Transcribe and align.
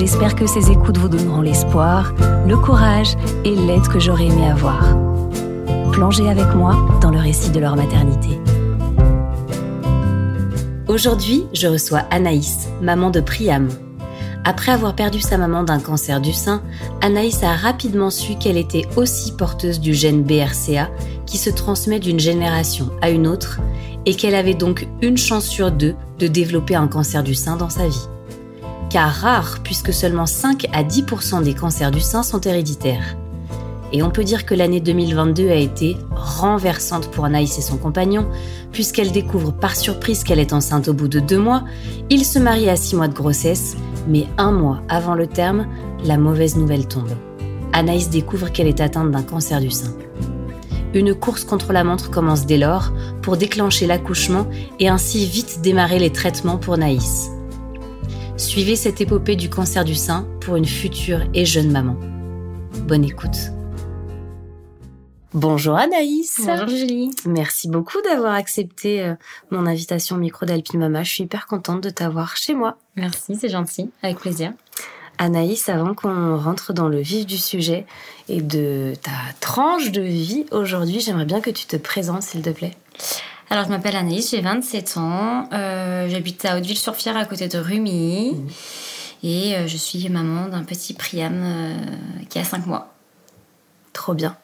J'espère 0.00 0.34
que 0.34 0.46
ces 0.46 0.70
écoutes 0.70 0.96
vous 0.96 1.10
donneront 1.10 1.42
l'espoir, 1.42 2.14
le 2.48 2.56
courage 2.56 3.18
et 3.44 3.54
l'aide 3.54 3.86
que 3.86 3.98
j'aurais 3.98 4.28
aimé 4.28 4.46
avoir. 4.46 4.96
Plongez 5.92 6.26
avec 6.26 6.54
moi 6.54 6.74
dans 7.02 7.10
le 7.10 7.18
récit 7.18 7.50
de 7.50 7.60
leur 7.60 7.76
maternité. 7.76 8.40
Aujourd'hui, 10.88 11.44
je 11.52 11.66
reçois 11.66 11.98
Anaïs, 12.10 12.70
maman 12.80 13.10
de 13.10 13.20
Priam. 13.20 13.68
Après 14.46 14.72
avoir 14.72 14.96
perdu 14.96 15.20
sa 15.20 15.36
maman 15.36 15.64
d'un 15.64 15.80
cancer 15.80 16.22
du 16.22 16.32
sein, 16.32 16.62
Anaïs 17.02 17.42
a 17.42 17.52
rapidement 17.52 18.08
su 18.08 18.36
qu'elle 18.36 18.56
était 18.56 18.86
aussi 18.96 19.32
porteuse 19.32 19.80
du 19.80 19.92
gène 19.92 20.22
BRCA 20.22 20.88
qui 21.26 21.36
se 21.36 21.50
transmet 21.50 22.00
d'une 22.00 22.20
génération 22.20 22.88
à 23.02 23.10
une 23.10 23.26
autre 23.26 23.60
et 24.06 24.14
qu'elle 24.14 24.34
avait 24.34 24.54
donc 24.54 24.88
une 25.02 25.18
chance 25.18 25.44
sur 25.44 25.70
deux 25.70 25.94
de 26.18 26.26
développer 26.26 26.74
un 26.74 26.88
cancer 26.88 27.22
du 27.22 27.34
sein 27.34 27.56
dans 27.56 27.68
sa 27.68 27.86
vie 27.86 28.08
car 28.90 29.10
rare 29.10 29.60
puisque 29.62 29.92
seulement 29.92 30.26
5 30.26 30.66
à 30.72 30.82
10% 30.82 31.42
des 31.42 31.54
cancers 31.54 31.90
du 31.90 32.00
sein 32.00 32.22
sont 32.22 32.40
héréditaires. 32.40 33.16
Et 33.92 34.02
on 34.02 34.10
peut 34.10 34.24
dire 34.24 34.44
que 34.44 34.54
l'année 34.54 34.80
2022 34.80 35.48
a 35.48 35.54
été 35.54 35.96
renversante 36.12 37.10
pour 37.10 37.24
Anaïs 37.24 37.58
et 37.58 37.62
son 37.62 37.76
compagnon, 37.76 38.26
puisqu'elle 38.72 39.10
découvre 39.10 39.52
par 39.52 39.74
surprise 39.74 40.22
qu'elle 40.22 40.38
est 40.38 40.52
enceinte 40.52 40.88
au 40.88 40.92
bout 40.92 41.08
de 41.08 41.18
deux 41.18 41.38
mois, 41.38 41.64
il 42.08 42.24
se 42.24 42.38
marie 42.38 42.68
à 42.68 42.76
six 42.76 42.94
mois 42.94 43.08
de 43.08 43.14
grossesse, 43.14 43.76
mais 44.06 44.26
un 44.38 44.52
mois 44.52 44.82
avant 44.88 45.14
le 45.14 45.26
terme, 45.26 45.66
la 46.04 46.18
mauvaise 46.18 46.56
nouvelle 46.56 46.86
tombe. 46.86 47.10
Anaïs 47.72 48.10
découvre 48.10 48.52
qu'elle 48.52 48.68
est 48.68 48.80
atteinte 48.80 49.10
d'un 49.10 49.22
cancer 49.22 49.60
du 49.60 49.70
sein. 49.70 49.92
Une 50.94 51.14
course 51.14 51.44
contre 51.44 51.72
la 51.72 51.84
montre 51.84 52.10
commence 52.10 52.46
dès 52.46 52.58
lors 52.58 52.92
pour 53.22 53.36
déclencher 53.36 53.86
l'accouchement 53.86 54.46
et 54.80 54.88
ainsi 54.88 55.26
vite 55.26 55.60
démarrer 55.62 56.00
les 56.00 56.10
traitements 56.10 56.58
pour 56.58 56.76
Naïs. 56.76 57.30
Suivez 58.40 58.74
cette 58.74 59.02
épopée 59.02 59.36
du 59.36 59.50
cancer 59.50 59.84
du 59.84 59.94
sein 59.94 60.26
pour 60.40 60.56
une 60.56 60.64
future 60.64 61.20
et 61.34 61.44
jeune 61.44 61.70
maman. 61.70 61.94
Bonne 62.88 63.04
écoute. 63.04 63.36
Bonjour 65.34 65.74
Anaïs. 65.74 66.40
Bonjour 66.42 66.68
Julie. 66.68 67.10
Merci 67.26 67.68
beaucoup 67.68 68.00
d'avoir 68.00 68.32
accepté 68.32 69.02
euh, 69.02 69.14
mon 69.50 69.66
invitation 69.66 70.16
au 70.16 70.18
micro 70.18 70.46
d'Alpine 70.46 70.80
Mama. 70.80 71.02
Je 71.02 71.10
suis 71.10 71.24
hyper 71.24 71.46
contente 71.46 71.82
de 71.82 71.90
t'avoir 71.90 72.38
chez 72.38 72.54
moi. 72.54 72.78
Merci, 72.96 73.36
c'est 73.38 73.50
gentil, 73.50 73.90
avec 74.02 74.20
plaisir. 74.20 74.54
Anaïs, 75.18 75.68
avant 75.68 75.92
qu'on 75.92 76.38
rentre 76.38 76.72
dans 76.72 76.88
le 76.88 77.00
vif 77.00 77.26
du 77.26 77.36
sujet 77.36 77.84
et 78.30 78.40
de 78.40 78.94
ta 79.02 79.10
tranche 79.40 79.92
de 79.92 80.00
vie 80.00 80.46
aujourd'hui, 80.50 81.00
j'aimerais 81.00 81.26
bien 81.26 81.42
que 81.42 81.50
tu 81.50 81.66
te 81.66 81.76
présentes, 81.76 82.22
s'il 82.22 82.40
te 82.40 82.48
plaît. 82.48 82.72
Alors, 83.52 83.64
je 83.64 83.70
m'appelle 83.70 83.96
Anaïs, 83.96 84.30
j'ai 84.30 84.40
27 84.40 84.96
ans. 84.96 85.48
Euh, 85.52 86.08
j'habite 86.08 86.44
à 86.44 86.56
Hauteville-sur-Fière, 86.56 87.16
à 87.16 87.24
côté 87.24 87.48
de 87.48 87.58
Rumi. 87.58 88.32
Mmh. 88.32 88.48
Et 89.24 89.56
euh, 89.56 89.66
je 89.66 89.76
suis 89.76 90.08
maman 90.08 90.46
d'un 90.46 90.62
petit 90.62 90.94
Priam 90.94 91.42
euh, 91.42 91.74
qui 92.28 92.38
a 92.38 92.44
5 92.44 92.66
mois. 92.66 92.94
Trop 93.92 94.14
bien. 94.14 94.36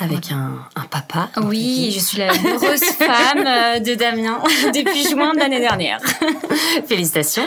Avec 0.00 0.30
un, 0.30 0.64
papa. 0.90 1.28
Oui, 1.42 1.90
je 1.92 1.98
suis 1.98 2.18
la 2.18 2.28
grosse 2.28 2.84
femme 2.98 3.82
de 3.82 3.94
Damien 3.94 4.38
depuis 4.72 5.08
juin 5.08 5.34
de 5.34 5.40
l'année 5.40 5.58
dernière. 5.58 5.98
Félicitations. 6.86 7.42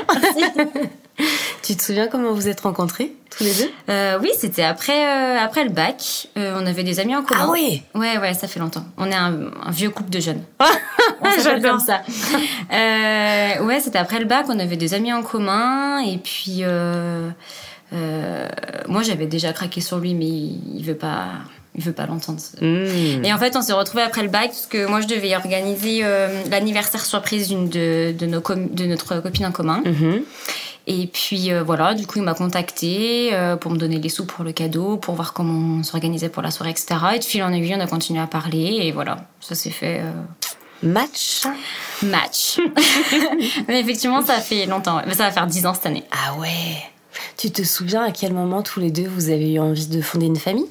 Tu 1.63 1.78
te 1.78 1.84
souviens 1.84 2.07
comment 2.07 2.34
vous 2.34 2.50
êtes 2.50 2.59
rencontrés 2.59 3.13
tous 3.29 3.44
les 3.45 3.53
deux? 3.53 3.72
Euh, 3.89 4.19
Oui, 4.22 4.31
c'était 4.38 4.63
après 4.63 5.06
euh, 5.07 5.38
après 5.39 5.63
le 5.63 5.69
bac. 5.69 6.28
Euh, 6.38 6.57
on 6.62 6.66
avait 6.66 6.84
des 6.84 7.00
amis 7.00 7.16
en 7.16 7.23
commun. 7.23 7.45
Ah 7.45 7.51
oui. 7.51 7.84
Ouais, 7.95 8.17
ouais, 8.17 8.34
ça 8.34 8.50
fait 8.50 8.59
longtemps. 8.59 8.83
On 8.97 9.09
est 9.09 9.16
un, 9.16 9.51
vieux 9.69 9.89
couple 9.89 10.09
de 10.09 10.19
jeunes. 10.19 10.44
J'adore 11.44 11.79
ça. 11.79 12.01
ouais, 12.69 13.79
c'était 13.79 14.00
après 14.00 14.19
le 14.19 14.25
bac. 14.25 14.47
On 14.50 14.59
avait 14.59 14.78
des 14.78 14.94
amis 14.94 15.13
en 15.13 15.23
commun 15.23 16.00
et 16.00 16.18
puis 16.18 16.63
moi 18.88 19.03
j'avais 19.03 19.28
déjà 19.28 19.53
craqué 19.53 19.79
sur 19.79 20.00
lui, 20.00 20.16
mais 20.16 20.28
il, 20.28 20.83
veut 20.83 20.97
pas. 20.97 21.28
Il 21.76 21.84
veut 21.84 21.94
pas 21.94 22.06
l'entendre. 22.06 22.42
Hmm. 22.59 23.24
Et 23.24 23.34
en 23.34 23.38
fait, 23.38 23.56
on 23.56 23.62
s'est 23.62 23.74
retrouvés 23.74 24.04
après 24.04 24.24
le 24.24 24.28
bac 24.28 24.48
parce 24.48 24.68
que 24.68 24.88
moi, 24.88 25.00
je 25.00 25.08
devais 25.08 25.36
organiser 25.36 26.04
l'anniversaire 26.50 27.06
surprise 27.06 27.48
d'une 27.48 27.70
de, 27.70 28.12
de, 28.12 28.26
nos 28.26 28.42
de 28.42 28.86
notre 28.86 29.22
copine 29.22 29.46
en 29.46 29.52
commun. 29.52 29.81
Mm-hmm. 29.86 30.22
Et 30.88 31.08
puis 31.08 31.52
euh, 31.52 31.64
voilà, 31.64 31.94
du 31.94 32.08
coup, 32.08 32.20
il 32.20 32.24
m'a 32.24 32.34
contacté 32.34 33.30
euh, 33.34 33.56
pour 33.56 33.72
me 33.72 33.78
donner 33.78 34.00
les 34.00 34.10
sous 34.10 34.26
pour 34.26 34.44
le 34.44 34.52
cadeau, 34.52 34.98
pour 34.98 35.16
voir 35.16 35.34
comment 35.34 35.80
on 35.80 35.84
s'organisait 35.84 36.30
pour 36.30 36.42
la 36.42 36.50
soirée, 36.50 36.72
etc. 36.72 36.96
Et 37.16 37.20
de 37.20 37.24
fil 37.24 37.44
en 37.44 37.54
aiguille, 37.54 37.76
on 37.78 37.80
a 37.80 37.88
continué 37.88 38.20
à 38.20 38.28
parler 38.28 38.80
et 38.81 38.92
voilà, 38.92 39.28
ça 39.40 39.56
s'est 39.56 39.70
fait. 39.70 40.02
Euh, 40.02 40.12
Match 40.84 41.44
Match. 42.02 42.60
Mais 43.68 43.80
effectivement, 43.81 44.26
ça 44.26 44.40
fait 44.40 44.66
longtemps. 44.66 45.00
Ça 45.12 45.26
va 45.26 45.31
faire 45.31 45.46
10 45.46 45.68
ans 45.68 45.76
cette 45.76 45.86
année. 45.86 46.04
Ah 46.12 46.36
ouais. 46.40 46.81
Tu 47.38 47.52
te 47.52 47.62
souviens 47.62 48.04
à 48.04 48.12
quel 48.12 48.34
moment 48.34 48.64
tous 48.64 48.80
les 48.80 48.90
deux 48.90 49.08
vous 49.08 49.30
avez 49.30 49.54
eu 49.54 49.60
envie 49.60 49.86
de 49.86 50.02
fonder 50.02 50.26
une 50.26 50.38
famille? 50.38 50.66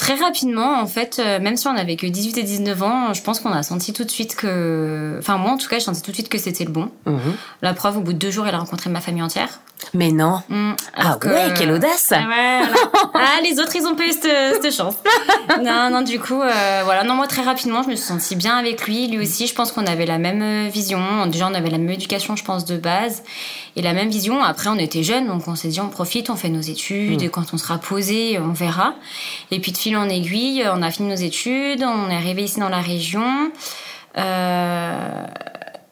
Très 0.00 0.14
rapidement, 0.14 0.80
en 0.80 0.86
fait, 0.86 1.18
euh, 1.18 1.40
même 1.40 1.58
si 1.58 1.68
on 1.68 1.76
avait 1.76 1.96
que 1.96 2.06
18 2.06 2.38
et 2.38 2.42
19 2.42 2.82
ans, 2.82 3.12
je 3.12 3.20
pense 3.20 3.38
qu'on 3.38 3.52
a 3.52 3.62
senti 3.62 3.92
tout 3.92 4.04
de 4.04 4.10
suite 4.10 4.34
que... 4.34 5.16
Enfin, 5.18 5.36
moi, 5.36 5.50
en 5.50 5.58
tout 5.58 5.68
cas, 5.68 5.78
je 5.78 5.84
sentais 5.84 6.00
tout 6.00 6.10
de 6.10 6.16
suite 6.16 6.30
que 6.30 6.38
c'était 6.38 6.64
le 6.64 6.70
bon. 6.70 6.90
Mhm. 7.04 7.34
La 7.60 7.74
preuve, 7.74 7.98
au 7.98 8.00
bout 8.00 8.14
de 8.14 8.18
deux 8.18 8.30
jours, 8.30 8.46
elle 8.46 8.54
a 8.54 8.58
rencontré 8.60 8.88
ma 8.88 9.02
famille 9.02 9.22
entière. 9.22 9.60
Mais 9.94 10.12
non. 10.12 10.42
Mm, 10.48 10.72
ah 10.96 11.18
ouais, 11.24 11.54
quelle 11.56 11.72
audace. 11.72 12.10
Ouais, 12.10 12.62
ah, 13.14 13.40
les 13.42 13.58
autres, 13.58 13.74
ils 13.74 13.86
ont 13.86 13.94
pas 13.94 14.06
eu 14.06 14.12
cette, 14.12 14.72
chance. 14.72 14.94
non, 15.62 15.90
non, 15.90 16.02
du 16.02 16.20
coup, 16.20 16.40
euh, 16.40 16.82
voilà. 16.84 17.02
Non, 17.02 17.14
moi, 17.14 17.26
très 17.26 17.42
rapidement, 17.42 17.82
je 17.82 17.88
me 17.88 17.96
suis 17.96 18.04
sentie 18.04 18.36
bien 18.36 18.56
avec 18.56 18.86
lui. 18.86 19.08
Lui 19.08 19.18
aussi, 19.18 19.46
je 19.46 19.54
pense 19.54 19.72
qu'on 19.72 19.86
avait 19.86 20.06
la 20.06 20.18
même 20.18 20.42
euh, 20.42 20.68
vision. 20.68 21.26
Déjà, 21.26 21.48
on 21.48 21.54
avait 21.54 21.70
la 21.70 21.78
même 21.78 21.90
éducation, 21.90 22.36
je 22.36 22.44
pense, 22.44 22.64
de 22.64 22.76
base. 22.76 23.22
Et 23.76 23.82
la 23.82 23.92
même 23.92 24.10
vision. 24.10 24.42
Après, 24.42 24.68
on 24.68 24.78
était 24.78 25.02
jeunes, 25.02 25.26
donc 25.26 25.48
on 25.48 25.56
s'est 25.56 25.68
dit, 25.68 25.80
on 25.80 25.88
profite, 25.88 26.30
on 26.30 26.36
fait 26.36 26.50
nos 26.50 26.60
études. 26.60 27.22
Et 27.22 27.28
mm. 27.28 27.30
quand 27.30 27.52
on 27.52 27.58
sera 27.58 27.78
posé, 27.78 28.38
on 28.38 28.52
verra. 28.52 28.94
Et 29.50 29.60
puis, 29.60 29.72
de 29.72 29.78
fil 29.78 29.96
en 29.96 30.08
aiguille, 30.08 30.64
on 30.72 30.82
a 30.82 30.90
fini 30.90 31.08
nos 31.08 31.16
études. 31.16 31.82
On 31.82 32.10
est 32.10 32.16
arrivé 32.16 32.44
ici 32.44 32.60
dans 32.60 32.68
la 32.68 32.80
région. 32.80 33.50
Euh... 34.18 35.26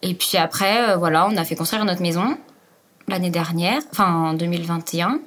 Et 0.03 0.15
puis 0.15 0.37
après, 0.37 0.91
euh, 0.91 0.97
voilà, 0.97 1.26
on 1.26 1.37
a 1.37 1.44
fait 1.44 1.56
construire 1.56 1.84
notre 1.84 2.03
maison 2.03 2.37
l'année 3.08 3.30
dernière, 3.30 3.80
enfin 3.92 4.12
en 4.12 4.34
2021. 4.34 5.20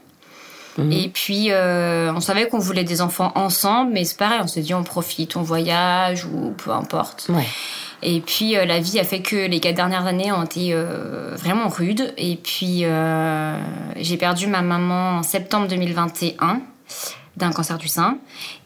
Mhm. 0.78 0.92
Et 0.92 1.09
puis, 1.09 1.47
euh, 1.50 2.14
on 2.16 2.22
savait 2.22 2.47
qu'on 2.47 2.59
voulait 2.59 2.84
des 2.84 3.02
enfants 3.02 3.31
ensemble, 3.36 3.92
mais 3.94 4.06
c'est 4.06 4.18
pareil, 4.18 4.40
on 4.42 4.47
s'est 4.47 4.62
dit 4.62 4.74
on 4.74 4.84
profite, 4.84 5.36
on 5.36 5.42
voyage 5.42 6.25
ou 6.25 6.53
peu 6.58 6.72
importe. 6.72 7.30
Et 8.03 8.22
puis, 8.22 8.58
euh, 8.58 8.66
la 8.66 8.80
vie 8.80 9.00
a 9.00 9.03
fait 9.03 9.22
que 9.22 9.36
les 9.36 9.59
quatre 9.59 9.75
dernières 9.75 10.08
années 10.08 10.31
ont 10.31 10.44
été 10.44 10.69
euh, 10.74 11.36
vraiment 11.36 11.68
rudes. 11.68 12.14
Et 12.18 12.38
puis, 12.38 12.86
j'ai 13.98 14.18
perdu 14.18 14.48
ma 14.48 14.62
maman 14.62 15.18
en 15.18 15.24
septembre 15.24 15.68
2021 15.68 16.62
d'un 17.38 17.52
cancer 17.52 17.78
du 17.78 17.88
sein. 17.88 18.18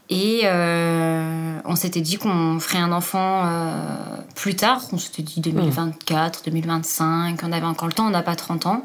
Et 0.09 0.41
euh, 0.43 1.59
on 1.65 1.75
s'était 1.75 2.01
dit 2.01 2.17
qu'on 2.17 2.59
ferait 2.59 2.77
un 2.77 2.91
enfant 2.91 3.43
euh, 3.45 3.71
plus 4.35 4.55
tard. 4.55 4.81
On 4.91 4.99
s'était 4.99 5.23
dit 5.23 5.41
2024, 5.41 6.43
2025. 6.45 7.39
On 7.43 7.51
avait 7.51 7.65
encore 7.65 7.87
le 7.87 7.93
temps, 7.93 8.05
on 8.05 8.11
n'a 8.11 8.21
pas 8.21 8.35
30 8.35 8.67
ans. 8.67 8.83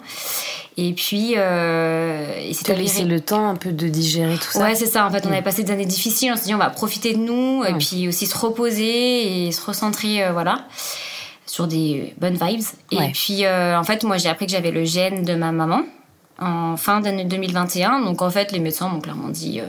Et 0.79 0.95
puis. 0.95 1.35
Euh, 1.37 2.35
et 2.39 2.55
c'était 2.55 2.75
laissé 2.75 3.05
le 3.05 3.21
temps 3.21 3.49
un 3.49 3.57
peu 3.57 3.73
de 3.73 3.89
digérer 3.89 4.37
tout 4.37 4.53
ça. 4.53 4.61
Ouais, 4.61 4.75
c'est 4.75 4.87
ça. 4.87 5.07
En 5.07 5.11
fait, 5.11 5.27
on 5.27 5.31
avait 5.31 5.43
passé 5.43 5.63
des 5.63 5.73
années 5.73 5.85
difficiles. 5.85 6.31
On 6.33 6.37
s'est 6.37 6.47
dit, 6.47 6.55
on 6.55 6.59
va 6.59 6.71
profiter 6.71 7.13
de 7.13 7.19
nous. 7.19 7.65
Et 7.65 7.75
puis 7.75 8.09
aussi 8.09 8.27
se 8.27 8.37
reposer 8.37 9.47
et 9.47 9.53
se 9.53 9.65
recentrer, 9.65 10.25
euh, 10.25 10.33
voilà, 10.33 10.65
sur 11.45 11.67
des 11.67 12.15
bonnes 12.19 12.39
vibes. 12.41 12.65
Et 12.93 13.11
puis, 13.13 13.45
euh, 13.45 13.79
en 13.79 13.85
fait, 13.85 14.05
moi, 14.05 14.17
j'ai 14.17 14.31
appris 14.31 14.47
que 14.47 14.53
j'avais 14.53 14.71
le 14.71 14.85
gène 14.85 15.23
de 15.23 15.35
ma 15.35 15.53
maman 15.53 15.83
en 16.41 16.79
fin 16.79 17.01
d'année 17.01 17.27
2021. 17.27 18.01
Donc, 18.01 18.23
en 18.23 18.31
fait, 18.31 18.53
les 18.53 18.61
médecins 18.61 18.89
m'ont 18.89 19.01
clairement 19.01 19.29
dit 19.29 19.61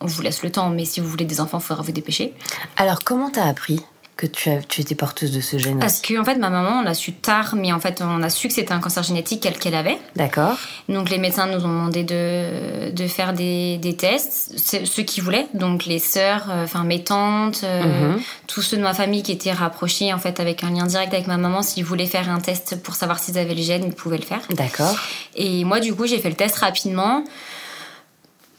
on 0.00 0.06
vous 0.06 0.22
laisse 0.22 0.42
le 0.42 0.50
temps, 0.50 0.70
mais 0.70 0.84
si 0.84 1.00
vous 1.00 1.08
voulez 1.08 1.24
des 1.24 1.40
enfants, 1.40 1.58
il 1.58 1.64
faudra 1.64 1.82
vous 1.82 1.92
dépêcher. 1.92 2.32
Alors, 2.76 3.00
comment 3.04 3.30
t'as 3.30 3.46
appris 3.46 3.80
que 4.20 4.26
tu, 4.26 4.50
as, 4.50 4.62
tu 4.62 4.82
étais 4.82 4.94
porteuse 4.94 5.32
de 5.32 5.40
ce 5.40 5.56
gène 5.56 5.78
Parce 5.78 6.02
qu'en 6.02 6.20
en 6.20 6.24
fait, 6.24 6.34
ma 6.34 6.50
maman, 6.50 6.80
on 6.80 6.82
l'a 6.82 6.92
su 6.92 7.14
tard, 7.14 7.54
mais 7.56 7.72
en 7.72 7.80
fait, 7.80 8.02
on 8.02 8.22
a 8.22 8.28
su 8.28 8.48
que 8.48 8.54
c'était 8.54 8.72
un 8.72 8.80
cancer 8.80 9.02
génétique 9.02 9.48
qu'elle 9.58 9.74
avait. 9.74 9.98
D'accord. 10.14 10.58
Donc, 10.90 11.08
les 11.08 11.16
médecins 11.16 11.46
nous 11.46 11.64
ont 11.64 11.68
demandé 11.68 12.04
de, 12.04 12.90
de 12.90 13.06
faire 13.08 13.32
des, 13.32 13.78
des 13.78 13.96
tests, 13.96 14.58
ceux 14.84 15.02
qui 15.04 15.22
voulaient. 15.22 15.46
Donc, 15.54 15.86
les 15.86 15.98
sœurs, 15.98 16.48
euh, 16.50 16.64
enfin, 16.64 16.84
mes 16.84 17.02
tantes, 17.02 17.62
euh, 17.64 18.12
mhm. 18.12 18.20
tous 18.46 18.60
ceux 18.60 18.76
de 18.76 18.82
ma 18.82 18.92
famille 18.92 19.22
qui 19.22 19.32
étaient 19.32 19.52
rapprochés, 19.52 20.12
en 20.12 20.18
fait, 20.18 20.38
avec 20.38 20.64
un 20.64 20.70
lien 20.70 20.84
direct 20.84 21.14
avec 21.14 21.26
ma 21.26 21.38
maman, 21.38 21.62
s'ils 21.62 21.84
voulaient 21.84 22.04
faire 22.04 22.28
un 22.28 22.40
test 22.40 22.82
pour 22.82 22.96
savoir 22.96 23.18
s'ils 23.18 23.38
avaient 23.38 23.54
le 23.54 23.62
gène, 23.62 23.84
ils 23.86 23.94
pouvaient 23.94 24.18
le 24.18 24.24
faire. 24.24 24.42
D'accord. 24.50 24.96
Et 25.34 25.64
moi, 25.64 25.80
du 25.80 25.94
coup, 25.94 26.06
j'ai 26.06 26.18
fait 26.18 26.30
le 26.30 26.36
test 26.36 26.56
rapidement. 26.56 27.24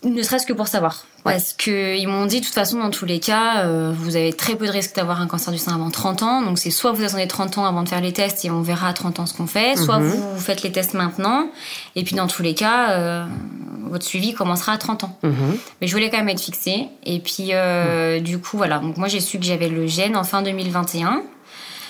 Ne 0.03 0.23
serait-ce 0.23 0.47
que 0.47 0.53
pour 0.53 0.67
savoir. 0.67 1.05
Ouais. 1.25 1.33
Parce 1.33 1.53
qu'ils 1.53 2.07
m'ont 2.07 2.25
dit, 2.25 2.39
de 2.39 2.45
toute 2.45 2.55
façon, 2.55 2.79
dans 2.79 2.89
tous 2.89 3.05
les 3.05 3.19
cas, 3.19 3.65
euh, 3.65 3.93
vous 3.95 4.15
avez 4.15 4.33
très 4.33 4.55
peu 4.55 4.65
de 4.65 4.71
risques 4.71 4.95
d'avoir 4.95 5.21
un 5.21 5.27
cancer 5.27 5.53
du 5.53 5.59
sein 5.59 5.75
avant 5.75 5.91
30 5.91 6.23
ans. 6.23 6.41
Donc, 6.41 6.57
c'est 6.57 6.71
soit 6.71 6.91
vous 6.91 7.03
attendez 7.03 7.27
30 7.27 7.59
ans 7.59 7.65
avant 7.65 7.83
de 7.83 7.89
faire 7.89 8.01
les 8.01 8.11
tests 8.11 8.43
et 8.43 8.49
on 8.49 8.61
verra 8.63 8.87
à 8.89 8.93
30 8.93 9.19
ans 9.19 9.25
ce 9.27 9.35
qu'on 9.35 9.45
fait, 9.45 9.75
soit 9.77 9.99
Mhm. 9.99 10.07
vous, 10.09 10.33
vous 10.33 10.39
faites 10.39 10.63
les 10.63 10.71
tests 10.71 10.95
maintenant. 10.95 11.47
Et 11.95 12.03
puis, 12.03 12.15
dans 12.15 12.25
tous 12.25 12.41
les 12.41 12.55
cas, 12.55 12.91
euh, 12.93 13.25
votre 13.83 14.03
suivi 14.03 14.33
commencera 14.33 14.71
à 14.71 14.77
30 14.79 15.03
ans. 15.03 15.15
Mhm. 15.21 15.57
Mais 15.81 15.85
je 15.87 15.93
voulais 15.93 16.09
quand 16.09 16.17
même 16.17 16.29
être 16.29 16.41
fixée. 16.41 16.87
Et 17.03 17.19
puis, 17.19 17.49
euh, 17.51 18.19
du 18.19 18.39
coup, 18.39 18.57
voilà. 18.57 18.79
Donc, 18.79 18.97
moi, 18.97 19.07
j'ai 19.07 19.19
su 19.19 19.37
que 19.37 19.45
j'avais 19.45 19.69
le 19.69 19.85
gène 19.85 20.15
en 20.17 20.23
fin 20.23 20.41
2021, 20.41 21.21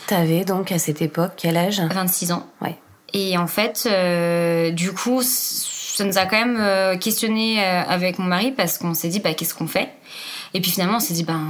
T'avais 0.07 0.43
donc 0.43 0.73
à 0.73 0.79
cette 0.79 1.01
époque 1.01 1.31
quel 1.37 1.55
âge? 1.55 1.79
à 1.79 1.87
26 1.87 2.33
ans. 2.33 2.45
Ouais. 2.61 2.75
Et 3.13 3.37
en 3.37 3.47
fait, 3.47 3.87
du 4.73 4.91
coup, 4.91 5.21
ça 5.95 6.03
nous 6.03 6.17
a 6.17 6.25
quand 6.25 6.37
même 6.37 6.57
euh, 6.59 6.97
questionné 6.97 7.63
euh, 7.63 7.81
avec 7.87 8.19
mon 8.19 8.25
mari 8.25 8.51
parce 8.51 8.77
qu'on 8.77 8.93
s'est 8.93 9.09
dit, 9.09 9.19
bah, 9.19 9.33
qu'est-ce 9.33 9.53
qu'on 9.53 9.67
fait? 9.67 9.89
Et 10.53 10.59
puis 10.61 10.71
finalement, 10.71 10.97
on 10.97 10.99
s'est 10.99 11.13
dit, 11.13 11.23
ben, 11.23 11.41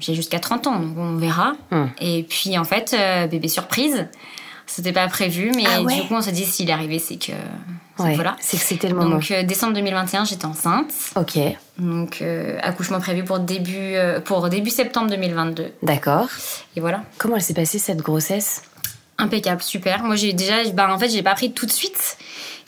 j'ai 0.00 0.14
jusqu'à 0.14 0.38
30 0.40 0.66
ans, 0.66 0.78
donc 0.78 0.96
on 0.96 1.16
verra. 1.16 1.52
Hum. 1.70 1.90
Et 2.00 2.22
puis 2.22 2.56
en 2.58 2.64
fait, 2.64 2.94
euh, 2.98 3.26
bébé 3.26 3.48
surprise, 3.48 4.06
c'était 4.66 4.92
pas 4.92 5.06
prévu, 5.08 5.52
mais 5.54 5.64
Ah 5.66 5.82
ouais? 5.82 5.94
du 6.00 6.02
coup, 6.08 6.14
on 6.14 6.22
s'est 6.22 6.32
dit, 6.32 6.44
s'il 6.44 6.70
est 6.70 6.72
arrivé, 6.72 6.98
c'est 6.98 7.16
que. 7.16 7.32
Ouais, 7.98 8.14
Voilà. 8.14 8.36
c'est 8.40 8.56
que 8.56 8.62
c'était 8.62 8.88
le 8.88 8.94
moment. 8.94 9.10
Donc, 9.16 9.30
euh, 9.30 9.42
décembre 9.42 9.74
2021, 9.74 10.24
j'étais 10.24 10.46
enceinte. 10.46 10.90
Ok, 11.14 11.38
Donc, 11.78 12.22
euh, 12.22 12.58
accouchement 12.62 12.98
prévu 13.00 13.22
pour 13.22 13.38
début, 13.38 13.74
euh, 13.76 14.18
pour 14.18 14.48
début 14.48 14.70
septembre 14.70 15.10
2022. 15.10 15.72
d'accord. 15.82 16.28
Et 16.74 16.80
voilà. 16.80 17.02
Comment 17.18 17.36
elle 17.36 17.42
s'est 17.42 17.52
passée 17.52 17.78
cette 17.78 17.98
grossesse? 17.98 18.62
Impeccable, 19.18 19.62
super. 19.62 20.02
Moi, 20.04 20.16
j'ai 20.16 20.32
déjà, 20.32 20.64
bah, 20.72 20.92
en 20.92 20.98
fait, 20.98 21.10
j'ai 21.10 21.22
pas 21.22 21.32
appris 21.32 21.52
tout 21.52 21.66
de 21.66 21.70
suite. 21.70 22.16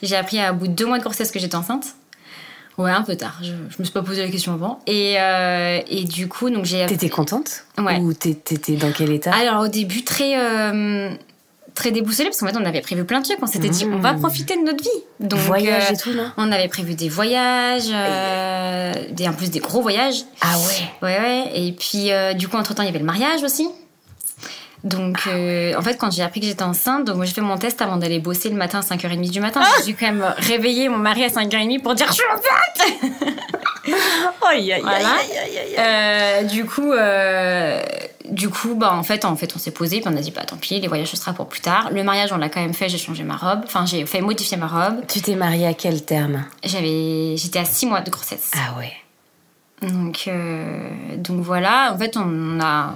J'ai 0.04 0.16
appris 0.16 0.38
à 0.38 0.52
bout 0.52 0.68
de 0.68 0.72
deux 0.72 0.86
mois 0.86 0.98
de 0.98 1.02
grossesse 1.04 1.30
que 1.30 1.38
j'étais 1.38 1.56
enceinte. 1.56 1.86
Ouais, 2.76 2.90
un 2.90 3.02
peu 3.02 3.14
tard. 3.16 3.38
Je, 3.40 3.46
je 3.46 3.76
me 3.78 3.84
suis 3.84 3.92
pas 3.92 4.02
posé 4.02 4.22
la 4.22 4.28
question 4.28 4.52
avant. 4.52 4.80
Et, 4.88 5.14
euh, 5.18 5.78
et 5.88 6.02
du 6.04 6.26
coup, 6.28 6.50
donc 6.50 6.64
j'ai. 6.64 6.84
T'étais 6.86 7.08
contente 7.08 7.64
Ouais. 7.78 7.98
Ou 7.98 8.12
t'é- 8.14 8.34
t'étais 8.34 8.72
dans 8.74 8.90
quel 8.90 9.12
état? 9.12 9.32
Alors 9.32 9.62
au 9.62 9.68
début 9.68 10.02
très 10.02 10.36
euh, 10.36 11.10
très 11.76 11.92
déboussolé 11.92 12.30
parce 12.30 12.40
qu'en 12.40 12.48
fait 12.48 12.56
on 12.56 12.64
avait 12.64 12.80
prévu 12.80 13.04
plein 13.04 13.20
de 13.20 13.24
trucs. 13.26 13.38
On 13.42 13.46
s'était 13.46 13.68
dit 13.68 13.84
on 13.84 13.98
va 14.00 14.14
profiter 14.14 14.56
de 14.56 14.62
notre 14.62 14.82
vie. 14.82 14.90
Donc 15.20 15.38
Voyage 15.38 15.84
euh, 15.90 15.94
et 15.94 15.96
tout, 15.96 16.12
non? 16.14 16.26
on 16.36 16.50
avait 16.50 16.66
prévu 16.68 16.94
des 16.96 17.08
voyages, 17.08 17.88
des, 19.12 19.28
en 19.28 19.32
plus 19.34 19.50
des 19.50 19.60
gros 19.60 19.80
voyages. 19.80 20.24
Ah 20.40 20.56
ouais 20.58 21.08
Ouais 21.08 21.18
ouais. 21.20 21.50
Et 21.54 21.72
puis 21.72 22.10
du 22.36 22.48
coup 22.48 22.56
entre 22.56 22.74
temps 22.74 22.82
il 22.82 22.86
y 22.86 22.90
avait 22.90 22.98
le 22.98 23.04
mariage 23.04 23.42
aussi. 23.44 23.68
Donc, 24.84 25.20
euh, 25.26 25.74
en 25.76 25.82
fait, 25.82 25.96
quand 25.96 26.10
j'ai 26.12 26.22
appris 26.22 26.40
que 26.40 26.46
j'étais 26.46 26.62
enceinte, 26.62 27.06
donc 27.06 27.16
moi 27.16 27.24
j'ai 27.24 27.32
fait 27.32 27.40
mon 27.40 27.56
test 27.56 27.80
avant 27.80 27.96
d'aller 27.96 28.20
bosser 28.20 28.50
le 28.50 28.56
matin 28.56 28.80
à 28.80 28.82
5h30 28.82 29.30
du 29.30 29.40
matin. 29.40 29.62
J'ai 29.78 29.92
dû 29.92 29.96
quand 29.98 30.06
même 30.06 30.34
réveiller 30.36 30.90
mon 30.90 30.98
mari 30.98 31.24
à 31.24 31.28
5h30 31.28 31.80
pour 31.80 31.94
dire 31.94 32.06
je 32.08 32.12
suis 32.12 32.22
enceinte. 32.30 33.34
Voilà. 34.82 35.16
Euh, 35.78 36.42
du 36.44 36.64
coup, 36.64 36.92
euh, 36.92 37.82
du 38.28 38.48
coup, 38.48 38.74
bah 38.74 38.92
en 38.92 39.02
fait, 39.02 39.24
en 39.24 39.36
fait, 39.36 39.54
on 39.56 39.58
s'est 39.58 39.70
posé, 39.70 40.00
puis 40.00 40.08
on 40.12 40.16
a 40.16 40.20
dit 40.20 40.30
bah 40.30 40.44
tant 40.44 40.56
pis, 40.56 40.80
les 40.80 40.88
voyages 40.88 41.08
ce 41.08 41.16
sera 41.16 41.32
pour 41.32 41.48
plus 41.48 41.60
tard. 41.60 41.90
Le 41.92 42.02
mariage, 42.02 42.32
on 42.32 42.36
l'a 42.36 42.48
quand 42.48 42.60
même 42.60 42.74
fait. 42.74 42.88
J'ai 42.88 42.98
changé 42.98 43.24
ma 43.24 43.36
robe, 43.36 43.62
enfin 43.64 43.84
j'ai 43.86 44.06
fait 44.06 44.20
modifier 44.20 44.56
ma 44.56 44.66
robe. 44.66 45.02
Tu 45.08 45.20
t'es 45.20 45.34
mariée 45.34 45.66
à 45.66 45.74
quel 45.74 46.04
terme? 46.04 46.44
J'avais, 46.62 47.36
j'étais 47.36 47.58
à 47.58 47.64
six 47.64 47.86
mois 47.86 48.00
de 48.00 48.10
grossesse. 48.10 48.50
Ah 48.54 48.78
ouais. 48.78 48.92
Donc, 49.82 50.24
euh, 50.28 50.88
donc 51.16 51.40
voilà. 51.40 51.92
En 51.92 51.98
fait, 51.98 52.16
on 52.16 52.60
a, 52.60 52.94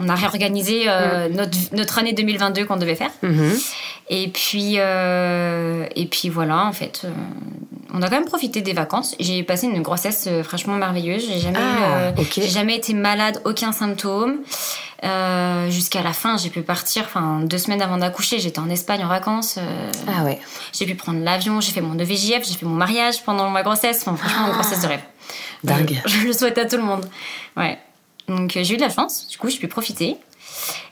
on 0.00 0.08
a 0.08 0.14
réorganisé 0.14 0.84
euh, 0.88 1.28
notre 1.28 1.56
notre 1.72 1.98
année 1.98 2.12
2022 2.12 2.64
qu'on 2.64 2.76
devait 2.76 2.94
faire. 2.94 3.10
Mhm. 3.22 3.52
Et 4.10 4.28
puis, 4.28 4.74
euh, 4.76 5.86
et 5.96 6.04
puis 6.06 6.28
voilà, 6.28 6.66
en 6.66 6.72
fait, 6.72 7.02
euh, 7.04 7.10
on 7.92 8.02
a 8.02 8.08
quand 8.10 8.16
même 8.16 8.26
profité 8.26 8.60
des 8.60 8.74
vacances. 8.74 9.14
J'ai 9.18 9.42
passé 9.42 9.66
une 9.66 9.80
grossesse 9.80 10.28
franchement 10.42 10.74
merveilleuse. 10.74 11.24
J'ai 11.26 11.38
jamais, 11.40 11.58
Ah, 11.58 11.94
euh, 11.96 12.12
ok. 12.18 12.32
j'ai 12.36 12.48
jamais 12.48 12.76
été 12.76 12.92
malade, 12.92 13.40
aucun 13.46 13.72
symptôme. 13.72 14.38
Jusqu'à 15.70 16.02
la 16.02 16.12
fin, 16.12 16.36
j'ai 16.38 16.50
pu 16.50 16.62
partir. 16.62 17.04
Enfin, 17.04 17.40
deux 17.42 17.58
semaines 17.58 17.82
avant 17.82 17.98
d'accoucher, 17.98 18.38
j'étais 18.38 18.58
en 18.58 18.68
Espagne 18.70 19.04
en 19.04 19.08
vacances. 19.08 19.58
Ah 20.08 20.24
ouais. 20.24 20.38
j'ai 20.72 20.86
pu 20.86 20.94
prendre 20.94 21.22
l'avion. 21.22 21.60
J'ai 21.60 21.72
fait 21.72 21.80
mon 21.82 21.98
EVJF. 21.98 22.46
J'ai 22.46 22.54
fait 22.54 22.66
mon 22.66 22.74
mariage 22.74 23.22
pendant 23.22 23.48
ma 23.50 23.62
grossesse. 23.62 24.02
Enfin, 24.06 24.16
franchement, 24.16 24.46
une 24.48 24.52
grossesse 24.54 24.80
de 24.82 24.86
rêve. 24.86 25.02
Dingue. 25.62 26.00
Je, 26.06 26.18
je 26.20 26.26
le 26.26 26.32
souhaite 26.32 26.58
à 26.58 26.64
tout 26.66 26.76
le 26.76 26.82
monde. 26.82 27.04
Ouais. 27.56 27.78
Donc 28.28 28.56
euh, 28.56 28.64
j'ai 28.64 28.74
eu 28.74 28.76
de 28.76 28.82
la 28.82 28.90
chance. 28.90 29.26
Du 29.28 29.38
coup, 29.38 29.48
j'ai 29.50 29.58
pu 29.58 29.68
profiter. 29.68 30.16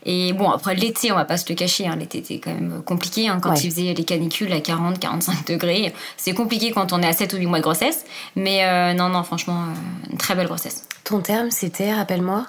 Et 0.04 0.32
bon, 0.32 0.50
après 0.50 0.74
l'été, 0.74 1.12
on 1.12 1.14
va 1.14 1.24
pas 1.24 1.36
se 1.36 1.48
le 1.48 1.54
cacher, 1.54 1.86
hein, 1.86 1.96
l'été 1.96 2.18
était 2.18 2.38
quand 2.40 2.52
même 2.52 2.82
compliqué. 2.84 3.28
hein, 3.28 3.38
quand 3.40 3.50
Ouais. 3.50 3.60
il 3.60 3.70
faisait 3.70 3.94
les 3.94 4.04
canicules 4.04 4.52
à 4.52 4.60
40, 4.60 4.98
45 4.98 5.46
degrés, 5.46 5.94
c'est 6.16 6.34
compliqué 6.34 6.72
quand 6.72 6.92
on 6.92 7.00
est 7.00 7.06
à 7.06 7.12
7 7.12 7.32
ou 7.34 7.36
8 7.36 7.46
mois 7.46 7.58
de 7.58 7.62
grossesse. 7.62 8.04
Mais 8.34 8.64
euh, 8.64 8.92
non, 8.94 9.08
non, 9.08 9.22
franchement, 9.22 9.62
euh, 9.62 10.10
une 10.10 10.18
très 10.18 10.34
belle 10.34 10.46
grossesse. 10.48 10.84
Ton 11.04 11.20
terme, 11.20 11.50
c'était, 11.50 11.94
rappelle-moi? 11.94 12.46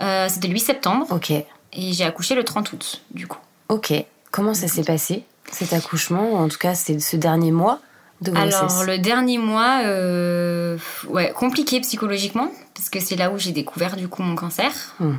Euh, 0.00 0.28
c'était 0.28 0.46
le 0.48 0.54
8 0.54 0.60
septembre 0.60 1.06
Ok. 1.10 1.30
et 1.32 1.44
j'ai 1.74 2.04
accouché 2.04 2.34
le 2.34 2.44
30 2.44 2.72
août, 2.72 3.02
du 3.10 3.26
coup. 3.26 3.38
Ok. 3.68 3.92
Comment 4.30 4.54
ça 4.54 4.68
s'est 4.68 4.84
passé, 4.84 5.24
cet 5.50 5.72
accouchement? 5.72 6.30
Ou 6.32 6.36
En 6.36 6.48
tout 6.48 6.58
cas, 6.58 6.74
c'est 6.74 6.98
ce 7.00 7.16
dernier 7.16 7.50
mois 7.50 7.80
de 8.22 8.30
grossesse. 8.30 8.54
Alors, 8.54 8.84
le 8.84 8.98
dernier 8.98 9.36
mois, 9.38 9.80
euh, 10.74 11.08
ouais, 11.08 11.32
compliqué 11.34 11.80
psychologiquement, 11.80 12.48
parce 12.74 12.88
que 12.90 13.00
c'est 13.00 13.16
là 13.16 13.30
où 13.30 13.38
j'ai 13.38 13.52
découvert 13.52 13.96
du 13.96 14.08
coup 14.08 14.22
mon 14.22 14.34
cancer. 14.34 14.72
Hmm. 15.00 15.14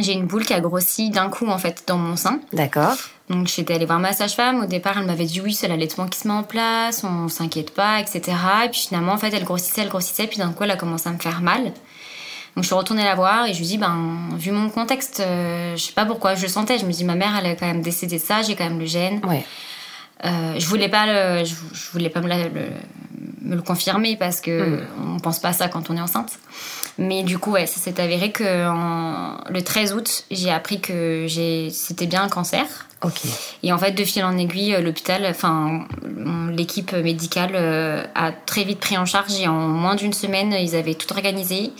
J'ai 0.00 0.12
une 0.12 0.26
boule 0.26 0.44
qui 0.44 0.54
a 0.54 0.60
grossi 0.60 1.10
d'un 1.10 1.28
coup 1.28 1.48
en 1.48 1.58
fait 1.58 1.82
dans 1.86 1.96
mon 1.98 2.16
sein. 2.16 2.40
D'accord. 2.52 2.94
Donc 3.30 3.48
j'étais 3.48 3.74
allée 3.74 3.86
voir 3.86 3.98
ma 3.98 4.12
sage-femme. 4.12 4.60
Au 4.62 4.66
départ, 4.66 4.96
elle 4.98 5.06
m'avait 5.06 5.24
dit 5.24 5.40
oui, 5.40 5.54
c'est 5.54 5.66
l'allaitement 5.68 6.06
qui 6.06 6.18
se 6.20 6.28
met 6.28 6.34
en 6.34 6.44
place, 6.44 7.02
on 7.04 7.28
s'inquiète 7.28 7.74
pas, 7.74 7.98
etc. 8.00 8.36
Et 8.64 8.68
puis 8.68 8.80
finalement, 8.88 9.12
en 9.12 9.18
fait, 9.18 9.30
elle 9.34 9.44
grossissait, 9.44 9.80
elle 9.82 9.88
grossissait, 9.88 10.26
puis 10.26 10.38
d'un 10.38 10.52
coup, 10.52 10.64
elle 10.64 10.70
a 10.70 10.76
commencé 10.76 11.08
à 11.08 11.12
me 11.12 11.18
faire 11.18 11.40
mal. 11.40 11.64
Donc 12.54 12.62
je 12.64 12.66
suis 12.66 12.74
retournée 12.74 13.04
la 13.04 13.14
voir 13.14 13.46
et 13.46 13.52
je 13.54 13.58
lui 13.58 13.66
dis, 13.66 13.78
ben, 13.78 14.28
vu 14.36 14.50
mon 14.52 14.68
contexte, 14.70 15.20
euh, 15.20 15.76
je 15.76 15.82
sais 15.82 15.92
pas 15.92 16.04
pourquoi, 16.06 16.34
je 16.34 16.42
le 16.42 16.48
sentais. 16.48 16.78
Je 16.78 16.86
me 16.86 16.92
dis, 16.92 17.04
ma 17.04 17.14
mère, 17.14 17.36
elle 17.38 17.46
est 17.46 17.56
quand 17.56 17.66
même 17.66 17.82
décédée 17.82 18.18
de 18.18 18.22
ça, 18.22 18.42
j'ai 18.42 18.54
quand 18.56 18.64
même 18.64 18.78
le 18.78 18.86
gène. 18.86 19.20
Ouais. 19.26 19.44
Euh, 20.24 20.54
je 20.58 20.66
voulais 20.66 20.88
pas 20.88 21.06
le, 21.06 21.44
je, 21.44 21.54
je 21.72 21.90
voulais 21.92 22.10
pas 22.10 22.20
me, 22.20 22.28
la- 22.28 22.48
le, 22.48 22.66
me 23.42 23.54
le 23.56 23.62
confirmer 23.62 24.16
parce 24.16 24.40
que 24.40 24.80
on 25.04 25.18
pense 25.20 25.38
pas 25.38 25.48
à 25.48 25.52
ça 25.52 25.68
quand 25.68 25.90
on 25.90 25.96
est 25.96 26.00
enceinte. 26.00 26.38
Mais 26.98 27.22
du 27.22 27.38
coup, 27.38 27.52
ouais, 27.52 27.66
ça 27.66 27.80
s'est 27.80 28.00
avéré 28.00 28.32
que 28.32 28.68
en- 28.68 29.38
le 29.50 29.62
13 29.62 29.92
août, 29.92 30.24
j'ai 30.30 30.50
appris 30.50 30.80
que 30.80 31.26
c'était 31.70 32.06
bien 32.06 32.22
un 32.24 32.28
cancer. 32.28 32.87
Et 33.62 33.72
en 33.72 33.78
fait, 33.78 33.92
de 33.92 34.04
fil 34.04 34.24
en 34.24 34.36
aiguille, 34.36 34.74
euh, 34.74 34.80
l'hôpital, 34.80 35.24
enfin, 35.30 35.86
l'équipe 36.50 36.92
médicale 36.92 37.52
euh, 37.54 38.02
a 38.14 38.32
très 38.32 38.64
vite 38.64 38.80
pris 38.80 38.98
en 38.98 39.04
charge 39.06 39.38
et 39.40 39.46
en 39.46 39.52
moins 39.68 39.94
d'une 39.94 40.12
semaine, 40.12 40.52
ils 40.52 40.74
avaient 40.74 40.94
tout 40.94 41.12
organisé. 41.12 41.70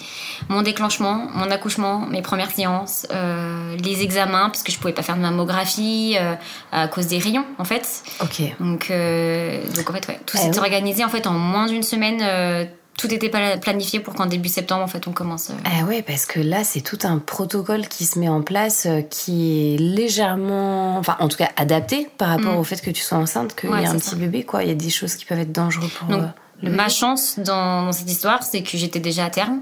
Mon 0.48 0.62
déclenchement, 0.62 1.26
mon 1.34 1.50
accouchement, 1.50 2.06
mes 2.06 2.22
premières 2.22 2.52
séances, 2.52 3.06
euh, 3.12 3.76
les 3.82 4.02
examens, 4.02 4.48
parce 4.50 4.62
que 4.62 4.70
je 4.70 4.78
pouvais 4.78 4.92
pas 4.92 5.02
faire 5.02 5.16
de 5.16 5.22
mammographie 5.22 6.16
euh, 6.20 6.34
à 6.70 6.86
cause 6.88 7.08
des 7.08 7.18
rayons, 7.18 7.44
en 7.58 7.64
fait. 7.64 8.02
Ok. 8.22 8.42
Donc, 8.60 8.90
euh, 8.90 9.60
donc 9.74 9.90
en 9.90 9.92
fait, 9.94 10.06
ouais, 10.08 10.20
tout 10.24 10.36
Eh 10.38 10.42
s'est 10.44 10.50
oui. 10.50 10.58
organisé 10.58 11.04
en 11.04 11.08
fait 11.08 11.26
en 11.26 11.32
moins 11.32 11.66
d'une 11.66 11.82
semaine. 11.82 12.68
Tout 12.98 13.12
était 13.14 13.30
pla- 13.30 13.56
planifié 13.56 14.00
pour 14.00 14.12
qu'en 14.14 14.26
début 14.26 14.50
septembre, 14.50 14.82
en 14.84 14.88
fait, 14.88 15.06
on 15.08 15.12
commence. 15.12 15.48
euh, 15.48 15.54
Ah 15.64 15.84
ouais, 15.86 16.02
parce 16.02 16.26
que 16.26 16.38
là, 16.40 16.64
c'est 16.64 16.82
tout 16.82 16.98
un 17.04 17.18
protocole 17.18 17.88
qui 17.88 18.04
se 18.04 18.18
met 18.18 18.28
en 18.28 18.42
place 18.42 18.84
euh, 18.84 19.00
qui 19.00 19.74
est 19.74 19.78
légèrement, 19.78 20.98
enfin, 20.98 21.16
en 21.20 21.28
tout 21.28 21.36
cas, 21.38 21.48
adapté 21.56 22.08
par 22.18 22.28
rapport 22.28 22.54
Mm. 22.54 22.58
au 22.58 22.64
fait 22.64 22.80
que 22.82 22.90
tu 22.90 23.02
sois 23.02 23.18
enceinte, 23.18 23.54
qu'il 23.58 23.70
Ouais, 23.70 23.82
y 23.82 23.86
a 23.86 23.90
un 23.90 23.96
petit 23.96 24.10
ça. 24.10 24.16
bébé, 24.16 24.42
quoi. 24.44 24.62
Il 24.64 24.68
y 24.68 24.72
a 24.72 24.74
des 24.74 24.90
choses 24.90 25.14
qui 25.14 25.24
peuvent 25.24 25.38
être 25.38 25.52
dangereuses 25.52 25.90
pour 25.92 26.08
Donc, 26.08 26.20
euh, 26.22 26.26
le 26.60 26.64
bébé. 26.70 26.76
ma 26.76 26.88
chance 26.88 27.38
dans, 27.38 27.84
dans 27.86 27.92
cette 27.92 28.10
histoire, 28.10 28.42
c'est 28.42 28.62
que 28.62 28.76
j'étais 28.76 29.00
déjà 29.00 29.24
à 29.26 29.30
terme. 29.30 29.60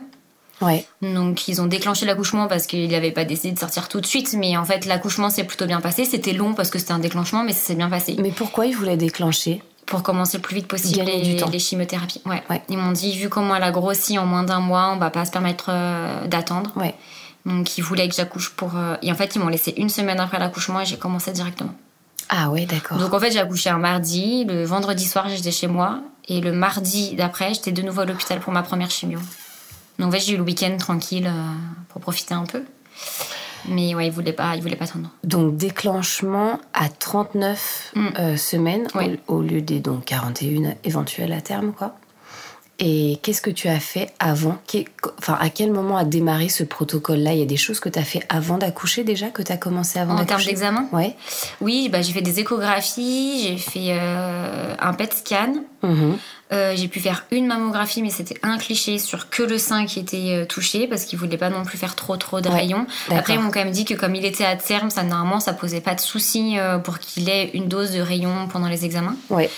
Ouais. 0.63 0.87
Donc 1.03 1.49
ils 1.49 1.61
ont 1.61 1.67
déclenché 1.67 2.07
l'accouchement 2.07 2.47
parce 2.49 2.67
qu'ils 2.67 2.89
n'avaient 2.91 3.11
pas 3.13 3.27
décidé 3.27 3.53
de 3.53 3.59
sortir 3.59 3.89
tout 3.89 4.01
de 4.01 4.07
suite, 4.07 4.35
mais 4.39 4.57
en 4.57 4.65
fait 4.65 4.87
l'accouchement 4.87 5.29
s'est 5.29 5.45
plutôt 5.45 5.67
bien 5.67 5.83
passé. 5.83 6.07
C'était 6.07 6.33
long 6.33 6.55
parce 6.55 6.71
que 6.71 6.79
c'était 6.79 6.93
un 6.93 6.99
déclenchement, 6.99 7.45
mais 7.45 7.53
ça 7.53 7.59
s'est 7.61 7.75
bien 7.75 7.91
passé. 7.91 8.17
Mais 8.19 8.31
pourquoi 8.31 8.65
ils 8.65 8.75
voulaient 8.75 8.97
déclencher? 8.97 9.63
Pour 9.87 10.03
commencer 10.03 10.39
le 10.39 10.43
plus 10.43 10.57
vite 10.57 10.67
possible 10.67 10.97
Gagner 10.99 11.23
les, 11.23 11.35
du 11.35 11.37
temps. 11.37 11.49
les 11.49 11.59
chimiothérapies. 11.61 12.21
Ouais. 12.27 12.43
Ouais. 12.51 12.61
Ils 12.69 12.77
m'ont 12.77 12.91
dit 12.93 13.17
vu 13.17 13.29
comment 13.29 13.55
elle 13.55 13.63
a 13.63 13.71
grossi 13.71 14.19
en 14.19 14.27
moins 14.27 14.43
d'un 14.43 14.59
mois, 14.61 14.91
on 14.93 14.97
va 14.99 15.11
pas 15.11 15.25
se 15.25 15.31
permettre 15.31 15.67
euh, 15.69 16.27
d'attendre. 16.27 16.73
Ouais. 16.77 16.95
Donc 17.45 17.79
ils 17.79 17.83
voulaient 17.83 18.09
que 18.09 18.15
j'accouche 18.15 18.51
pour. 18.51 18.77
euh, 18.77 18.97
Et 19.03 19.13
en 19.13 19.15
fait 19.15 19.37
ils 19.37 19.39
m'ont 19.39 19.47
laissé 19.49 19.73
une 19.77 19.89
semaine 19.89 20.19
après 20.19 20.39
l'accouchement 20.41 20.81
et 20.81 20.87
j'ai 20.87 20.97
commencé 20.99 21.31
directement. 21.33 21.73
Ah 22.29 22.51
ouais, 22.51 22.67
d'accord. 22.67 22.99
Donc 22.99 23.15
en 23.15 23.21
fait 23.21 23.31
j'ai 23.31 23.39
accouché 23.39 23.71
un 23.71 23.79
mardi, 23.79 24.45
le 24.45 24.65
vendredi 24.65 25.05
soir 25.05 25.29
j'étais 25.29 25.53
chez 25.53 25.69
moi 25.69 26.01
et 26.27 26.41
le 26.41 26.51
mardi 26.51 27.15
d'après 27.15 27.55
j'étais 27.55 27.71
de 27.71 27.83
nouveau 27.83 28.01
à 28.01 28.05
l'hôpital 28.07 28.41
pour 28.41 28.53
ma 28.53 28.65
première 28.65 28.91
chimio. 28.91 29.21
Donc 30.01 30.09
en 30.09 30.11
fait 30.11 30.19
j'ai 30.19 30.33
eu 30.33 30.37
le 30.37 30.43
week-end 30.43 30.77
tranquille 30.79 31.29
euh, 31.29 31.53
pour 31.91 32.01
profiter 32.01 32.35
un 32.35 32.45
peu. 32.45 32.65
Mais 33.69 33.95
ouais, 33.95 34.07
ils 34.07 34.13
voulaient 34.13 34.33
pas, 34.33 34.57
ils 34.57 34.63
voulaient 34.63 34.77
pas 34.77 34.85
attendre. 34.85 35.11
Donc 35.25 35.57
déclenchement 35.57 36.59
à 36.75 36.89
39 36.89 37.93
Mm. 37.95 38.07
euh, 38.19 38.37
semaines 38.37 38.87
au, 39.29 39.37
au 39.37 39.43
lieu 39.43 39.61
des 39.63 39.81
donc 39.81 40.05
41 40.05 40.75
éventuelles 40.85 41.33
à 41.33 41.41
terme, 41.41 41.73
quoi. 41.73 41.97
Et 42.79 43.19
qu'est-ce 43.23 43.41
que 43.41 43.49
tu 43.49 43.69
as 43.69 43.81
fait 43.81 44.13
avant? 44.19 44.59
Enfin, 45.19 45.39
à 45.41 45.49
quel 45.49 45.73
moment 45.73 45.97
a 45.97 46.05
démarré 46.05 46.51
ce 46.51 46.63
protocole-là? 46.63 47.33
Il 47.33 47.39
y 47.39 47.43
a 47.43 47.47
des 47.47 47.57
choses 47.57 47.81
que 47.81 47.89
tu 47.89 47.99
as 47.99 48.03
fait 48.05 48.21
avant 48.29 48.59
d'accoucher 48.59 49.03
déjà, 49.03 49.29
que 49.31 49.41
tu 49.41 49.51
as 49.51 49.57
commencé 49.57 49.99
avant 49.99 50.13
d'accoucher? 50.15 50.35
En 50.35 50.37
termes 50.37 50.45
d'examen? 50.47 50.89
Ouais. 50.93 51.17
Oui, 51.63 51.89
bah, 51.91 52.03
j'ai 52.03 52.13
fait 52.13 52.21
des 52.21 52.39
échographies, 52.39 53.45
j'ai 53.49 53.57
fait 53.57 53.89
euh, 53.99 54.75
un 54.79 54.93
PET 54.93 55.15
scan. 55.15 55.55
Mhm. 55.83 56.19
Euh, 56.53 56.75
j'ai 56.77 56.87
pu 56.87 57.01
faire 57.01 57.25
une 57.33 57.49
mammographie, 57.49 58.03
mais 58.03 58.11
c'était 58.11 58.39
un 58.45 58.57
cliché 58.57 58.99
sur 59.01 59.31
que 59.31 59.43
le 59.43 59.59
sein 59.59 59.85
qui 59.85 59.99
était 59.99 60.31
euh, 60.31 60.45
touché 60.45 60.87
parce 60.87 61.05
qu'ils 61.05 61.19
voulaient 61.19 61.37
pas 61.39 61.51
non 61.51 61.65
plus 61.65 61.77
faire 61.77 61.97
trop 61.97 62.17
trop 62.17 62.41
de 62.41 62.49
Ouais, 62.49 62.61
rayons. 62.61 62.87
Après, 63.11 63.35
ils 63.35 63.41
m'ont 63.41 63.51
quand 63.51 63.65
même 63.65 63.73
dit 63.73 63.85
que 63.85 63.95
comme 63.95 64.15
il 64.15 64.25
était 64.25 64.45
à 64.45 64.55
terme, 64.55 64.89
ça 64.91 65.03
normalement 65.03 65.41
ça 65.41 65.53
posait 65.55 65.81
pas 65.81 65.97
de 65.97 66.01
souci 66.01 66.57
euh, 66.57 66.79
pour 66.79 67.01
qu'il 67.01 67.29
ait 67.29 67.51
une 67.55 67.67
dose 67.67 67.91
de 67.91 68.01
rayons 68.01 68.47
pendant 68.47 68.69
les 68.69 68.85
examens. 68.85 69.17
Ouais. 69.29 69.51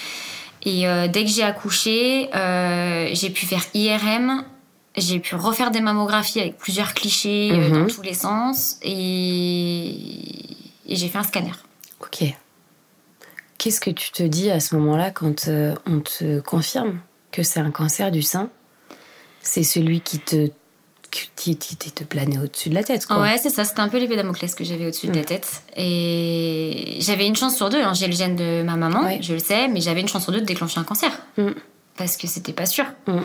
Et 0.64 0.88
euh, 0.88 1.08
dès 1.08 1.24
que 1.24 1.30
j'ai 1.30 1.42
accouché, 1.42 2.30
euh, 2.34 3.08
j'ai 3.12 3.28
pu 3.30 3.44
faire 3.44 3.62
IRM. 3.74 4.44
J'ai 4.96 5.20
pu 5.20 5.34
refaire 5.34 5.70
des 5.70 5.80
mammographies 5.82 6.40
avec 6.40 6.56
plusieurs 6.56 6.94
clichés 6.94 7.50
euh, 7.52 7.68
Mhm. 7.68 7.72
dans 7.82 7.86
tous 7.94 8.02
les 8.02 8.14
sens 8.14 8.78
et, 8.82 9.90
et 10.88 10.96
j'ai 10.96 11.08
fait 11.08 11.18
un 11.18 11.22
scanner. 11.22 11.52
Ok. 12.00 12.24
Qu'est-ce 13.58 13.80
que 13.80 13.90
tu 13.90 14.12
te 14.12 14.22
dis 14.22 14.50
à 14.50 14.60
ce 14.60 14.74
moment-là 14.76 15.10
quand 15.10 15.48
euh, 15.48 15.74
on 15.86 16.00
te 16.00 16.40
confirme 16.40 17.00
que 17.32 17.42
c'est 17.42 17.60
un 17.60 17.70
cancer 17.70 18.10
du 18.10 18.22
sein? 18.22 18.48
C'est 19.42 19.62
celui 19.64 20.00
qui 20.00 20.18
te 20.20 20.48
qui, 21.10 21.56
qui- 21.56 21.76
qui 21.76 21.90
te 21.90 22.04
planait 22.04 22.36
au-dessus 22.38 22.68
de 22.68 22.74
la 22.74 22.84
tête, 22.84 23.06
quoi. 23.06 23.20
Ouais, 23.22 23.38
c'est 23.38 23.48
ça, 23.48 23.64
c'était 23.64 23.80
un 23.80 23.88
peu 23.88 23.98
l'épée 23.98 24.14
Damoclès 24.14 24.54
que 24.54 24.62
j'avais 24.62 24.86
au-dessus 24.86 25.06
de 25.08 25.14
la 25.14 25.24
tête. 25.24 25.62
Et 25.74 26.98
j'avais 27.00 27.26
une 27.26 27.34
chance 27.34 27.56
sur 27.56 27.70
deux, 27.70 27.82
hein. 27.82 27.94
j'ai 27.94 28.06
le 28.08 28.12
gène 28.12 28.36
de 28.36 28.62
ma 28.62 28.76
maman, 28.76 29.04
Ouais. 29.04 29.18
je 29.22 29.32
le 29.32 29.38
sais, 29.38 29.68
mais 29.68 29.80
j'avais 29.80 30.02
une 30.02 30.08
chance 30.08 30.24
sur 30.24 30.32
deux 30.32 30.40
de 30.40 30.44
déclencher 30.44 30.78
un 30.80 30.84
cancer. 30.84 31.10
Mm. 31.38 31.52
Parce 31.96 32.16
que 32.18 32.26
c'était 32.26 32.52
pas 32.52 32.66
sûr. 32.66 32.84
Mm. 33.06 33.20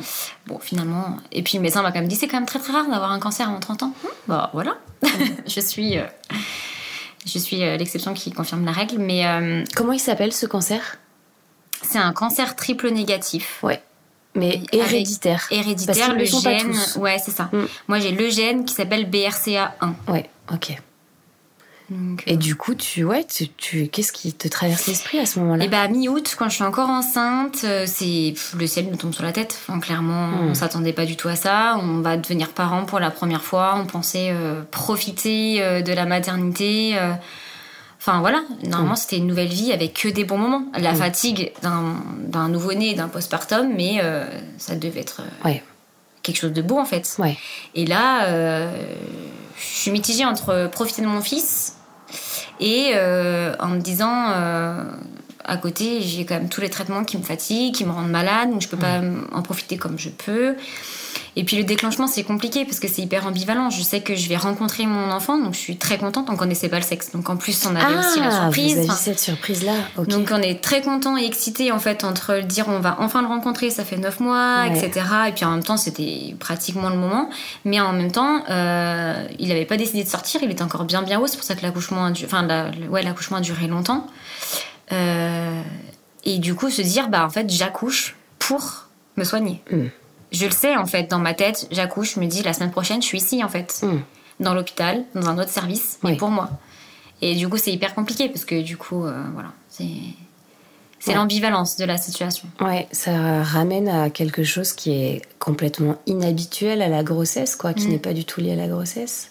Bon, 0.47 0.59
finalement. 0.59 1.17
Et 1.33 1.43
puis 1.43 1.57
le 1.57 1.61
médecin 1.61 1.81
m'a 1.81 1.91
quand 1.91 1.99
même 1.99 2.07
dit 2.07 2.15
c'est 2.15 2.27
quand 2.27 2.37
même 2.37 2.45
très 2.47 2.57
très 2.59 2.71
rare 2.71 2.89
d'avoir 2.89 3.11
un 3.11 3.19
cancer 3.19 3.49
avant 3.49 3.59
30 3.59 3.83
ans. 3.83 3.93
Bah 4.29 4.49
voilà. 4.53 4.77
je 5.45 5.59
suis, 5.59 5.97
euh, 5.97 6.05
je 7.25 7.39
suis 7.39 7.63
euh, 7.63 7.77
l'exception 7.77 8.13
qui 8.13 8.31
confirme 8.31 8.65
la 8.65 8.71
règle, 8.71 8.97
mais 8.99 9.25
euh, 9.25 9.63
Comment 9.75 9.93
il 9.93 9.99
s'appelle 9.99 10.33
ce 10.33 10.45
cancer? 10.45 10.97
c'est 11.81 11.97
un 11.99 12.13
cancer 12.13 12.55
triple 12.55 12.89
négatif. 12.91 13.59
Ouais. 13.61 13.81
Mais 14.35 14.55
Avec- 14.55 14.73
héréditaire. 14.73 15.45
Héréditaire, 15.51 16.15
Parce 16.15 16.31
le 16.31 16.43
pas 16.43 16.57
gène. 16.57 16.71
tous. 16.71 16.95
Ouais, 16.97 17.17
c'est 17.23 17.31
ça. 17.31 17.49
Mm. 17.51 17.65
Moi 17.87 17.99
j'ai 17.99 18.11
le 18.11 18.29
gène 18.29 18.65
qui 18.65 18.73
s'appelle 18.73 19.09
BRCA1. 19.09 19.93
Ouais, 20.07 20.29
ok. 20.51 20.77
Donc, 21.89 22.23
Et 22.25 22.37
du 22.37 22.55
coup, 22.55 22.75
tu, 22.75 23.03
ouais, 23.03 23.23
tu, 23.25 23.49
tu- 23.49 23.87
qu'est-ce 23.89 24.11
qui 24.13 24.33
te 24.33 24.47
traverse 24.47 24.87
l'esprit 24.87 25.19
à 25.19 25.25
ce 25.25 25.37
moment-là? 25.39 25.65
Et 25.65 25.67
bah, 25.67 25.87
mi-août, 25.87 26.35
quand 26.39 26.49
je 26.49 26.55
suis 26.55 26.63
encore 26.63 26.89
enceinte, 26.89 27.61
euh, 27.65 27.85
c'est 27.87 28.33
le 28.57 28.67
ciel 28.67 28.87
nous 28.89 28.95
tombe 28.95 29.13
sur 29.13 29.23
la 29.23 29.31
tête. 29.33 29.57
Enfin, 29.67 29.79
clairement, 29.79 30.27
Hmm. 30.27 30.49
on 30.49 30.53
s'attendait 30.53 30.93
pas 30.93 31.05
du 31.05 31.15
tout 31.17 31.27
à 31.27 31.35
ça. 31.35 31.77
On 31.81 31.99
va 32.01 32.17
devenir 32.17 32.49
parents 32.49 32.85
pour 32.85 32.99
la 32.99 33.11
première 33.11 33.43
fois. 33.43 33.75
On 33.77 33.85
pensait 33.85 34.29
euh, 34.31 34.61
profiter 34.71 35.61
euh, 35.61 35.81
de 35.81 35.91
la 35.93 36.05
maternité. 36.05 36.97
euh. 36.97 37.13
Enfin 37.99 38.19
voilà, 38.19 38.43
normalement 38.65 38.97
c'était 38.97 39.15
une 39.15 39.27
nouvelle 39.27 39.47
vie 39.47 39.71
avec 39.71 39.93
que 39.93 40.09
des 40.09 40.25
bons 40.25 40.37
moments. 40.37 40.65
La 40.77 40.93
fatigue 40.93 41.53
d'un 41.61 42.49
nouveau-né, 42.49 42.89
et 42.89 42.93
d'un 42.95 43.07
postpartum, 43.07 43.71
mais 43.73 43.99
euh, 44.03 44.25
ça 44.57 44.75
devait 44.75 44.99
être 44.99 45.21
euh, 45.21 45.45
Ouais, 45.47 45.63
quelque 46.23 46.37
chose 46.37 46.53
de 46.53 46.61
beau 46.61 46.79
en 46.79 46.85
fait. 46.85 47.15
ouais. 47.19 47.37
Et 47.75 47.85
là, 47.85 48.25
euh, 48.25 48.71
je 49.57 49.63
suis 49.63 49.91
mitigée 49.91 50.25
entre 50.25 50.69
profiter 50.71 51.01
de 51.01 51.07
mon 51.07 51.21
fils 51.21 51.75
et 52.59 52.91
euh, 52.95 53.55
en 53.59 53.67
me 53.69 53.79
disant, 53.79 54.29
euh, 54.29 54.83
à 55.43 55.57
côté, 55.57 56.01
j'ai 56.01 56.25
quand 56.25 56.35
même 56.35 56.49
tous 56.49 56.61
les 56.61 56.69
traitements 56.69 57.03
qui 57.03 57.17
me 57.17 57.23
fatiguent, 57.23 57.75
qui 57.75 57.85
me 57.85 57.91
rendent 57.91 58.09
malade, 58.09 58.49
donc 58.49 58.61
je 58.61 58.69
peux 58.69 58.77
pas 58.77 59.01
en 59.33 59.41
profiter 59.41 59.77
comme 59.77 59.99
je 59.99 60.09
peux. 60.09 60.55
Et 61.35 61.43
puis 61.43 61.57
le 61.57 61.63
déclenchement, 61.63 62.05
c'est 62.07 62.23
compliqué 62.23 62.63
parce 62.63 62.79
que 62.79 62.87
c'est 62.87 63.01
hyper 63.01 63.25
ambivalent. 63.25 63.69
Je 63.71 63.81
sais 63.81 64.01
que 64.01 64.13
je 64.15 64.29
vais 64.29 64.37
rencontrer 64.37 64.85
mon 64.85 65.09
enfant, 65.11 65.37
donc 65.39 65.53
je 65.53 65.59
suis 65.59 65.77
très 65.77 65.97
contente. 65.97 66.27
On 66.29 66.35
connaissait 66.35 66.69
pas 66.69 66.77
le 66.77 66.83
sexe, 66.83 67.11
donc 67.11 67.27
en 67.29 67.37
plus 67.37 67.65
on 67.65 67.75
avait 67.75 67.97
aussi 67.97 68.19
la 68.19 68.27
Ah, 68.27 68.41
surprise. 68.43 68.75
vous 68.77 68.83
Enfin, 68.83 68.93
cette 68.93 69.19
surprise-là, 69.19 69.73
ok. 69.97 70.07
donc 70.07 70.29
on 70.31 70.41
est 70.41 70.61
très 70.61 70.81
content 70.81 71.17
et 71.17 71.25
excité 71.25 71.71
en 71.71 71.79
fait 71.79 72.03
entre 72.03 72.35
le 72.35 72.43
dire 72.43 72.65
on 72.67 72.79
va 72.79 72.97
enfin 72.99 73.21
le 73.21 73.27
rencontrer, 73.27 73.69
ça 73.71 73.83
fait 73.83 73.97
neuf 73.97 74.19
mois, 74.19 74.65
Ouais. 74.69 74.77
etc. 74.77 75.05
Et 75.27 75.31
puis 75.31 75.43
en 75.45 75.51
même 75.51 75.63
temps 75.63 75.77
c'était 75.77 76.35
pratiquement 76.39 76.89
le 76.89 76.97
moment, 76.97 77.29
mais 77.65 77.79
en 77.81 77.93
même 77.93 78.11
temps 78.11 78.43
euh, 78.51 79.25
il 79.39 79.47
n'avait 79.47 79.65
pas 79.65 79.77
décidé 79.77 80.03
de 80.03 80.09
sortir, 80.09 80.41
il 80.43 80.51
était 80.51 80.61
encore 80.63 80.83
bien 80.85 81.01
bien 81.01 81.19
haut, 81.19 81.25
c'est 81.27 81.37
pour 81.37 81.45
ça 81.45 81.55
que 81.55 81.63
l'accouchement 81.63 82.05
a, 82.05 82.11
du- 82.11 82.25
enfin, 82.25 82.43
la- 82.45 82.69
ouais, 82.89 83.01
l'accouchement 83.01 83.37
a 83.37 83.41
duré 83.41 83.67
longtemps. 83.67 84.05
Euh, 84.91 85.61
et 86.25 86.37
du 86.39 86.53
coup 86.55 86.69
se 86.69 86.81
dire 86.81 87.07
bah 87.09 87.25
en 87.25 87.29
fait 87.29 87.49
j'accouche 87.49 88.15
pour 88.39 88.85
me 89.17 89.23
soigner. 89.23 89.61
Mm. 89.71 89.87
Je 90.33 90.45
le 90.45 90.51
sais 90.51 90.75
en 90.75 90.85
fait 90.85 91.09
dans 91.09 91.19
ma 91.19 91.33
tête, 91.33 91.67
j'accouche, 91.71 92.15
je 92.15 92.19
me 92.19 92.25
dis 92.25 92.41
la 92.43 92.53
semaine 92.53 92.71
prochaine 92.71 93.01
je 93.01 93.07
suis 93.07 93.19
ici 93.19 93.43
en 93.43 93.49
fait, 93.49 93.79
Mm. 93.83 93.99
dans 94.39 94.53
l'hôpital, 94.53 95.03
dans 95.15 95.29
un 95.29 95.37
autre 95.37 95.49
service, 95.51 95.99
mais 96.03 96.11
Oui. 96.11 96.17
pour 96.17 96.29
moi. 96.29 96.49
Et 97.21 97.35
du 97.35 97.47
coup, 97.47 97.57
c'est 97.57 97.71
hyper 97.71 97.93
compliqué 97.95 98.27
parce 98.27 98.43
que 98.43 98.61
du 98.61 98.75
coup, 98.75 99.05
euh, 99.05 99.23
voilà, 99.33 99.49
c'est 99.69 99.85
c'est 100.99 101.11
Ouais. 101.11 101.15
l'ambivalence 101.17 101.75
de 101.77 101.83
la 101.85 101.97
situation. 101.97 102.47
Ouais, 102.61 102.87
ça 102.93 103.43
ramène 103.43 103.89
à 103.89 104.09
quelque 104.09 104.43
chose 104.43 104.71
qui 104.73 104.91
est 104.91 105.21
complètement 105.37 105.97
inhabituel 106.07 106.81
à 106.81 106.87
la 106.87 107.03
grossesse, 107.03 107.55
quoi, 107.57 107.73
qui 107.73 107.87
Mm. 107.87 107.91
n'est 107.91 107.99
pas 107.99 108.13
du 108.13 108.23
tout 108.25 108.39
lié 108.41 108.53
à 108.53 108.55
la 108.55 108.67
grossesse. 108.67 109.29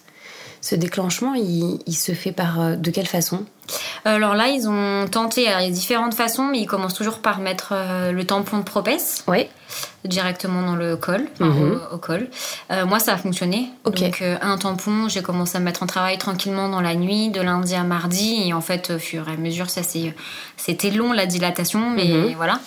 Ce 0.64 0.76
déclenchement, 0.76 1.34
il, 1.34 1.80
il 1.86 1.94
se 1.94 2.12
fait 2.12 2.30
par 2.32 2.60
euh, 2.60 2.76
de 2.76 2.90
quelle 2.92 3.08
façon? 3.08 3.44
Alors 4.04 4.34
là, 4.34 4.46
ils 4.48 4.68
ont 4.68 5.06
tenté, 5.08 5.48
alors, 5.48 5.60
il 5.60 5.66
y 5.66 5.70
a 5.70 5.74
différentes 5.74 6.14
façons, 6.14 6.44
mais 6.44 6.60
ils 6.60 6.66
commencent 6.66 6.94
toujours 6.94 7.18
par 7.18 7.40
mettre 7.40 7.72
euh, 7.72 8.12
le 8.12 8.24
tampon 8.24 8.58
de 8.58 8.62
Ouais. 9.26 9.50
directement 10.04 10.62
dans 10.62 10.76
le 10.76 10.96
col, 10.96 11.26
Mhm. 11.40 11.80
au, 11.90 11.94
au 11.96 11.98
col. 11.98 12.28
Euh, 12.70 12.86
moi, 12.86 13.00
ça 13.00 13.14
a 13.14 13.16
fonctionné. 13.16 13.70
Ok. 13.84 14.00
Donc, 14.02 14.22
euh, 14.22 14.36
un 14.40 14.56
tampon, 14.56 15.08
j'ai 15.08 15.20
commencé 15.22 15.56
à 15.56 15.60
me 15.60 15.64
mettre 15.64 15.82
en 15.82 15.86
travail 15.86 16.16
tranquillement 16.18 16.68
dans 16.68 16.80
la 16.80 16.94
nuit, 16.94 17.30
de 17.30 17.40
lundi 17.40 17.74
à 17.74 17.82
mardi. 17.82 18.42
Et 18.46 18.52
en 18.52 18.60
fait, 18.60 18.92
au 18.94 18.98
fur 18.98 19.28
et 19.28 19.32
à 19.32 19.36
mesure, 19.36 19.68
ça 19.68 19.82
c'était 20.56 20.90
long 20.90 21.12
la 21.12 21.26
dilatation, 21.26 21.90
mais 21.90 22.04
Mhm. 22.06 22.34
voilà. 22.36 22.60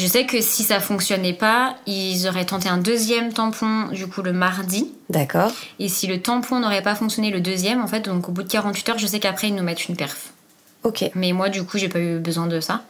Je 0.00 0.06
sais 0.06 0.24
que 0.24 0.40
si 0.40 0.62
ça 0.62 0.80
fonctionnait 0.80 1.34
pas, 1.34 1.76
ils 1.86 2.26
auraient 2.26 2.46
tenté 2.46 2.70
un 2.70 2.78
deuxième 2.78 3.34
tampon, 3.34 3.88
du 3.92 4.06
coup, 4.06 4.22
le 4.22 4.32
mardi. 4.32 4.90
D'accord. 5.10 5.52
Et 5.78 5.90
si 5.90 6.06
le 6.06 6.22
tampon 6.22 6.58
n'aurait 6.60 6.80
pas 6.80 6.94
fonctionné 6.94 7.30
le 7.30 7.42
deuxième, 7.42 7.82
en 7.82 7.86
fait, 7.86 8.06
donc 8.06 8.26
au 8.26 8.32
bout 8.32 8.42
de 8.42 8.48
48 8.48 8.88
heures, 8.88 8.98
je 8.98 9.06
sais 9.06 9.20
qu'après, 9.20 9.48
ils 9.48 9.54
nous 9.54 9.62
mettent 9.62 9.88
une 9.90 9.96
perf. 9.96 10.30
Ok. 10.84 11.04
Mais 11.14 11.32
moi, 11.32 11.50
du 11.50 11.64
coup, 11.64 11.76
j'ai 11.76 11.90
pas 11.90 11.98
eu 11.98 12.18
besoin 12.18 12.46
de 12.46 12.60
ça. 12.60 12.80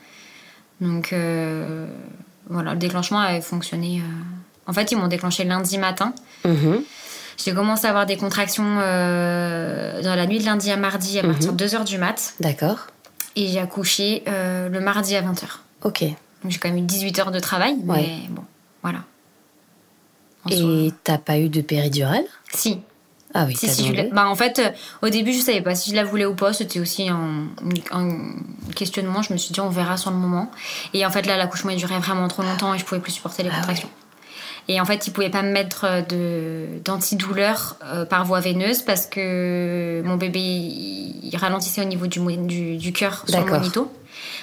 Donc, 0.80 1.12
euh, 1.12 1.88
voilà, 2.48 2.74
le 2.74 2.78
déclenchement 2.78 3.18
avait 3.18 3.40
fonctionné. 3.40 3.98
euh. 3.98 4.68
En 4.68 4.72
fait, 4.72 4.92
ils 4.92 4.96
m'ont 4.96 5.08
déclenché 5.08 5.42
lundi 5.42 5.78
matin. 5.78 6.14
Mhm. 6.44 6.80
J'ai 7.44 7.52
commencé 7.54 7.86
à 7.86 7.88
avoir 7.88 8.06
des 8.06 8.16
contractions 8.18 8.78
euh, 8.80 10.00
dans 10.02 10.14
la 10.14 10.26
nuit 10.26 10.38
de 10.38 10.44
lundi 10.44 10.70
à 10.70 10.76
mardi 10.76 11.18
à 11.18 11.22
partir 11.22 11.54
de 11.54 11.64
2h 11.66 11.84
du 11.84 11.98
mat. 11.98 12.34
D'accord. 12.38 12.86
Et 13.34 13.48
j'ai 13.48 13.58
accouché 13.58 14.22
euh, 14.28 14.68
le 14.68 14.78
mardi 14.78 15.16
à 15.16 15.22
20h. 15.22 15.44
Ok. 15.82 16.04
J'ai 16.48 16.58
quand 16.58 16.68
même 16.68 16.78
eu 16.78 16.82
18 16.82 17.18
heures 17.18 17.30
de 17.30 17.38
travail. 17.40 17.76
Mais 17.84 17.92
Ouais. 17.92 18.08
bon, 18.30 18.42
voilà. 18.82 19.00
En. 20.44 20.50
Et 20.50 20.92
t'as 21.04 21.18
pas 21.18 21.38
eu 21.38 21.48
de 21.48 21.60
péridurale? 21.60 22.24
Si, 22.54 22.80
Ah 23.34 23.44
oui, 23.46 23.54
Si, 23.54 23.68
si, 23.68 23.86
je 23.86 24.12
bah, 24.12 24.28
en 24.28 24.34
fait, 24.34 24.58
euh, 24.58 24.70
au 25.06 25.08
début, 25.10 25.32
je 25.32 25.40
savais 25.40 25.60
pas 25.60 25.74
si 25.74 25.90
je 25.90 25.94
la 25.96 26.02
voulais 26.04 26.24
ou 26.24 26.34
pas. 26.34 26.52
C'était 26.52 26.80
aussi 26.80 27.08
un, 27.08 27.46
un 27.92 28.08
questionnement. 28.74 29.22
Je 29.22 29.32
me 29.32 29.38
suis 29.38 29.52
dit, 29.52 29.60
on 29.60 29.68
verra 29.68 29.96
sur 29.96 30.10
le 30.10 30.16
moment. 30.16 30.50
Et 30.94 31.04
en 31.06 31.10
fait, 31.10 31.26
là, 31.26 31.36
l'accouchement, 31.36 31.70
il 31.70 31.76
durait 31.78 31.98
vraiment 31.98 32.26
trop 32.28 32.42
longtemps 32.42 32.74
et 32.74 32.78
je 32.78 32.84
pouvais 32.84 33.00
plus 33.00 33.12
supporter 33.12 33.42
les 33.42 33.50
Ah 33.52 33.56
contractions. 33.56 33.90
Et 34.68 34.80
en 34.80 34.84
fait, 34.84 35.06
ils 35.06 35.12
pouvaient 35.12 35.30
pas 35.30 35.42
me 35.42 35.50
mettre 35.52 35.84
euh, 35.84 36.78
d'antidouleur 36.84 37.76
euh, 37.84 38.04
par 38.04 38.24
voie 38.24 38.40
veineuse 38.40 38.82
parce 38.82 39.06
que 39.06 40.02
mon 40.04 40.16
bébé 40.16 40.40
il, 40.40 41.36
ralentissait 41.36 41.82
au 41.82 41.86
niveau 41.86 42.06
du, 42.06 42.20
du, 42.36 42.76
du 42.76 42.92
cœur 42.92 43.24
sur 43.28 43.44
le 43.44 43.50
monito. 43.50 43.90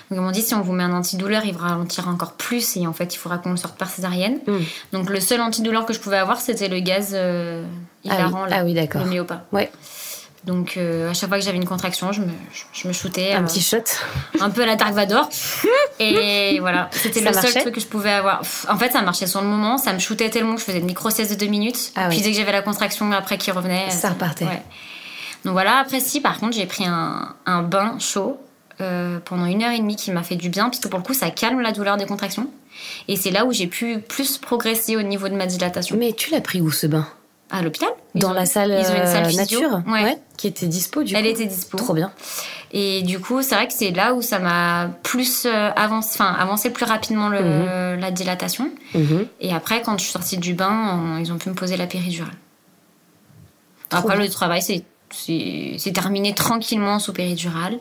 Donc 0.09 0.19
ils 0.19 0.21
m'ont 0.21 0.31
dit 0.31 0.41
si 0.41 0.53
on 0.53 0.61
vous 0.61 0.71
met 0.73 0.83
un 0.83 0.93
antidouleur, 0.93 1.43
il 1.45 1.53
va 1.53 1.67
ralentir 1.67 2.07
encore 2.07 2.33
plus 2.33 2.77
et 2.77 2.87
en 2.87 2.93
fait, 2.93 3.13
il 3.13 3.17
faudra 3.17 3.37
qu'on 3.39 3.51
le 3.51 3.57
sorte 3.57 3.77
par 3.77 3.89
césarienne. 3.89 4.39
Hmm. 4.47 4.59
Donc 4.93 5.09
le 5.09 5.19
seul 5.19 5.41
antidouleur 5.41 5.85
que 5.85 5.93
je 5.93 5.99
pouvais 5.99 6.17
avoir, 6.17 6.39
c'était 6.39 6.69
le 6.69 6.79
gaz 6.79 7.11
euh, 7.13 7.65
Ah 7.65 8.09
oui. 8.09 8.15
hilarant, 8.15 8.45
là, 8.45 8.57
Ah 8.59 8.63
oui, 8.63 8.73
d'accord. 8.73 9.03
le. 9.03 9.25
Ouais, 9.51 9.69
Donc 10.45 10.75
euh, 10.77 11.09
à 11.11 11.13
chaque 11.13 11.27
fois 11.27 11.37
que 11.39 11.43
j'avais 11.43 11.57
une 11.57 11.65
contraction, 11.65 12.13
je 12.13 12.21
me, 12.21 12.29
je, 12.53 12.63
je 12.71 12.87
me 12.87 12.93
shootais 12.93 13.33
un 13.33 13.43
euh, 13.43 13.45
petit 13.47 13.59
shot. 13.61 13.77
un 14.39 14.49
peu 14.49 14.63
à 14.63 14.65
la 14.65 14.77
Dark 14.77 14.93
Vador. 14.93 15.27
Et 15.99 16.59
voilà, 16.61 16.87
c'était 16.93 17.19
le 17.21 17.33
seul 17.33 17.51
truc 17.61 17.73
que 17.75 17.81
je 17.81 17.87
pouvais 17.87 18.11
avoir. 18.13 18.41
En 18.69 18.77
fait, 18.77 18.91
ça 18.93 19.01
marchait 19.01 19.27
sur 19.27 19.41
le 19.41 19.47
moment, 19.47 19.77
ça 19.77 19.91
me 19.91 19.99
shootait 19.99 20.29
tellement 20.29 20.53
que 20.55 20.61
je 20.61 20.65
faisais 20.65 20.79
une 20.79 20.85
micro-sieste 20.85 21.31
de 21.31 21.35
deux 21.37 21.51
minutes. 21.51 21.91
Ah 21.97 22.07
puis 22.07 22.19
oui. 22.19 22.23
dès 22.23 22.31
que 22.31 22.37
j'avais 22.37 22.51
la 22.53 22.61
contraction 22.61 23.11
après 23.11 23.37
qui 23.37 23.51
revenait. 23.51 23.89
Ça 23.91 24.09
repartait. 24.11 24.45
ouais. 24.45 24.61
Donc 25.43 25.53
voilà, 25.53 25.79
après 25.79 25.99
si, 25.99 26.21
par 26.21 26.39
contre, 26.39 26.55
j'ai 26.55 26.65
pris 26.65 26.85
un, 26.85 27.35
un 27.45 27.61
bain 27.61 27.97
chaud 27.99 28.39
euh, 28.81 29.19
pendant 29.23 29.45
une 29.45 29.63
heure 29.63 29.71
et 29.71 29.79
demie 29.79 29.95
qui 29.95 30.11
m'a 30.11 30.23
fait 30.23 30.35
du 30.35 30.49
bien, 30.49 30.69
puisque 30.69 30.87
pour 30.89 30.99
le 30.99 31.03
coup, 31.05 31.13
ça 31.13 31.29
calme 31.31 31.61
la 31.61 31.71
douleur 31.71 31.97
des 31.97 32.05
contractions. 32.05 32.49
Et 33.07 33.15
c'est 33.15 33.31
là 33.31 33.45
où 33.45 33.51
j'ai 33.51 33.67
pu 33.67 33.99
plus 33.99 34.37
progresser 34.37 34.95
au 34.95 35.01
niveau 35.01 35.27
de 35.29 35.35
ma 35.35 35.45
dilatation. 35.47 35.95
Mais 35.99 36.13
tu 36.13 36.29
l'as 36.31 36.41
pris 36.41 36.61
où 36.61 36.69
ce 36.71 36.85
bain? 36.87 37.07
À 37.49 37.61
l'hôpital. 37.61 37.89
Dans 38.13 38.31
ont- 38.31 38.33
la 38.33 38.45
salle, 38.45 38.71
ils 38.71 38.91
ont 38.91 38.95
une 39.01 39.07
salle 39.07 39.25
euh, 39.25 39.29
physio. 39.29 39.61
nature 39.61 39.81
Ouais. 39.87 40.17
Qui 40.35 40.47
était 40.47 40.67
dispo 40.67 41.01
du 41.03 41.15
Elle 41.15 41.23
coup. 41.23 41.29
était 41.31 41.45
dispo. 41.45 41.77
Trop 41.77 41.93
bien. 41.93 42.11
Et 42.73 43.01
du 43.03 43.19
coup, 43.21 43.41
c'est 43.41 43.55
vrai 43.55 43.67
que 43.67 43.73
c'est 43.73 43.91
là 43.91 44.13
où 44.13 44.21
ça 44.21 44.37
m'a 44.39 44.89
plus 45.01 45.45
euh, 45.45 45.69
avancé, 45.77 46.09
enfin, 46.21 46.35
avancé 46.37 46.69
plus 46.69 46.83
rapidement 46.85 47.29
le- 47.29 47.95
la 47.95 48.11
dilatation. 48.11 48.69
Mhm. 48.93 49.27
Et 49.39 49.53
après, 49.53 49.81
quand 49.81 49.97
je 49.97 50.03
suis 50.03 50.11
sortie 50.11 50.37
du 50.37 50.53
bain, 50.53 51.17
ils 51.21 51.31
ont 51.31 51.37
pu 51.37 51.47
me 51.49 51.55
poser 51.55 51.77
la 51.77 51.87
péridurale. 51.87 52.33
Trop 53.89 53.99
Après, 54.01 54.17
bien. 54.17 54.25
le 54.25 54.29
travail, 54.29 54.61
c'est 54.61 55.91
terminé 55.93 56.33
tranquillement 56.35 56.99
sous 56.99 57.13
péridurale. 57.13 57.79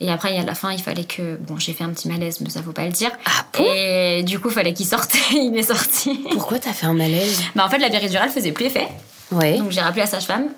Et 0.00 0.10
après, 0.10 0.36
à 0.36 0.42
la 0.42 0.54
fin, 0.54 0.72
il 0.72 0.82
fallait 0.82 1.04
que. 1.04 1.36
Bon, 1.36 1.56
j'ai 1.56 1.72
fait 1.72 1.84
un 1.84 1.90
petit 1.90 2.08
malaise, 2.08 2.40
mais 2.40 2.50
ça 2.50 2.62
faut 2.62 2.72
pas 2.72 2.84
le 2.84 2.92
dire. 2.92 3.10
Ah 3.26 3.46
bon? 3.52 3.64
Et 3.64 4.22
du 4.24 4.40
coup, 4.40 4.48
il 4.48 4.54
fallait 4.54 4.74
qu'il 4.74 4.86
sorte. 4.86 5.14
il 5.30 5.56
est 5.56 5.62
sorti. 5.62 6.20
Pourquoi 6.32 6.58
t'as 6.58 6.72
fait 6.72 6.86
un 6.86 6.94
malaise? 6.94 7.42
Bah, 7.54 7.64
en 7.64 7.70
fait, 7.70 7.78
la 7.78 7.90
péridurale 7.90 8.30
faisait 8.30 8.52
plus 8.52 8.66
effet. 8.66 8.88
Ouais. 9.32 9.58
Donc 9.58 9.70
j'ai 9.70 9.80
rappelé 9.80 10.02
la 10.02 10.06
sage-femme 10.06 10.48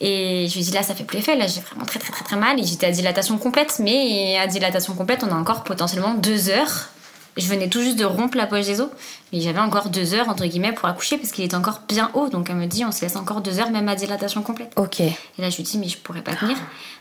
et 0.00 0.46
je 0.48 0.54
lui 0.54 0.60
ai 0.60 0.64
dit 0.64 0.70
là 0.70 0.82
ça 0.82 0.94
fait 0.94 1.04
plus 1.04 1.18
effet, 1.18 1.36
là 1.36 1.46
j'ai 1.46 1.60
vraiment 1.60 1.84
très 1.84 1.98
très 1.98 2.12
très 2.12 2.24
très 2.24 2.36
mal 2.36 2.58
et 2.58 2.64
j'étais 2.64 2.86
à 2.86 2.90
dilatation 2.90 3.36
complète 3.36 3.80
mais 3.82 4.38
à 4.38 4.46
dilatation 4.46 4.94
complète 4.94 5.24
on 5.28 5.32
a 5.32 5.34
encore 5.34 5.64
potentiellement 5.64 6.14
deux 6.14 6.48
heures. 6.48 6.90
Je 7.36 7.46
venais 7.48 7.68
tout 7.68 7.82
juste 7.82 7.98
de 7.98 8.04
rompre 8.04 8.36
la 8.36 8.46
poche 8.46 8.64
des 8.66 8.80
os 8.80 8.88
mais 9.32 9.40
j'avais 9.40 9.58
encore 9.58 9.88
deux 9.90 10.14
heures 10.14 10.28
entre 10.28 10.46
guillemets 10.46 10.72
pour 10.72 10.88
accoucher 10.88 11.18
parce 11.18 11.32
qu'il 11.32 11.44
était 11.44 11.56
encore 11.56 11.80
bien 11.88 12.10
haut 12.14 12.28
donc 12.28 12.48
elle 12.50 12.56
me 12.56 12.66
dit 12.66 12.84
on 12.84 12.92
se 12.92 13.02
laisse 13.02 13.16
encore 13.16 13.40
deux 13.42 13.58
heures 13.60 13.70
même 13.70 13.88
à 13.88 13.94
dilatation 13.94 14.42
complète. 14.42 14.72
Ok. 14.76 15.00
Et 15.00 15.12
là 15.38 15.50
je 15.50 15.56
lui 15.56 15.62
dis 15.62 15.78
mais 15.78 15.88
je 15.88 15.98
pourrais 15.98 16.22
pas 16.22 16.34
tenir. 16.34 16.56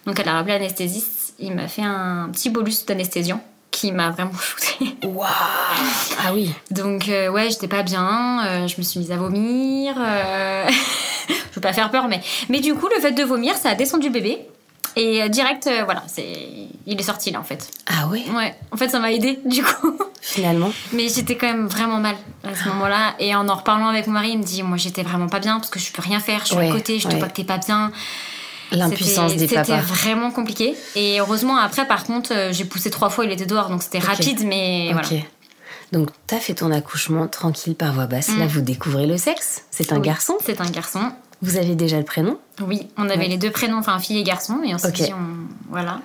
Donc 0.05 0.19
elle 0.19 0.27
a 0.29 0.33
rappelé 0.33 0.53
l'anesthésiste, 0.53 1.33
il 1.39 1.53
m'a 1.55 1.67
fait 1.67 1.83
un 1.83 2.29
petit 2.31 2.49
bolus 2.49 2.85
d'anesthésiant 2.85 3.41
qui 3.71 3.91
m'a 3.91 4.09
vraiment 4.11 4.31
shooté. 4.39 4.95
Waouh 5.05 5.25
Ah 6.25 6.33
oui. 6.33 6.51
Donc 6.71 7.09
euh, 7.09 7.29
ouais, 7.29 7.49
j'étais 7.49 7.67
pas 7.67 7.83
bien, 7.83 8.45
euh, 8.45 8.67
je 8.67 8.75
me 8.77 8.83
suis 8.83 8.99
mise 8.99 9.11
à 9.11 9.17
vomir. 9.17 9.95
euh, 9.97 10.65
je 11.29 11.55
veux 11.55 11.61
pas 11.61 11.73
faire 11.73 11.91
peur, 11.91 12.07
mais 12.07 12.21
mais 12.49 12.59
du 12.59 12.73
coup 12.73 12.87
le 12.93 13.01
fait 13.01 13.11
de 13.11 13.23
vomir, 13.23 13.55
ça 13.55 13.69
a 13.69 13.75
descendu 13.75 14.07
le 14.07 14.13
bébé 14.13 14.45
et 14.95 15.23
euh, 15.23 15.27
direct, 15.29 15.67
euh, 15.67 15.83
voilà, 15.85 16.03
c'est 16.07 16.33
il 16.87 16.99
est 16.99 17.03
sorti 17.03 17.31
là 17.31 17.39
en 17.39 17.43
fait. 17.43 17.69
Ah 17.87 18.07
ouais. 18.07 18.23
Ouais, 18.35 18.55
en 18.71 18.77
fait 18.77 18.89
ça 18.89 18.99
m'a 18.99 19.11
aidé 19.11 19.39
du 19.45 19.63
coup. 19.63 19.97
Finalement. 20.21 20.71
Mais 20.93 21.07
j'étais 21.09 21.35
quand 21.35 21.47
même 21.47 21.67
vraiment 21.67 21.99
mal 21.99 22.15
à 22.43 22.55
ce 22.55 22.67
moment-là. 22.69 23.13
Et 23.19 23.35
en 23.35 23.47
en 23.47 23.55
reparlant 23.55 23.87
avec 23.89 24.07
mon 24.07 24.13
mari, 24.13 24.31
il 24.31 24.39
me 24.39 24.43
dit 24.43 24.63
Moi 24.63 24.77
j'étais 24.77 25.03
vraiment 25.03 25.27
pas 25.27 25.39
bien 25.39 25.59
parce 25.59 25.69
que 25.69 25.79
je 25.79 25.91
peux 25.91 26.01
rien 26.01 26.19
faire, 26.19 26.39
je 26.41 26.45
suis 26.47 26.55
Ouais, 26.55 26.69
à 26.69 26.73
côté, 26.73 26.99
je 26.99 27.07
te 27.07 27.13
ouais. 27.13 27.19
vois 27.19 27.27
que 27.27 27.33
t'es 27.35 27.43
pas 27.43 27.57
bien. 27.59 27.91
L'impuissance 28.71 29.31
C'était- 29.31 29.45
des 29.47 29.53
papas. 29.55 29.65
C'était 29.65 29.79
vraiment 29.81 30.31
compliqué. 30.31 30.75
Et 30.95 31.19
heureusement, 31.19 31.57
après, 31.57 31.87
par 31.87 32.03
contre, 32.03 32.31
euh, 32.33 32.51
j'ai 32.51 32.65
poussé 32.65 32.89
trois 32.89 33.09
fois, 33.09 33.23
il 33.25 33.31
était 33.31 33.45
dehors, 33.45 33.69
donc 33.69 33.83
c'était 33.83 33.99
rapide, 33.99 34.43
mais 34.43 34.87
Ok. 34.91 35.03
voilà. 35.05 35.23
Donc 35.91 36.09
t'as 36.25 36.39
fait 36.39 36.55
ton 36.55 36.71
accouchement 36.71 37.27
tranquille 37.27 37.75
par 37.75 37.93
voie 37.93 38.07
basse. 38.07 38.29
Là 38.39 38.45
Mm. 38.45 38.47
vous 38.47 38.61
découvrez 38.61 39.05
le 39.05 39.17
sexe. 39.17 39.61
C'est 39.69 39.93
un 39.93 39.97
Oui, 39.97 40.01
garçon. 40.01 40.35
C'est 40.43 40.59
un 40.59 40.69
garçon. 40.71 41.11
Vous 41.41 41.57
avez 41.57 41.75
déjà 41.75 41.97
le 41.97 42.03
prénom 42.05 42.37
Oui, 42.61 42.87
on 42.97 43.09
avait 43.09 43.17
Ouais. 43.19 43.27
les 43.27 43.37
deux 43.37 43.51
prénoms, 43.51 43.77
enfin 43.77 43.99
fille 43.99 44.19
et 44.19 44.23
garçon, 44.23 44.61
et 44.65 44.73
on 44.73 44.77
s'est 44.77 44.87
Ok. 44.87 44.93
dit, 44.93 45.13
on- 45.13 45.47
voilà. 45.69 45.99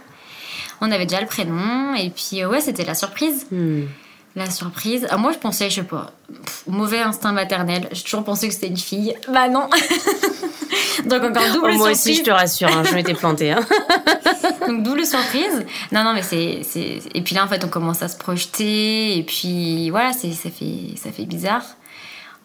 On 0.80 0.90
avait 0.90 1.06
déjà 1.06 1.20
le 1.20 1.26
prénom, 1.26 1.94
et 1.94 2.10
puis 2.10 2.42
euh, 2.42 2.48
ouais, 2.48 2.60
c'était 2.60 2.84
la 2.84 2.94
surprise. 2.94 3.46
Hmm. 3.50 3.82
La 4.36 4.48
surprise. 4.48 5.08
Ah, 5.10 5.16
moi, 5.16 5.32
je 5.32 5.38
pensais, 5.38 5.68
je 5.70 5.76
sais 5.76 5.82
pas, 5.82 6.12
pff, 6.44 6.62
mauvais 6.68 7.00
instinct 7.00 7.32
maternel. 7.32 7.88
J'ai 7.90 8.02
toujours 8.04 8.22
pensé 8.22 8.46
que 8.48 8.54
c'était 8.54 8.68
une 8.68 8.76
fille. 8.76 9.14
Bah 9.32 9.48
non. 9.48 9.68
Donc 11.06 11.22
encore 11.24 11.42
double 11.52 11.70
Oh, 11.74 11.78
moi 11.78 11.94
surprise. 11.94 12.00
aussi 12.00 12.14
je 12.16 12.22
te 12.22 12.30
rassure, 12.30 12.68
hein, 12.68 12.82
je 12.88 12.94
m'étais 12.94 13.14
plantée. 13.14 13.50
Hein. 13.52 13.60
Donc 14.68 14.82
double 14.84 15.04
surprise. 15.04 15.64
Non, 15.92 16.04
non, 16.04 16.12
mais 16.14 16.22
c'est, 16.22 16.60
c'est. 16.62 17.00
Et 17.14 17.22
puis 17.22 17.34
là, 17.34 17.44
en 17.44 17.48
fait, 17.48 17.64
on 17.64 17.68
commence 17.68 18.02
à 18.02 18.08
se 18.08 18.16
projeter, 18.16 19.16
et 19.18 19.22
puis 19.24 19.90
voilà, 19.90 20.12
c'est, 20.12 20.32
ça 20.32 20.50
fait, 20.50 20.94
ça 20.96 21.10
fait 21.10 21.24
bizarre. 21.26 21.64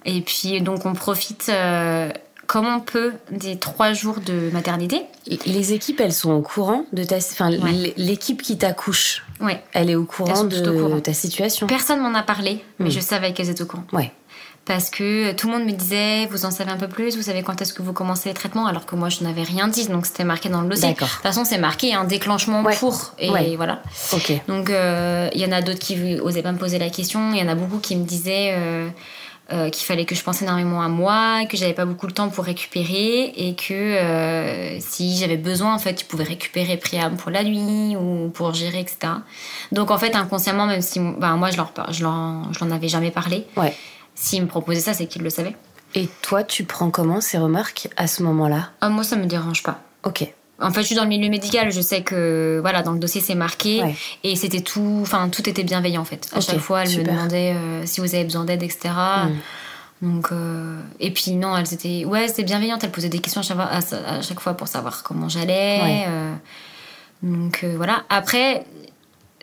Et 0.06 0.22
puis 0.22 0.62
donc 0.62 0.86
on 0.86 0.94
profite 0.94 1.48
euh, 1.50 2.10
comme 2.48 2.68
on 2.68 2.80
peut 2.80 3.14
des 3.32 3.58
trois 3.58 3.94
jours 3.94 4.18
de 4.26 4.50
maternité. 4.52 5.04
Les 5.46 5.74
équipes 5.74 6.00
elles 6.02 6.14
sont 6.14 6.32
au 6.32 6.42
courant 6.42 6.86
de 6.94 7.04
ta, 7.04 7.18
enfin 7.18 7.52
Ouais. 7.52 7.94
l'équipe 7.98 8.42
qui 8.42 8.58
t'accouche, 8.58 9.24
Ouais. 9.42 9.64
elle 9.74 9.90
est 9.90 9.96
au 9.96 10.06
courant 10.06 10.44
de 10.44 10.58
toutes 10.58 10.68
au 10.68 10.88
courant. 10.88 11.00
ta 11.00 11.14
situation. 11.14 11.68
Personne 11.68 12.00
m'en 12.02 12.14
a 12.18 12.24
parlé, 12.24 12.64
mais 12.80 12.88
Mm. 12.90 12.92
je 12.92 13.00
savais 13.00 13.34
qu'elles 13.34 13.50
étaient 13.50 13.64
au 13.64 13.66
courant. 13.68 13.84
Ouais. 13.94 14.12
Parce 14.66 14.90
que 14.90 15.32
tout 15.34 15.46
le 15.46 15.54
monde 15.54 15.66
me 15.66 15.74
disait, 15.74 16.26
vous 16.32 16.44
en 16.44 16.50
savez 16.50 16.72
un 16.72 16.78
peu 16.78 16.88
plus, 16.88 17.16
vous 17.16 17.22
savez 17.22 17.44
quand 17.44 17.62
est-ce 17.62 17.72
que 17.72 17.84
vous 17.84 17.94
commencez 17.94 18.30
les 18.30 18.34
traitements, 18.34 18.66
alors 18.66 18.88
que 18.88 18.96
moi 18.96 19.10
je 19.10 19.24
n'avais 19.24 19.44
rien 19.44 19.68
dit, 19.68 19.88
donc 19.88 20.08
c'était 20.08 20.24
marqué 20.24 20.50
dans 20.50 20.62
le 20.62 20.70
dossier. 20.70 20.88
D'accord. 20.88 21.08
De 21.08 21.14
toute 21.14 21.22
façon, 21.22 21.46
c'est 21.46 21.60
marqué 21.60 21.94
un 21.94 22.04
déclenchement 22.04 22.64
Ouais. 22.64 22.76
pour, 22.78 23.14
et 23.20 23.30
Ouais. 23.30 23.56
voilà. 23.58 23.84
Donc 24.48 24.72
euh, 24.72 25.30
il 25.36 25.40
y 25.42 25.46
en 25.46 25.52
a 25.52 25.62
d'autres 25.62 25.78
qui 25.78 26.20
osaient 26.20 26.42
pas 26.42 26.52
me 26.52 26.58
poser 26.58 26.80
la 26.80 26.90
question, 26.90 27.32
il 27.34 27.40
y 27.40 27.44
en 27.44 27.48
a 27.48 27.54
beaucoup 27.54 27.78
qui 27.78 27.96
me 27.96 28.06
disaient 28.06 28.54
euh, 28.58 28.88
euh, 29.54 29.70
qu'il 29.70 29.86
fallait 29.86 30.06
que 30.06 30.16
je 30.16 30.24
pense 30.24 30.42
énormément 30.42 30.82
à 30.82 30.88
moi, 30.88 31.46
que 31.46 31.56
j'avais 31.58 31.74
pas 31.74 31.86
beaucoup 31.86 32.08
de 32.08 32.14
temps 32.14 32.30
pour 32.30 32.46
récupérer, 32.46 33.32
et 33.36 33.56
que 33.56 33.74
euh, 33.74 34.80
si 34.80 35.16
j'avais 35.18 35.38
besoin, 35.38 35.74
en 35.76 35.80
fait, 35.80 36.00
je 36.02 36.06
pouvais 36.06 36.24
récupérer 36.24 36.78
Priam 36.78 37.16
pour 37.16 37.32
la 37.32 37.44
nuit 37.44 37.96
ou 37.96 38.30
pour 38.30 38.54
gérer, 38.54 38.80
etc. 38.80 39.14
Donc 39.72 39.92
en 39.92 39.98
fait, 39.98 40.16
inconsciemment, 40.16 40.66
même 40.66 40.82
si 40.82 41.00
ben, 41.00 41.36
moi 41.38 41.52
je 41.52 41.58
leur, 41.58 41.72
je 41.92 42.04
leur, 42.04 42.52
je 42.54 42.66
avais 42.74 42.88
jamais 42.88 43.12
parlé, 43.12 43.46
Ouais. 43.56 43.76
s'ils 44.16 44.42
me 44.42 44.48
proposaient 44.48 44.82
ça, 44.82 44.94
c'est 44.94 45.08
qu'ils 45.08 45.22
le 45.24 45.30
savaient. 45.30 45.56
Et 45.94 46.10
toi 46.22 46.44
tu 46.44 46.66
prends 46.66 46.90
comment 46.90 47.22
ces 47.22 47.38
remarques 47.38 47.88
à 47.98 48.08
ce 48.08 48.24
moment-là? 48.24 48.72
Ah, 48.82 48.90
moi, 48.90 49.04
ça 49.04 49.16
me 49.16 49.26
dérange 49.26 49.64
pas. 49.64 49.80
Ok. 50.04 50.28
En 50.62 50.72
fait, 50.72 50.82
je 50.82 50.86
suis 50.88 50.96
dans 50.96 51.04
le 51.04 51.10
milieu 51.10 51.30
médical, 51.30 51.72
je 51.72 51.82
sais 51.82 52.02
que 52.02 52.60
voilà, 52.62 52.82
dans 52.82 52.94
le 52.94 53.00
dossier 53.00 53.20
c'est 53.22 53.36
marqué 53.36 53.84
Ouais. 53.84 53.96
et 54.24 54.36
c'était 54.38 54.62
tout, 54.62 55.00
enfin 55.02 55.28
tout 55.30 55.50
était 55.50 55.64
bienveillant 55.64 56.02
en 56.02 56.06
fait. 56.06 56.30
À 56.34 56.40
chaque 56.40 56.60
fois, 56.60 56.84
elle 56.84 56.88
super. 56.90 57.06
me 57.14 57.18
demandait 57.18 57.54
euh, 57.54 57.86
si 57.86 58.00
vous 58.00 58.16
avez 58.16 58.24
besoin 58.24 58.46
d'aide, 58.46 58.64
etc. 58.64 58.94
Mm. 60.02 60.08
Donc 60.08 60.28
euh, 60.32 60.80
et 61.00 61.12
puis 61.12 61.32
non, 61.32 61.58
elles 61.58 61.74
étaient, 61.74 62.06
ouais, 62.06 62.28
c'était 62.30 62.44
bienveillante. 62.44 62.84
Elle 62.84 62.92
posait 62.92 63.10
des 63.10 63.20
questions 63.20 63.42
à 63.42 63.44
chaque 63.44 63.58
fois, 63.58 63.66
à, 63.66 64.16
à 64.18 64.22
chaque 64.22 64.40
fois 64.40 64.54
pour 64.54 64.68
savoir 64.70 65.04
comment 65.04 65.28
j'allais. 65.28 65.82
Ouais. 65.82 66.06
euh, 66.08 66.34
donc 67.24 67.66
voilà. 67.76 68.04
Après, 68.10 68.64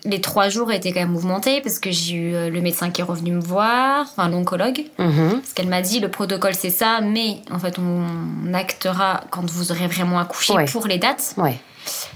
les 0.05 0.21
trois 0.21 0.49
jours 0.49 0.73
étaient 0.73 0.93
quand 0.93 1.01
même 1.01 1.13
mouvementés 1.13 1.61
parce 1.61 1.79
que 1.79 1.91
j'ai 1.91 2.15
eu 2.15 2.35
euh, 2.35 2.51
le 2.51 2.61
médecin 2.61 2.91
qui 2.91 3.01
est 3.01 3.05
revenu 3.05 3.33
me 3.33 3.41
voir, 3.41 4.01
enfin 4.11 4.29
l'oncologue. 4.29 4.85
Mhm. 4.99 5.41
Parce 5.41 5.53
qu'elle 5.55 5.69
m'a 5.69 5.81
dit, 5.83 6.01
le 6.01 6.09
protocole 6.11 6.55
c'est 6.55 6.71
ça, 6.71 7.01
mais 7.01 7.39
en 7.51 7.59
fait 7.59 7.79
on 7.79 8.53
actera 8.55 9.23
quand 9.31 9.49
vous 9.51 9.71
aurez 9.73 9.87
vraiment 9.87 10.19
accouché 10.19 10.53
Ouais. 10.55 10.65
pour 10.65 10.87
les 10.87 10.99
dates. 10.99 11.35
Ouais. 11.37 11.59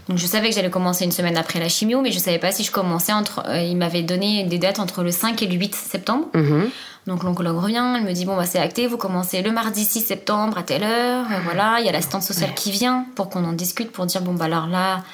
Donc 0.08 0.18
je 0.18 0.26
savais 0.26 0.48
que 0.48 0.54
j'allais 0.54 0.70
commencer 0.70 1.04
une 1.04 1.10
semaine 1.12 1.36
après 1.36 1.58
la 1.58 1.68
chimio, 1.68 2.00
mais 2.00 2.12
je 2.12 2.18
savais 2.20 2.38
pas 2.38 2.52
si 2.52 2.62
je 2.64 2.70
commençais 2.70 3.12
entre. 3.12 3.42
euh, 3.48 3.58
il 3.60 3.76
m'avait 3.76 4.02
donné 4.02 4.44
des 4.44 4.58
dates 4.58 4.78
entre 4.78 5.02
le 5.02 5.10
5 5.10 5.40
et 5.42 5.46
le 5.46 5.54
8 5.54 5.74
septembre. 5.74 6.26
Mhm. 6.34 6.68
Donc 7.06 7.22
l'oncologue 7.22 7.56
revient, 7.58 7.94
elle 7.96 8.02
me 8.04 8.12
dit 8.12 8.24
bon 8.24 8.36
bah 8.36 8.46
c'est 8.46 8.58
acté, 8.58 8.88
vous 8.88 8.96
commencez 8.96 9.40
le 9.42 9.52
mardi 9.52 9.84
6 9.84 10.00
septembre 10.00 10.58
à 10.58 10.64
telle 10.64 10.82
heure. 10.82 11.24
voilà, 11.44 11.76
il 11.78 11.86
y 11.86 11.88
a 11.88 11.92
l'assistante 11.92 12.24
sociale 12.24 12.52
qui 12.54 12.72
vient 12.72 13.06
pour 13.14 13.28
qu'on 13.30 13.44
en 13.44 13.52
discute 13.52 13.92
pour 13.92 14.06
dire 14.06 14.22
bon 14.22 14.34
bah 14.34 14.46
alors 14.46 14.66
là 14.66 15.04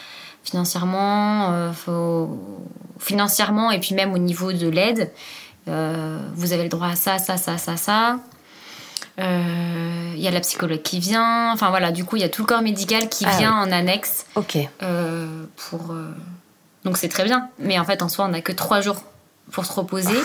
financièrement, 0.45 1.53
euh, 1.53 1.73
faut 1.73 2.39
financièrement 2.99 3.71
et 3.71 3.81
puis 3.81 3.95
même 3.95 4.13
au 4.13 4.19
niveau 4.19 4.53
de 4.53 4.69
l'aide, 4.69 5.11
euh, 5.69 6.19
vous 6.35 6.53
avez 6.53 6.65
le 6.65 6.69
droit 6.69 6.89
à 6.89 6.97
ça, 6.97 7.19
ça, 7.19 7.37
ça, 7.37 7.59
ça, 7.59 7.77
ça. 7.77 8.19
Euh, 9.21 10.13
Il 10.15 10.21
y 10.21 10.29
a 10.29 10.31
la 10.31 10.41
psychologue 10.41 10.83
qui 10.83 10.99
vient. 11.01 11.53
Enfin 11.53 11.71
voilà, 11.71 11.93
du 11.93 12.05
coup, 12.05 12.17
il 12.17 12.23
y 12.23 12.25
a 12.25 12.29
tout 12.29 12.43
le 12.43 12.47
corps 12.47 12.63
médical 12.63 13.09
qui 13.09 13.25
Ah 13.27 13.37
vient 13.39 13.53
en 13.55 13.71
annexe 13.73 14.27
Ok. 14.35 14.57
euh, 14.83 15.45
pour. 15.57 15.91
euh, 15.93 16.11
Donc 16.85 16.97
c'est 16.97 17.09
très 17.09 17.25
bien. 17.25 17.49
Mais 17.59 17.79
en 17.79 17.85
fait, 17.85 18.03
en 18.03 18.09
soi, 18.09 18.25
on 18.25 18.29
n'a 18.29 18.41
que 18.41 18.53
trois 18.53 18.81
jours 18.81 19.03
pour 19.51 19.65
se 19.67 19.73
reposer. 19.73 20.17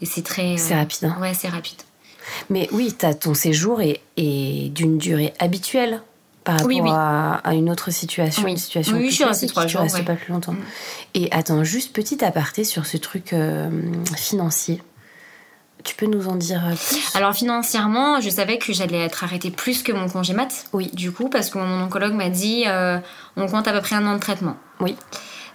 Et 0.00 0.06
c'est 0.06 0.22
très. 0.22 0.54
euh, 0.54 0.56
C'est 0.58 0.74
rapide. 0.74 1.04
hein. 1.04 1.16
Ouais, 1.20 1.34
c'est 1.34 1.48
rapide. 1.48 1.80
Mais 2.50 2.68
oui, 2.72 2.92
t'as 2.98 3.14
ton 3.14 3.34
séjour 3.34 3.80
est, 3.80 4.00
est 4.16 4.70
d'une 4.72 4.98
durée 4.98 5.32
habituelle 5.38 6.02
par 6.46 6.54
rapport 6.54 6.68
Oui, 6.68 6.80
oui. 6.80 6.90
À, 6.90 7.34
à 7.44 7.52
une 7.52 7.68
autre 7.68 7.90
situation, 7.90 8.44
Oui. 8.44 8.52
une 8.52 8.56
situation 8.56 8.94
Oui, 8.94 9.00
plus 9.00 9.10
je 9.10 9.14
suis 9.16 9.24
restée 9.24 9.46
trois 9.48 9.66
jours, 9.66 9.82
ouais. 9.82 10.02
pas 10.02 10.14
plus 10.14 10.32
longtemps. 10.32 10.52
Mm. 10.52 10.58
Et 11.14 11.28
attends, 11.32 11.62
juste 11.64 11.92
petit 11.92 12.24
aparté 12.24 12.64
sur 12.64 12.86
ce 12.86 12.96
truc 12.96 13.34
euh, 13.34 13.68
financier. 14.16 14.80
Tu 15.84 15.94
peux 15.94 16.06
nous 16.06 16.26
en 16.26 16.34
dire 16.36 16.62
plus? 16.88 17.14
Alors 17.14 17.34
financièrement, 17.34 18.20
je 18.20 18.30
savais 18.30 18.58
que 18.58 18.72
j'allais 18.72 19.04
être 19.04 19.22
arrêtée 19.22 19.50
plus 19.50 19.82
que 19.82 19.92
mon 19.92 20.08
congé 20.08 20.32
mat. 20.32 20.64
Oui. 20.72 20.90
Du 20.94 21.12
coup, 21.12 21.28
parce 21.28 21.50
que 21.50 21.58
mon 21.58 21.84
oncologue 21.84 22.14
m'a 22.14 22.28
dit 22.30 22.64
euh, 22.66 22.98
on 23.36 23.46
compte 23.46 23.68
à 23.68 23.72
peu 23.72 23.80
près 23.80 23.94
un 23.96 24.06
an 24.06 24.14
de 24.14 24.20
traitement. 24.20 24.56
Oui. 24.80 24.96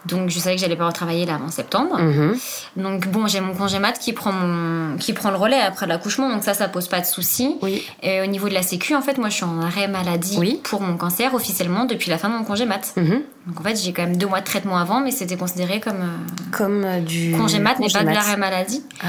Donc 0.06 0.30
je 0.30 0.40
savais 0.40 0.56
que 0.56 0.62
j'allais 0.62 0.76
pas 0.76 0.88
retravailler 0.88 1.26
là 1.26 1.36
avant 1.36 1.50
septembre. 1.50 1.98
Mhm. 2.00 2.36
Donc 2.78 3.08
bon, 3.08 3.28
j'ai 3.28 3.40
mon 3.40 3.54
congé 3.54 3.78
mat 3.78 3.94
qui 3.94 4.14
prend 4.14 4.32
mon 4.32 4.98
qui 4.98 5.14
prend 5.14 5.30
le 5.30 5.38
relais 5.38 5.60
après 5.62 5.86
l'accouchement, 5.86 6.30
donc 6.30 6.44
ça 6.44 6.54
ça 6.54 6.68
pose 6.68 6.88
pas 6.88 7.02
de 7.02 7.06
souci. 7.06 7.58
Oui. 7.62 7.84
Et 8.02 8.22
au 8.22 8.26
niveau 8.26 8.50
de 8.50 8.54
la 8.54 8.64
sécu, 8.64 8.96
en 8.96 9.02
fait, 9.02 9.18
moi 9.20 9.30
je 9.30 9.36
suis 9.36 9.44
en 9.44 9.62
arrêt 9.62 9.88
maladie 9.88 10.38
Oui. 10.40 10.60
pour 10.64 10.82
mon 10.82 10.98
cancer 10.98 11.34
officiellement 11.36 11.86
depuis 11.86 12.10
la 12.10 12.18
fin 12.18 12.30
de 12.30 12.34
mon 12.36 12.44
congé 12.44 12.66
mat. 12.66 12.94
Mhm. 12.98 13.22
Donc 13.48 13.60
en 13.60 13.64
fait, 13.64 13.76
j'ai 13.76 13.94
quand 13.94 14.04
même 14.04 14.18
deux 14.18 14.28
mois 14.28 14.40
de 14.40 14.46
traitement 14.46 14.78
avant, 14.78 15.02
mais 15.02 15.12
c'était 15.12 15.38
considéré 15.38 15.80
comme 15.80 16.02
euh, 16.02 16.52
Comme 16.52 16.84
euh, 16.84 17.00
du 17.00 17.36
congé 17.38 17.60
mat, 17.60 17.76
mais 17.80 17.90
pas 17.92 18.04
de 18.04 18.10
l'arrêt 18.10 18.38
maladie. 18.38 18.84
Ah, 19.04 19.08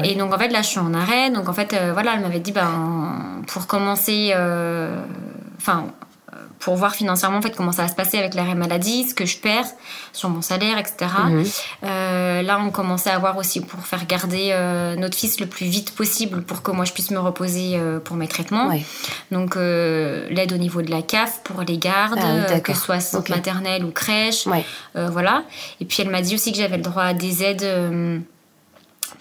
oui. 0.00 0.10
Et 0.10 0.14
donc 0.16 0.34
en 0.34 0.38
fait 0.38 0.48
là 0.48 0.62
je 0.62 0.68
suis 0.68 0.78
en 0.80 0.92
arrêt, 0.94 1.30
donc 1.30 1.48
en 1.48 1.52
fait 1.52 1.72
euh, 1.72 1.92
voilà 1.92 2.14
elle 2.14 2.20
m'avait 2.20 2.40
dit 2.40 2.52
ben 2.52 3.42
pour 3.46 3.66
commencer, 3.68 4.32
enfin 5.58 5.84
pour 6.62 6.76
voir 6.76 6.94
financièrement 6.94 7.38
en 7.38 7.42
fait 7.42 7.56
comment 7.56 7.72
ça 7.72 7.82
va 7.82 7.88
se 7.88 7.94
passer 7.94 8.18
avec 8.18 8.34
l'arrêt 8.34 8.54
maladie, 8.54 9.08
ce 9.08 9.14
que 9.14 9.26
je 9.26 9.36
perds 9.36 9.66
sur 10.12 10.28
mon 10.28 10.42
salaire, 10.42 10.78
etc. 10.78 11.10
Mhm. 11.28 11.44
Euh, 11.84 12.42
là, 12.42 12.60
on 12.64 12.70
commençait 12.70 13.10
à 13.10 13.18
voir 13.18 13.36
aussi 13.36 13.60
pour 13.60 13.80
faire 13.80 14.06
garder 14.06 14.50
euh, 14.52 14.94
notre 14.94 15.16
fils 15.18 15.40
le 15.40 15.46
plus 15.46 15.66
vite 15.66 15.92
possible 15.94 16.42
pour 16.42 16.62
que 16.62 16.70
moi 16.70 16.84
je 16.84 16.92
puisse 16.92 17.10
me 17.10 17.18
reposer 17.18 17.72
euh, 17.74 17.98
pour 17.98 18.14
mes 18.16 18.28
traitements. 18.28 18.68
Ouais. 18.68 18.84
Donc 19.32 19.56
euh, 19.56 20.28
l'aide 20.30 20.52
au 20.52 20.56
niveau 20.56 20.82
de 20.82 20.90
la 20.90 21.02
CAF 21.02 21.42
pour 21.42 21.62
les 21.62 21.78
gardes, 21.78 22.18
Ah 22.22 22.26
euh, 22.54 22.58
que 22.60 22.72
ce 22.72 22.80
soit 22.80 23.00
centre 23.00 23.30
maternelle 23.30 23.84
ou 23.84 23.90
crèche, 23.90 24.46
Ouais. 24.46 24.64
euh, 24.96 25.08
voilà. 25.10 25.42
Et 25.80 25.84
puis 25.84 26.02
elle 26.02 26.10
m'a 26.10 26.22
dit 26.22 26.34
aussi 26.36 26.52
que 26.52 26.58
j'avais 26.58 26.76
le 26.76 26.82
droit 26.84 27.02
à 27.02 27.14
des 27.14 27.42
aides 27.42 27.62
euh, 27.64 28.18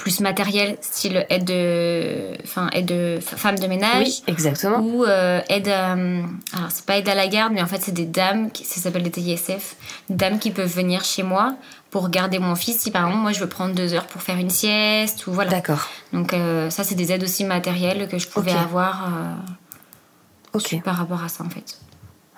plus 0.02 0.20
matérielles, 0.20 0.78
style 0.82 1.28
aide 1.30 1.46
de, 1.46 2.34
enfin 2.44 2.70
aide 2.74 2.88
de 2.88 3.20
femme 3.22 3.60
de 3.60 3.68
ménage. 3.68 4.08
Oui, 4.08 4.24
exactement. 4.26 4.80
Ou 4.80 5.06
euh, 5.06 5.42
aide 5.48 5.68
à. 5.68 5.92
Alors, 5.92 6.70
c'est 6.70 6.86
pas 6.88 6.98
aide 6.98 7.08
à 7.08 7.14
la 7.14 7.28
garde, 7.28 7.54
mais 7.54 7.62
en 7.62 7.68
fait, 7.68 7.80
c'est 7.84 7.92
des 7.92 8.06
dames, 8.08 8.50
qui- 8.50 8.66
ça 8.66 8.82
s'appelle 8.82 9.04
des 9.04 9.12
TISF, 9.12 9.76
dames 10.10 10.40
qui 10.40 10.50
peuvent 10.50 10.74
venir 10.74 11.04
chez 11.04 11.22
moi 11.22 11.56
pour 11.92 12.10
garder 12.10 12.40
mon 12.40 12.56
fils 12.56 12.80
si 12.80 12.90
par 12.90 13.04
exemple, 13.06 13.22
moi, 13.22 13.32
je 13.32 13.40
veux 13.42 13.48
prendre 13.50 13.76
deux 13.76 13.94
heures 13.94 14.08
pour 14.08 14.24
faire 14.24 14.38
une 14.38 14.50
sieste, 14.50 15.28
ou 15.28 15.34
voilà. 15.34 15.52
D'accord. 15.52 15.88
Donc, 16.14 16.34
euh, 16.34 16.72
ça, 16.72 16.84
c'est 16.84 16.96
des 16.96 17.12
aides 17.12 17.24
aussi 17.24 17.44
matérielles 17.46 18.08
que 18.10 18.18
je 18.18 18.28
pouvais 18.28 18.54
avoir 18.54 19.06
euh, 19.06 20.58
Ok. 20.58 20.82
par 20.84 20.96
rapport 20.96 21.24
à 21.24 21.30
ça, 21.30 21.44
en 21.44 21.50
fait. 21.50 21.78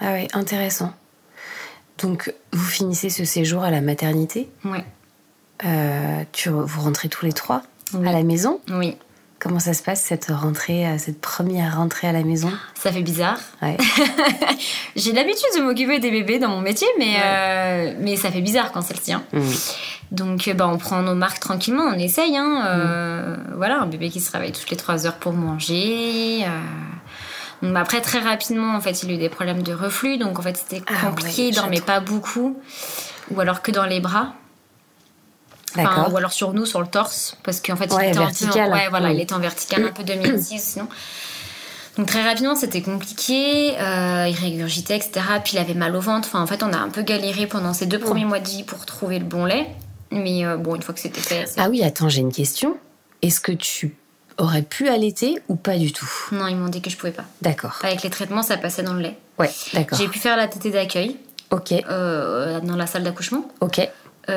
Ah 0.01 0.11
ouais, 0.11 0.27
intéressant. 0.33 0.91
Donc, 1.99 2.33
vous 2.51 2.65
finissez 2.65 3.09
ce 3.09 3.23
séjour 3.23 3.63
à 3.63 3.71
la 3.71 3.79
maternité? 3.79 4.49
Ouais. 4.65 4.83
Euh, 5.65 6.23
tu, 6.31 6.49
vous 6.49 6.81
rentrez 6.81 7.09
tous 7.09 7.25
les 7.25 7.33
trois 7.33 7.61
Oui. 7.93 8.07
à 8.07 8.11
la 8.11 8.23
maison? 8.23 8.59
Oui. 8.69 8.97
Comment 9.39 9.59
ça 9.59 9.73
se 9.73 9.83
passe 9.83 10.01
cette 10.01 10.27
rentrée, 10.31 10.87
euh, 10.87 10.97
cette 10.97 11.19
première 11.19 11.75
rentrée 11.77 12.07
à 12.07 12.13
la 12.13 12.23
maison? 12.23 12.49
Ça 12.75 12.91
fait 12.93 13.01
bizarre. 13.01 13.37
Ouais. 13.61 13.75
J'ai 14.95 15.11
l'habitude 15.11 15.43
de 15.57 15.61
m'occuper 15.63 15.99
des 15.99 16.11
bébés 16.11 16.39
dans 16.39 16.47
mon 16.49 16.61
métier, 16.61 16.87
mais, 16.97 17.15
euh, 17.21 17.93
mais 17.99 18.15
ça 18.15 18.31
fait 18.31 18.39
bizarre 18.41 18.71
quand 18.71 18.81
c'est 18.81 18.93
le 18.93 19.01
tien. 19.01 19.23
Mhm. 19.33 19.53
Donc, 20.11 20.49
bah, 20.55 20.67
on 20.67 20.77
prend 20.77 21.01
nos 21.01 21.15
marques 21.15 21.39
tranquillement, 21.41 21.83
on 21.93 21.99
essaye. 21.99 22.37
Hein, 22.37 22.63
euh, 22.67 23.35
Voilà, 23.55 23.81
un 23.81 23.85
bébé 23.85 24.09
qui 24.09 24.21
se 24.21 24.31
réveille 24.31 24.51
toutes 24.53 24.69
les 24.69 24.77
3 24.77 25.07
heures 25.07 25.17
pour 25.17 25.33
manger. 25.33 26.45
euh. 26.45 26.47
Donc, 27.67 27.75
après, 27.77 27.99
très 28.01 28.19
rapidement, 28.19 28.75
en 28.75 28.81
fait, 28.81 29.03
il 29.03 29.11
a 29.11 29.13
eu 29.13 29.17
des 29.17 29.29
problèmes 29.29 29.63
de 29.63 29.73
reflux. 29.73 30.17
Donc, 30.17 30.39
en 30.39 30.41
fait, 30.41 30.55
c'était 30.57 30.83
Ah 30.87 31.07
compliqué. 31.07 31.43
ouais, 31.43 31.47
il 31.49 31.55
dormait 31.55 31.81
pas 31.81 31.99
beaucoup. 31.99 32.57
Ou 33.31 33.39
alors 33.41 33.61
que 33.61 33.71
dans 33.71 33.85
les 33.85 33.99
bras. 33.99 34.33
Enfin, 35.77 36.09
ou 36.11 36.17
alors 36.17 36.33
sur 36.33 36.53
nous, 36.53 36.65
sur 36.65 36.81
le 36.81 36.87
torse. 36.87 37.35
Parce 37.43 37.59
qu'en 37.61 37.75
fait, 37.75 37.91
Ouais, 37.93 38.07
il 38.07 38.09
était 38.09 38.19
en- 38.19 38.25
vertical. 38.25 38.71
ouais, 38.71 38.87
voilà, 38.89 39.09
Oui. 39.09 39.15
il 39.15 39.21
était 39.21 39.33
en 39.33 39.39
vertical, 39.39 39.83
un 39.85 39.91
peu 39.91 40.03
2006 40.03 40.59
sinon. 40.61 40.87
Donc 41.97 42.07
très 42.07 42.23
rapidement, 42.23 42.55
c'était 42.55 42.81
compliqué. 42.81 43.75
Euh, 43.79 44.27
il 44.27 44.35
régurgitait, 44.35 44.95
etc. 44.97 45.21
Puis 45.43 45.53
il 45.53 45.59
avait 45.59 45.75
mal 45.75 45.95
au 45.95 45.99
ventre. 45.99 46.27
Enfin, 46.27 46.41
en 46.41 46.47
fait, 46.47 46.63
on 46.63 46.73
a 46.73 46.77
un 46.77 46.89
peu 46.89 47.03
galéré 47.03 47.45
pendant 47.47 47.73
ces 47.73 47.85
deux 47.85 47.99
premiers 47.99 48.25
mois 48.25 48.39
de 48.39 48.47
vie 48.47 48.63
pour 48.63 48.85
trouver 48.85 49.19
le 49.19 49.25
bon 49.25 49.45
lait. 49.45 49.67
Mais 50.11 50.45
euh, 50.45 50.57
bon, 50.57 50.75
une 50.75 50.81
fois 50.81 50.93
que 50.93 50.99
c'était 50.99 51.21
fait, 51.21 51.45
Ah 51.57 51.69
oui, 51.69 51.83
attends, 51.83 52.09
j'ai 52.09 52.21
une 52.21 52.31
question. 52.31 52.77
Est-ce 53.21 53.39
que 53.39 53.51
tu 53.51 53.95
aurais 54.39 54.63
pu 54.63 54.89
allaiter 54.89 55.37
ou 55.49 55.55
pas 55.55 55.77
du 55.77 55.91
tout? 55.93 56.09
Non, 56.31 56.47
ils 56.47 56.55
m'ont 56.55 56.69
dit 56.69 56.81
que 56.81 56.89
je 56.89 56.97
pouvais 56.97 57.11
pas. 57.11 57.25
D'accord. 57.41 57.79
Avec 57.83 58.01
les 58.03 58.09
traitements, 58.09 58.43
ça 58.43 58.57
passait 58.57 58.83
dans 58.83 58.93
le 58.93 59.01
lait. 59.01 59.17
Ouais, 59.39 59.51
d'accord. 59.73 59.97
J'ai 59.97 60.07
pu 60.07 60.17
faire 60.19 60.35
la 60.37 60.47
tétée 60.47 60.71
d'accueil 60.71 61.17
Ok, 61.51 61.71
euh, 61.71 62.59
dans 62.61 62.75
la 62.75 62.87
salle 62.87 63.03
d'accouchement. 63.03 63.47
ok. 63.61 63.87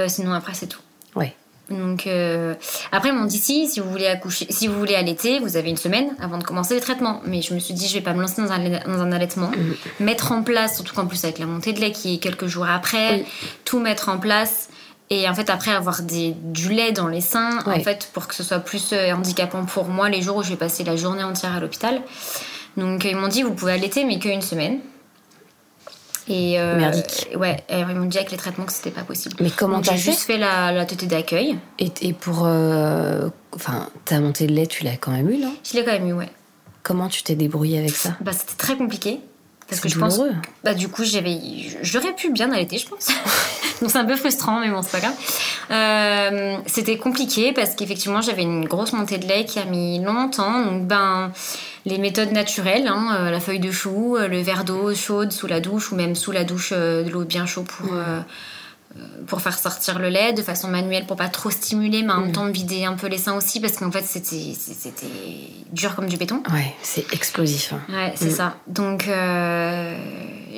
Sinon, 0.08 0.32
après, 0.34 0.52
c'est 0.52 0.66
tout. 0.66 0.80
Ouais. 1.16 1.34
Donc 1.70 2.06
euh, 2.06 2.54
après 2.92 3.08
ils 3.08 3.14
m'ont 3.14 3.24
dit 3.24 3.38
si 3.38 3.66
si 3.66 3.80
vous 3.80 3.90
voulez 3.90 4.06
accoucher 4.06 4.46
si 4.50 4.68
vous 4.68 4.78
voulez 4.78 4.94
allaiter 4.94 5.40
vous 5.40 5.56
avez 5.56 5.68
une 5.68 5.76
semaine 5.76 6.14
avant 6.20 6.38
de 6.38 6.44
commencer 6.44 6.74
les 6.74 6.80
traitements. 6.80 7.20
Mais 7.24 7.42
je 7.42 7.54
me 7.54 7.58
suis 7.58 7.74
dit 7.74 7.88
je 7.88 7.94
vais 7.94 8.02
pas 8.02 8.14
me 8.14 8.20
lancer 8.20 8.40
dans 8.40 8.52
un, 8.52 8.60
dans 8.60 9.00
un 9.00 9.10
allaitement. 9.10 9.50
Mettre 9.98 10.30
en 10.30 10.42
place 10.42 10.76
surtout 10.76 10.94
qu'en 10.94 11.06
plus 11.06 11.24
avec 11.24 11.38
la 11.38 11.46
montée 11.46 11.72
de 11.72 11.80
lait 11.80 11.90
qui 11.90 12.14
est 12.14 12.18
quelques 12.18 12.46
jours 12.46 12.68
après 12.68 13.24
tout 13.64 13.80
mettre 13.80 14.08
en 14.08 14.18
place. 14.18 14.68
Et 15.10 15.28
en 15.28 15.34
fait 15.34 15.50
après 15.50 15.72
avoir 15.72 16.02
des, 16.02 16.34
du 16.36 16.68
lait 16.72 16.92
dans 16.92 17.08
les 17.08 17.20
seins 17.20 17.58
en 17.66 17.80
fait 17.80 18.10
pour 18.12 18.28
que 18.28 18.34
ce 18.34 18.44
soit 18.44 18.60
plus 18.60 18.92
euh, 18.92 19.12
handicapant 19.12 19.64
pour 19.64 19.86
moi 19.86 20.08
les 20.08 20.22
jours 20.22 20.36
où 20.36 20.42
je 20.44 20.50
vais 20.50 20.56
passer 20.56 20.84
la 20.84 20.96
journée 20.96 21.24
entière 21.24 21.54
à 21.54 21.60
l'hôpital. 21.60 22.00
Donc 22.76 23.04
euh, 23.04 23.08
ils 23.10 23.16
m'ont 23.16 23.28
dit 23.28 23.42
vous 23.42 23.54
pouvez 23.54 23.72
allaiter 23.72 24.04
mais 24.04 24.20
qu'une 24.20 24.42
semaine 24.42 24.78
et 26.28 26.58
euh, 26.60 26.76
Merdique. 26.76 27.28
ouais 27.36 27.62
ils 27.70 27.84
m'ont 27.86 28.06
dit 28.06 28.16
avec 28.18 28.30
les 28.32 28.36
traitements 28.36 28.64
que 28.64 28.72
c'était 28.72 28.90
pas 28.90 29.02
possible 29.02 29.36
Mais 29.40 29.50
comment 29.50 29.80
t'as 29.80 29.92
j'ai 29.92 29.98
fait 29.98 30.10
juste 30.10 30.22
fait 30.24 30.38
la, 30.38 30.72
la 30.72 30.84
tétée 30.86 31.06
d'accueil 31.06 31.58
et, 31.78 31.90
et 32.02 32.12
pour... 32.12 32.42
euh, 32.46 33.28
Enfin, 33.54 33.88
ta 34.04 34.20
montée 34.20 34.46
de 34.46 34.52
lait, 34.52 34.66
tu 34.66 34.84
l'as 34.84 34.96
quand 34.98 35.12
même 35.12 35.30
eu, 35.30 35.38
non? 35.38 35.54
Je 35.64 35.74
l'ai 35.78 35.84
quand 35.84 35.92
même 35.92 36.06
eu, 36.08 36.12
ouais. 36.12 36.28
Comment 36.82 37.08
tu 37.08 37.22
t'es 37.22 37.34
débrouillée 37.36 37.78
avec 37.78 37.96
ça? 37.96 38.10
Bah, 38.20 38.32
c'était 38.32 38.52
très 38.58 38.76
compliqué. 38.76 39.18
Parce 39.66 39.80
C'est 39.80 39.88
que 39.88 39.94
je 39.94 39.98
pense. 39.98 40.18
douloureux. 40.18 40.34
Bah, 40.62 40.74
du 40.74 40.88
coup, 40.88 41.04
j'avais. 41.04 41.38
J'aurais 41.80 42.12
pu 42.14 42.30
bien 42.30 42.52
allaiter, 42.52 42.76
je 42.76 42.86
pense. 42.86 43.08
Donc, 43.80 43.90
c'est 43.90 43.96
un 43.98 44.04
peu 44.04 44.14
frustrant, 44.14 44.60
mais 44.60 44.68
bon, 44.68 44.82
c'est 44.82 44.92
pas 44.92 45.00
grave. 45.00 45.14
Euh, 45.70 46.58
c'était 46.66 46.98
compliqué 46.98 47.52
parce 47.52 47.74
qu'effectivement, 47.74 48.20
j'avais 48.20 48.42
une 48.42 48.66
grosse 48.66 48.92
montée 48.92 49.18
de 49.18 49.26
lait 49.26 49.44
qui 49.46 49.58
a 49.58 49.64
mis 49.64 49.98
longtemps. 50.00 50.64
Donc, 50.64 50.86
ben, 50.86 51.32
les 51.86 51.96
méthodes 51.98 52.32
naturelles, 52.32 52.86
hein, 52.88 53.16
euh, 53.20 53.30
la 53.30 53.40
feuille 53.40 53.60
de 53.60 53.70
chou, 53.70 54.16
euh, 54.16 54.28
le 54.28 54.40
verre 54.42 54.64
d'eau 54.64 54.94
chaude 54.94 55.32
sous 55.32 55.46
la 55.46 55.60
douche 55.60 55.92
ou 55.92 55.96
même 55.96 56.14
sous 56.14 56.32
la 56.32 56.44
douche 56.44 56.72
euh, 56.76 57.02
de 57.04 57.10
l'eau 57.10 57.24
bien 57.24 57.46
chaude 57.46 57.66
pour. 57.66 57.94
euh, 57.94 58.20
pour 59.26 59.42
faire 59.42 59.58
sortir 59.58 59.98
le 59.98 60.08
lait 60.08 60.32
de 60.32 60.40
façon 60.40 60.68
manuelle 60.68 61.04
pour 61.04 61.16
pas 61.16 61.28
trop 61.28 61.50
stimuler 61.50 62.02
mais 62.02 62.12
en 62.14 62.20
même 62.22 62.32
temps 62.32 62.46
de 62.46 62.50
vider 62.52 62.86
un 62.86 62.94
peu 62.94 63.08
les 63.08 63.18
seins 63.18 63.36
aussi 63.36 63.60
parce 63.60 63.76
qu'en 63.76 63.90
fait 63.90 64.04
c'était 64.04 64.54
dur 65.70 65.94
comme 65.94 66.06
du 66.08 66.16
béton 66.16 66.42
Ouais, 66.50 66.72
c'est 66.82 67.12
explosif. 67.12 67.74
hein. 67.74 67.80
Ouais, 67.92 68.12
c'est 68.16 68.30
ça. 68.30 68.56
Donc, 68.68 69.06
euh, 69.08 69.98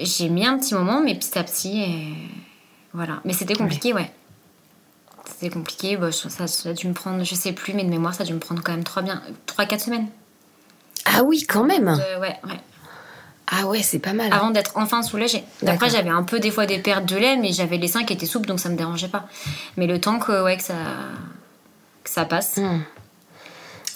j'ai 0.03 0.29
mis 0.29 0.47
un 0.47 0.57
petit 0.57 0.75
moment, 0.75 1.01
mais 1.01 1.17
petit 1.17 1.37
à 1.37 1.43
petit, 1.43 1.81
et 1.83 2.15
voilà. 2.95 3.21
Mais 3.25 3.33
c'était 3.33 3.55
compliqué, 3.55 3.93
ouais. 3.93 4.09
C'était 5.25 5.51
compliqué. 5.53 5.97
Bah, 5.97 6.13
ça, 6.13 6.47
ça 6.47 6.69
a 6.69 6.73
dû 6.75 6.87
me 6.87 6.93
prendre, 6.95 7.25
je 7.25 7.35
sais 7.35 7.53
plus, 7.53 7.73
mais 7.75 7.83
de 7.83 7.89
mémoire, 7.91 8.15
ça 8.15 8.23
a 8.23 8.27
dû 8.27 8.35
me 8.35 8.39
prendre 8.39 8.63
quand 8.63 8.73
même 8.73 8.85
3 8.85 9.03
bien, 9.03 9.21
3-4 9.49 9.81
semaines. 9.81 10.07
Ah 11.17 11.23
oui, 11.23 11.45
quand 11.49 11.65
même 11.65 11.89
Euh, 11.89 12.21
ouais, 12.21 12.37
ouais. 12.45 12.61
Ah 13.51 13.67
ouais, 13.67 13.81
c'est 13.83 13.99
pas 13.99 14.13
mal. 14.13 14.31
Avant 14.33 14.51
d'être 14.51 14.73
enfin 14.75 15.03
soulagée. 15.03 15.43
D'accord. 15.63 15.75
Après, 15.87 15.91
j'avais 15.91 16.11
un 16.11 16.23
peu 16.23 16.39
des 16.39 16.51
fois 16.51 16.67
des 16.67 16.79
pertes 16.79 17.07
de 17.07 17.17
lait, 17.17 17.37
mais 17.37 17.53
j'avais 17.53 17.79
les 17.79 17.89
seins 17.89 18.05
qui 18.05 18.13
étaient 18.13 18.27
souples, 18.27 18.47
donc 18.47 18.61
ça 18.61 18.69
me 18.69 18.77
dérangeait 18.77 19.09
pas. 19.09 19.27
Mais 19.79 19.87
le 19.87 19.99
temps 20.01 20.19
que, 20.19 20.43
ouais, 20.45 20.59
que 20.59 20.63
ça, 20.63 20.75
que 22.05 22.11
ça 22.11 22.27
passe. 22.27 22.59
Hmm. 22.59 22.81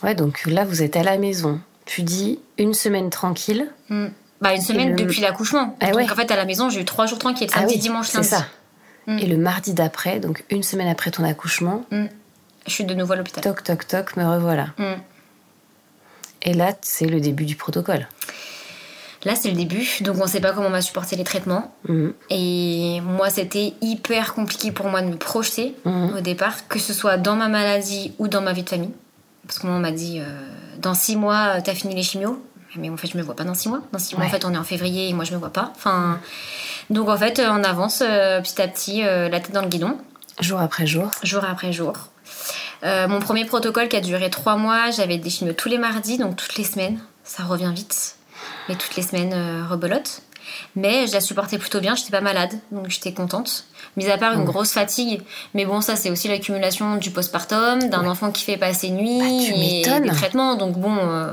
Ouais, 0.02 0.14
donc 0.14 0.46
là, 0.46 0.64
vous 0.64 0.82
êtes 0.82 0.96
à 0.96 1.02
la 1.02 1.18
maison. 1.18 1.60
Tu 1.84 2.02
dis 2.02 2.38
une 2.56 2.72
semaine 2.72 3.10
tranquille. 3.10 3.70
Hmm. 3.90 4.06
Bah, 4.40 4.54
une 4.54 4.62
semaine 4.62 4.90
le- 4.90 4.96
depuis 4.96 5.20
l'accouchement. 5.20 5.76
Ah 5.80 5.88
donc, 5.88 5.96
ouais. 5.96 6.10
en 6.10 6.14
fait, 6.14 6.30
à 6.30 6.36
la 6.36 6.46
maison, 6.46 6.70
j'ai 6.70 6.80
eu 6.80 6.84
3 6.86 7.04
jours 7.06 7.18
tranquilles. 7.18 7.50
ah 7.52 7.58
Samedi, 7.58 7.74
oui, 7.74 7.80
dimanche, 7.80 8.08
c'est 8.08 8.18
lundi. 8.18 8.28
ça. 8.30 8.46
Hmm. 9.06 9.18
Et 9.18 9.26
le 9.26 9.36
mardi 9.36 9.74
d'après, 9.74 10.18
donc 10.18 10.44
une 10.48 10.62
semaine 10.62 10.88
après 10.88 11.10
ton 11.10 11.24
accouchement. 11.24 11.84
Je 11.90 12.72
suis 12.72 12.84
de 12.84 12.94
nouveau 12.94 13.12
à 13.12 13.16
l'hôpital. 13.16 13.42
toc 13.44 13.62
toc 13.64 13.86
toc, 13.86 14.16
me 14.16 14.24
revoilà. 14.24 14.68
Et 16.42 16.52
là, 16.54 16.72
c'est 16.82 17.06
le 17.06 17.20
début 17.20 17.44
du 17.44 17.56
protocole. 17.56 18.06
Là, 19.24 19.36
c'est 19.36 19.50
le 19.50 19.56
début, 19.56 19.86
donc 20.00 20.16
on 20.20 20.26
sait 20.26 20.40
pas 20.40 20.50
comment 20.52 20.66
on 20.66 20.70
va 20.70 20.80
supporter 20.82 21.14
les 21.14 21.22
traitements. 21.22 21.72
Mhm. 21.88 22.12
Et 22.30 23.00
moi, 23.02 23.30
c'était 23.30 23.72
hyper 23.80 24.34
compliqué 24.34 24.72
pour 24.72 24.86
moi 24.88 25.00
de 25.00 25.06
me 25.06 25.16
projeter 25.16 25.76
Mhm. 25.84 26.16
au 26.16 26.20
départ, 26.20 26.66
que 26.66 26.80
ce 26.80 26.92
soit 26.92 27.18
dans 27.18 27.36
ma 27.36 27.46
maladie 27.48 28.14
ou 28.18 28.26
dans 28.26 28.40
ma 28.40 28.52
vie 28.52 28.64
de 28.64 28.68
famille. 28.68 28.90
Parce 29.46 29.60
que 29.60 29.66
moi, 29.68 29.76
on 29.76 29.80
m'a 29.80 29.92
dit, 29.92 30.18
euh, 30.18 30.24
dans 30.80 30.94
six 30.94 31.14
mois, 31.16 31.60
t'as 31.62 31.74
fini 31.74 31.94
les 31.94 32.02
chimios. 32.02 32.42
Mais 32.76 32.88
en 32.90 32.96
fait, 32.96 33.06
je 33.06 33.16
me 33.18 33.22
vois 33.22 33.36
pas 33.36 33.44
dans 33.44 33.54
six 33.54 33.68
mois. 33.68 33.82
Dans 33.92 33.98
six 33.98 34.16
mois, 34.16 34.24
en 34.24 34.28
fait, 34.30 34.44
on 34.44 34.52
est 34.54 34.58
en 34.58 34.64
février 34.64 35.08
et 35.08 35.12
moi, 35.12 35.24
je 35.24 35.32
me 35.32 35.36
vois 35.38 35.52
pas. 35.52 35.72
Enfin, 35.76 36.18
donc 36.90 37.08
en 37.08 37.16
fait, 37.18 37.40
on 37.44 37.62
avance 37.62 38.02
euh, 38.04 38.40
petit 38.40 38.60
à 38.62 38.66
petit, 38.66 39.04
euh, 39.04 39.28
la 39.28 39.38
tête 39.40 39.52
dans 39.52 39.62
le 39.62 39.68
guidon, 39.68 39.98
Jour 40.40 40.58
après 40.60 40.86
jour. 40.86 41.10
jour 41.22 41.44
après 41.44 41.72
jour. 41.72 41.92
Euh, 42.84 43.06
mon 43.08 43.20
premier 43.20 43.44
protocole 43.44 43.88
qui 43.88 43.96
a 43.96 44.00
duré 44.00 44.28
trois 44.30 44.56
mois, 44.56 44.90
j'avais 44.90 45.18
des 45.18 45.30
chimios 45.30 45.52
tous 45.54 45.68
les 45.68 45.78
mardis, 45.78 46.18
donc 46.18 46.36
toutes 46.36 46.56
les 46.56 46.64
semaines. 46.64 46.98
Ça 47.24 47.44
revient 47.44 47.70
vite. 47.74 48.16
Mais 48.68 48.74
toutes 48.74 48.96
les 48.96 49.02
semaines, 49.02 49.32
euh, 49.34 49.64
rebelote. 49.68 50.22
Mais 50.74 51.06
je 51.06 51.12
la 51.12 51.20
supportais 51.20 51.56
plutôt 51.58 51.80
bien, 51.80 51.94
j'étais 51.94 52.10
pas 52.10 52.20
malade, 52.20 52.52
donc 52.72 52.90
j'étais 52.90 53.12
contente. 53.12 53.64
Mis 53.96 54.10
à 54.10 54.18
part 54.18 54.32
une 54.32 54.44
grosse 54.44 54.72
fatigue. 54.72 55.22
Mais 55.54 55.64
bon, 55.64 55.80
ça, 55.80 55.94
c'est 55.96 56.10
aussi 56.10 56.26
l'accumulation 56.28 56.96
du 56.96 57.10
postpartum, 57.10 57.88
d'un 57.88 58.06
enfant 58.06 58.32
qui 58.32 58.42
fait 58.44 58.56
pas 58.56 58.74
ses 58.74 58.90
nuits, 58.90 59.18
Bah, 59.20 59.96
et 59.96 60.00
des 60.00 60.08
traitements. 60.08 60.56
Donc 60.56 60.76
bon, 60.78 60.96
euh, 60.98 61.32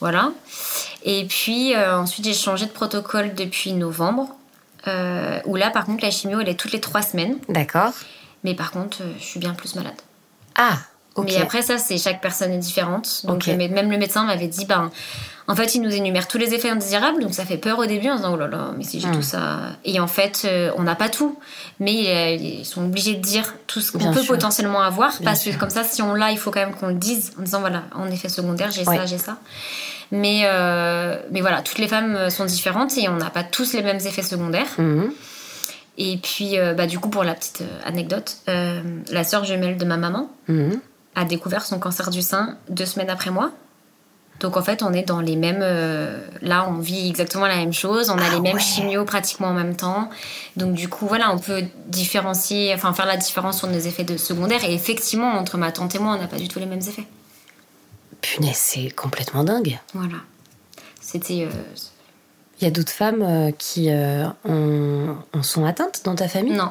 voilà. 0.00 0.32
Et 1.04 1.24
puis 1.24 1.74
euh, 1.74 1.98
ensuite, 1.98 2.24
j'ai 2.26 2.34
changé 2.34 2.66
de 2.66 2.70
protocole 2.72 3.34
depuis 3.34 3.72
novembre. 3.72 4.28
euh, 4.86 5.40
où 5.46 5.56
là, 5.56 5.70
par 5.70 5.86
contre, 5.86 6.04
la 6.04 6.10
chimio, 6.10 6.40
elle 6.40 6.48
est 6.50 6.60
toutes 6.60 6.72
les 6.72 6.80
trois 6.80 7.00
semaines. 7.00 7.38
D'accord. 7.48 7.92
Mais 8.44 8.54
par 8.54 8.70
contre, 8.70 8.98
je 9.18 9.24
suis 9.24 9.40
bien 9.40 9.54
plus 9.54 9.74
malade. 9.76 9.94
Ah, 10.56 10.76
ok. 11.14 11.26
Mais 11.26 11.36
après, 11.38 11.62
ça, 11.62 11.78
c'est 11.78 11.98
chaque 11.98 12.20
personne 12.20 12.52
est 12.52 12.58
différente. 12.58 13.22
Donc, 13.24 13.46
même 13.46 13.90
le 13.90 13.98
médecin 13.98 14.24
m'avait 14.24 14.46
dit, 14.48 14.64
ben, 14.66 14.90
en 15.46 15.54
fait, 15.54 15.74
il 15.74 15.82
nous 15.82 15.92
énumère 15.94 16.26
tous 16.26 16.38
les 16.38 16.54
effets 16.54 16.70
indésirables, 16.70 17.20
donc 17.22 17.34
ça 17.34 17.44
fait 17.44 17.58
peur 17.58 17.78
au 17.78 17.84
début 17.84 18.08
en 18.08 18.12
se 18.16 18.22
disant, 18.22 18.32
oh 18.32 18.36
là 18.38 18.46
là, 18.46 18.70
mais 18.78 18.82
si 18.84 18.98
j'ai 18.98 19.08
Hmm. 19.08 19.12
tout 19.16 19.22
ça. 19.22 19.58
Et 19.84 20.00
en 20.00 20.06
fait, 20.06 20.42
euh, 20.46 20.70
on 20.78 20.82
n'a 20.84 20.94
pas 20.94 21.10
tout, 21.10 21.38
mais 21.80 22.04
euh, 22.06 22.30
ils 22.30 22.64
sont 22.64 22.84
obligés 22.84 23.14
de 23.14 23.20
dire 23.20 23.52
tout 23.66 23.80
ce 23.82 23.92
qu'on 23.92 24.10
peut 24.12 24.22
sûr. 24.22 24.34
potentiellement 24.34 24.80
avoir, 24.80 25.10
Bien 25.18 25.24
parce 25.30 25.40
sûr. 25.42 25.52
que 25.54 25.58
comme 25.60 25.68
ça, 25.70 25.84
si 25.84 26.00
on 26.00 26.14
l'a, 26.14 26.30
il 26.30 26.38
faut 26.38 26.50
quand 26.50 26.60
même 26.60 26.74
qu'on 26.74 26.86
le 26.88 26.94
dise 26.94 27.32
en 27.38 27.42
disant, 27.42 27.60
voilà, 27.60 27.82
en 27.94 28.10
effet 28.10 28.30
secondaire, 28.30 28.70
j'ai 28.70 28.86
Ouais. 28.86 28.96
ça, 28.96 29.04
j'ai 29.06 29.18
ça. 29.18 29.36
Mais, 30.12 30.42
euh, 30.44 31.16
mais 31.30 31.40
voilà, 31.42 31.60
toutes 31.60 31.78
les 31.78 31.88
femmes 31.88 32.30
sont 32.30 32.44
différentes 32.46 32.96
et 32.96 33.08
on 33.10 33.16
n'a 33.16 33.30
pas 33.30 33.42
tous 33.44 33.72
les 33.74 33.82
mêmes 33.82 34.00
effets 34.04 34.22
secondaires. 34.22 34.68
Mhm. 34.78 35.12
Et 35.96 36.16
puis, 36.18 36.58
euh, 36.58 36.74
bah, 36.74 36.86
du 36.86 36.98
coup, 36.98 37.08
pour 37.08 37.22
la 37.24 37.34
petite 37.34 37.60
euh, 37.62 37.80
anecdote, 37.84 38.38
euh, 38.48 38.82
la 39.10 39.22
sœur 39.24 39.44
jumelle 39.44 39.76
de 39.76 39.84
ma 39.84 39.96
maman 39.96 40.28
Mhm. 40.48 40.80
a 41.14 41.24
découvert 41.24 41.64
son 41.64 41.78
cancer 41.78 42.10
du 42.10 42.20
sein 42.22 42.56
deux 42.68 42.86
semaines 42.86 43.10
après 43.10 43.30
moi. 43.30 43.52
Donc 44.40 44.56
en 44.56 44.62
fait, 44.62 44.82
on 44.82 44.92
est 44.92 45.04
dans 45.04 45.20
les 45.20 45.36
mêmes. 45.36 45.60
euh, 45.62 46.18
là, 46.42 46.66
on 46.68 46.78
vit 46.78 47.08
exactement 47.08 47.46
la 47.46 47.54
même 47.56 47.72
chose. 47.72 48.10
On 48.10 48.18
a 48.18 48.24
Ah 48.26 48.34
les 48.34 48.40
mêmes 48.40 48.56
ouais. 48.56 48.60
chimios 48.60 49.04
pratiquement 49.04 49.46
en 49.46 49.54
même 49.54 49.76
temps. 49.76 50.10
Donc 50.56 50.74
du 50.74 50.88
coup, 50.88 51.06
voilà, 51.06 51.32
on 51.32 51.38
peut 51.38 51.62
différencier, 51.86 52.74
enfin 52.74 52.92
faire 52.92 53.06
la 53.06 53.16
différence 53.16 53.58
sur 53.58 53.68
nos 53.68 53.78
effets 53.78 54.02
de 54.02 54.16
secondaires. 54.16 54.64
Et 54.64 54.74
effectivement, 54.74 55.30
entre 55.34 55.56
ma 55.56 55.70
tante 55.70 55.94
et 55.94 56.00
moi, 56.00 56.14
on 56.16 56.18
n'a 56.20 56.26
pas 56.26 56.38
du 56.38 56.48
tout 56.48 56.58
les 56.58 56.66
mêmes 56.66 56.80
effets. 56.80 57.06
Punaise, 58.20 58.56
c'est 58.56 58.90
complètement 58.90 59.44
dingue. 59.44 59.78
Voilà. 59.94 60.16
C'était. 61.00 61.46
Il 62.64 62.68
y 62.68 62.70
a 62.70 62.70
d'autres 62.70 62.92
femmes 62.94 63.20
euh, 63.20 63.50
qui 63.50 63.90
euh, 63.90 64.24
en, 64.48 65.16
en 65.38 65.42
sont 65.42 65.66
atteintes 65.66 66.00
dans 66.06 66.14
ta 66.14 66.28
famille? 66.28 66.54
Non. 66.56 66.70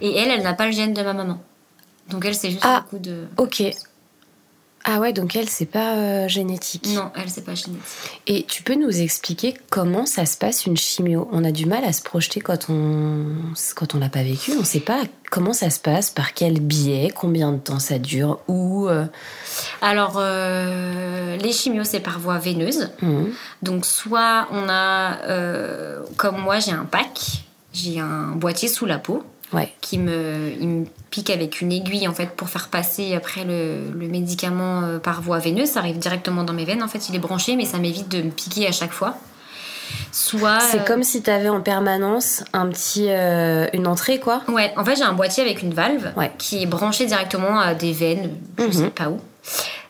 Et 0.00 0.16
elle, 0.16 0.30
elle 0.30 0.42
n'a 0.42 0.54
pas 0.54 0.64
le 0.64 0.72
gène 0.72 0.94
de 0.94 1.02
ma 1.02 1.12
maman. 1.12 1.38
Donc 2.08 2.24
elle, 2.24 2.34
c'est 2.34 2.48
juste 2.50 2.62
Ah. 2.64 2.78
un 2.78 2.80
coup 2.88 2.98
de. 2.98 3.26
Ok. 3.36 3.62
Ah 4.88 5.00
ouais, 5.00 5.12
donc 5.12 5.34
elle, 5.34 5.48
c'est 5.48 5.66
pas 5.66 5.96
euh, 5.96 6.28
génétique. 6.28 6.86
Non, 6.94 7.10
elle, 7.16 7.28
c'est 7.28 7.44
pas 7.44 7.56
génétique. 7.56 7.82
Et 8.28 8.44
tu 8.44 8.62
peux 8.62 8.76
nous 8.76 9.00
expliquer 9.00 9.56
comment 9.68 10.06
ça 10.06 10.26
se 10.26 10.36
passe 10.36 10.64
une 10.64 10.76
chimio? 10.76 11.28
On 11.32 11.42
a 11.44 11.50
du 11.50 11.66
mal 11.66 11.84
à 11.84 11.92
se 11.92 12.02
projeter 12.02 12.40
quand 12.40 12.70
on 12.70 13.26
quand 13.74 13.96
on 13.96 13.98
l'a 13.98 14.08
pas 14.08 14.22
vécu. 14.22 14.52
On 14.60 14.62
sait 14.62 14.78
pas 14.78 15.00
comment 15.28 15.52
ça 15.52 15.70
se 15.70 15.80
passe, 15.80 16.10
par 16.10 16.34
quel 16.34 16.60
biais, 16.60 17.12
combien 17.12 17.50
de 17.50 17.58
temps 17.58 17.80
ça 17.80 17.98
dure, 17.98 18.38
où. 18.46 18.88
euh, 18.88 19.06
Alors, 19.82 20.18
euh, 20.18 21.36
les 21.36 21.52
chimios, 21.52 21.82
c'est 21.82 21.98
par 21.98 22.20
voie 22.20 22.38
veineuse. 22.38 22.90
mhm. 23.02 23.32
Donc, 23.62 23.84
soit 23.86 24.46
on 24.52 24.68
a, 24.68 25.18
comme 26.16 26.38
moi, 26.38 26.60
j'ai 26.60 26.70
un 26.70 26.84
pack, 26.84 27.42
j'ai 27.72 27.98
un 27.98 28.28
boîtier 28.36 28.68
sous 28.68 28.86
la 28.86 28.98
peau 29.00 29.24
Ouais. 29.56 29.72
qui 29.80 29.98
me, 29.98 30.52
il 30.60 30.68
me 30.68 30.84
pique 31.10 31.30
avec 31.30 31.60
une 31.60 31.72
aiguille 31.72 32.06
en 32.06 32.12
fait 32.14 32.30
pour 32.36 32.48
faire 32.48 32.68
passer 32.68 33.14
après 33.14 33.44
le, 33.44 33.90
le 33.92 34.06
médicament 34.08 34.82
euh, 34.82 34.98
par 34.98 35.22
voie 35.22 35.38
veineuse. 35.38 35.70
Ça 35.70 35.80
arrive 35.80 35.98
directement 35.98 36.44
dans 36.44 36.52
mes 36.52 36.64
veines. 36.64 36.82
En 36.82 36.88
fait, 36.88 37.08
il 37.08 37.14
est 37.16 37.18
branché, 37.20 37.56
mais 37.56 37.64
ça 37.64 37.78
m'évite 37.78 38.08
de 38.08 38.22
me 38.22 38.30
piquer 38.30 38.68
à 38.68 38.72
chaque 38.72 38.92
fois. 38.92 39.16
Soit. 40.12 40.60
C'est 40.60 40.80
euh, 40.80 40.84
comme 40.84 41.02
si 41.02 41.22
tu 41.22 41.30
avais 41.30 41.48
en 41.48 41.60
permanence 41.60 42.42
un 42.52 42.68
petit 42.68 43.06
euh, 43.08 43.66
une 43.72 43.86
entrée 43.86 44.18
quoi. 44.18 44.42
Ouais, 44.48 44.72
en 44.76 44.84
fait, 44.84 44.96
j'ai 44.96 45.02
un 45.04 45.12
boîtier 45.12 45.42
avec 45.44 45.62
une 45.62 45.74
valve 45.74 46.12
Ouais. 46.16 46.30
qui 46.38 46.62
est 46.62 46.66
branché 46.66 47.06
directement 47.06 47.58
à 47.60 47.74
des 47.74 47.92
veines, 47.92 48.30
je 48.58 48.64
Mhm. 48.64 48.72
sais 48.72 48.90
pas 48.90 49.08
où. 49.10 49.20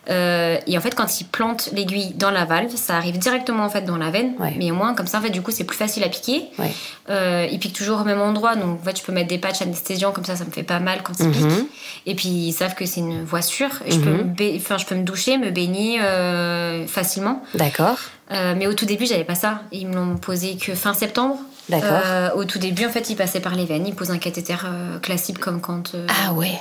Euh, 0.08 0.58
et 0.66 0.78
en 0.78 0.80
fait, 0.80 0.94
quand 0.94 1.20
il 1.20 1.24
plante 1.24 1.70
l'aiguille 1.72 2.14
dans 2.14 2.30
la 2.30 2.44
valve, 2.44 2.74
ça 2.76 2.96
arrive 2.96 3.18
directement 3.18 3.64
en 3.64 3.68
fait 3.68 3.82
dans 3.82 3.96
la 3.96 4.10
veine. 4.10 4.34
Ouais. 4.38 4.54
Mais 4.56 4.70
au 4.70 4.74
moins, 4.74 4.94
comme 4.94 5.06
ça, 5.08 5.18
en 5.18 5.22
fait, 5.22 5.30
du 5.30 5.42
coup, 5.42 5.50
c'est 5.50 5.64
plus 5.64 5.76
facile 5.76 6.04
à 6.04 6.08
piquer. 6.08 6.44
Ouais. 6.58 6.72
Euh, 7.10 7.46
il 7.50 7.58
pique 7.58 7.72
toujours 7.72 8.00
au 8.02 8.04
même 8.04 8.20
endroit, 8.20 8.54
donc 8.54 8.80
en 8.80 8.84
fait, 8.84 8.98
je 8.98 9.02
peux 9.02 9.12
mettre 9.12 9.28
des 9.28 9.38
patchs 9.38 9.62
anesthésiants 9.62 10.12
comme 10.12 10.24
ça, 10.24 10.36
ça 10.36 10.44
me 10.44 10.50
fait 10.50 10.62
pas 10.62 10.78
mal 10.78 11.02
quand 11.02 11.14
il 11.18 11.26
Mhm. 11.26 11.32
pique. 11.32 11.68
Et 12.06 12.14
puis, 12.14 12.28
ils 12.28 12.52
savent 12.52 12.74
que 12.74 12.86
c'est 12.86 13.00
une 13.00 13.24
voie 13.24 13.42
sûre. 13.42 13.70
Et 13.84 13.90
je, 13.90 13.98
peux 14.00 14.10
Mhm. 14.10 14.34
me 14.38 14.56
enfin, 14.56 14.78
je 14.78 14.86
peux 14.86 14.94
me 14.94 15.02
doucher, 15.02 15.38
me 15.38 15.50
baigner 15.50 16.00
euh, 16.00 16.86
facilement. 16.86 17.42
D'accord. 17.54 17.98
Mais 18.30 18.66
au 18.66 18.74
tout 18.74 18.86
début, 18.86 19.06
j'avais 19.06 19.22
pas 19.24 19.36
ça. 19.36 19.60
Ils 19.70 19.86
me 19.86 19.94
l'ont 19.94 20.16
posé 20.16 20.56
que 20.56 20.74
fin 20.74 20.94
septembre. 20.94 21.36
D'accord. 21.68 22.36
Au 22.36 22.44
tout 22.44 22.58
début, 22.58 22.84
en 22.86 22.90
fait, 22.90 23.08
il 23.10 23.14
passait 23.16 23.38
par 23.40 23.54
les 23.54 23.64
veines. 23.64 23.86
Il 23.86 23.94
pose 23.94 24.10
un 24.10 24.18
cathéter 24.18 24.56
classique 25.00 25.38
comme 25.38 25.60
quand. 25.60 25.92
Ah 26.08 26.32
ouais. 26.32 26.58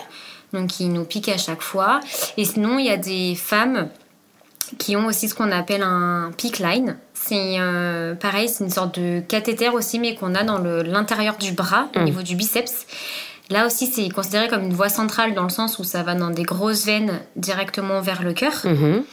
Donc, 0.56 0.80
il 0.80 0.92
nous 0.92 1.04
pique 1.06 1.30
à 1.30 1.38
chaque 1.38 1.62
fois. 1.62 2.00
Et 2.38 2.46
sinon, 2.46 2.80
il 2.80 2.86
y 2.86 2.90
a 2.92 2.98
des 2.98 3.36
femmes 3.36 3.90
qui 4.80 4.96
ont 4.96 5.06
aussi 5.06 5.30
ce 5.30 5.36
qu'on 5.36 5.52
appelle 5.52 5.84
un 5.84 6.32
peak 6.38 6.58
line. 6.60 6.98
C'est 7.14 7.58
euh, 7.60 8.16
pareil, 8.16 8.50
c'est 8.50 8.64
une 8.64 8.72
sorte 8.72 9.00
de 9.00 9.20
cathéter 9.20 9.70
aussi, 9.70 10.00
mais 10.00 10.16
qu'on 10.16 10.34
a 10.34 10.44
dans 10.44 10.58
l'intérieur 10.58 11.38
du 11.38 11.52
bras, 11.52 11.88
au 11.96 12.00
Mm. 12.00 12.04
niveau 12.06 12.22
du 12.24 12.36
biceps. 12.36 12.88
Là 13.52 13.68
aussi, 13.68 13.86
c'est 13.86 14.10
considéré 14.10 14.48
comme 14.48 14.64
une 14.64 14.74
voie 14.74 14.90
centrale 14.90 15.36
dans 15.36 15.44
le 15.44 15.50
sens 15.50 15.78
où 15.78 15.84
ça 15.84 16.02
va 16.02 16.16
dans 16.16 16.32
des 16.32 16.42
grosses 16.44 16.84
veines 16.86 17.20
directement 17.36 18.02
vers 18.02 18.24
le 18.24 18.34
cœur. 18.34 18.54
Mhm. 18.64 19.04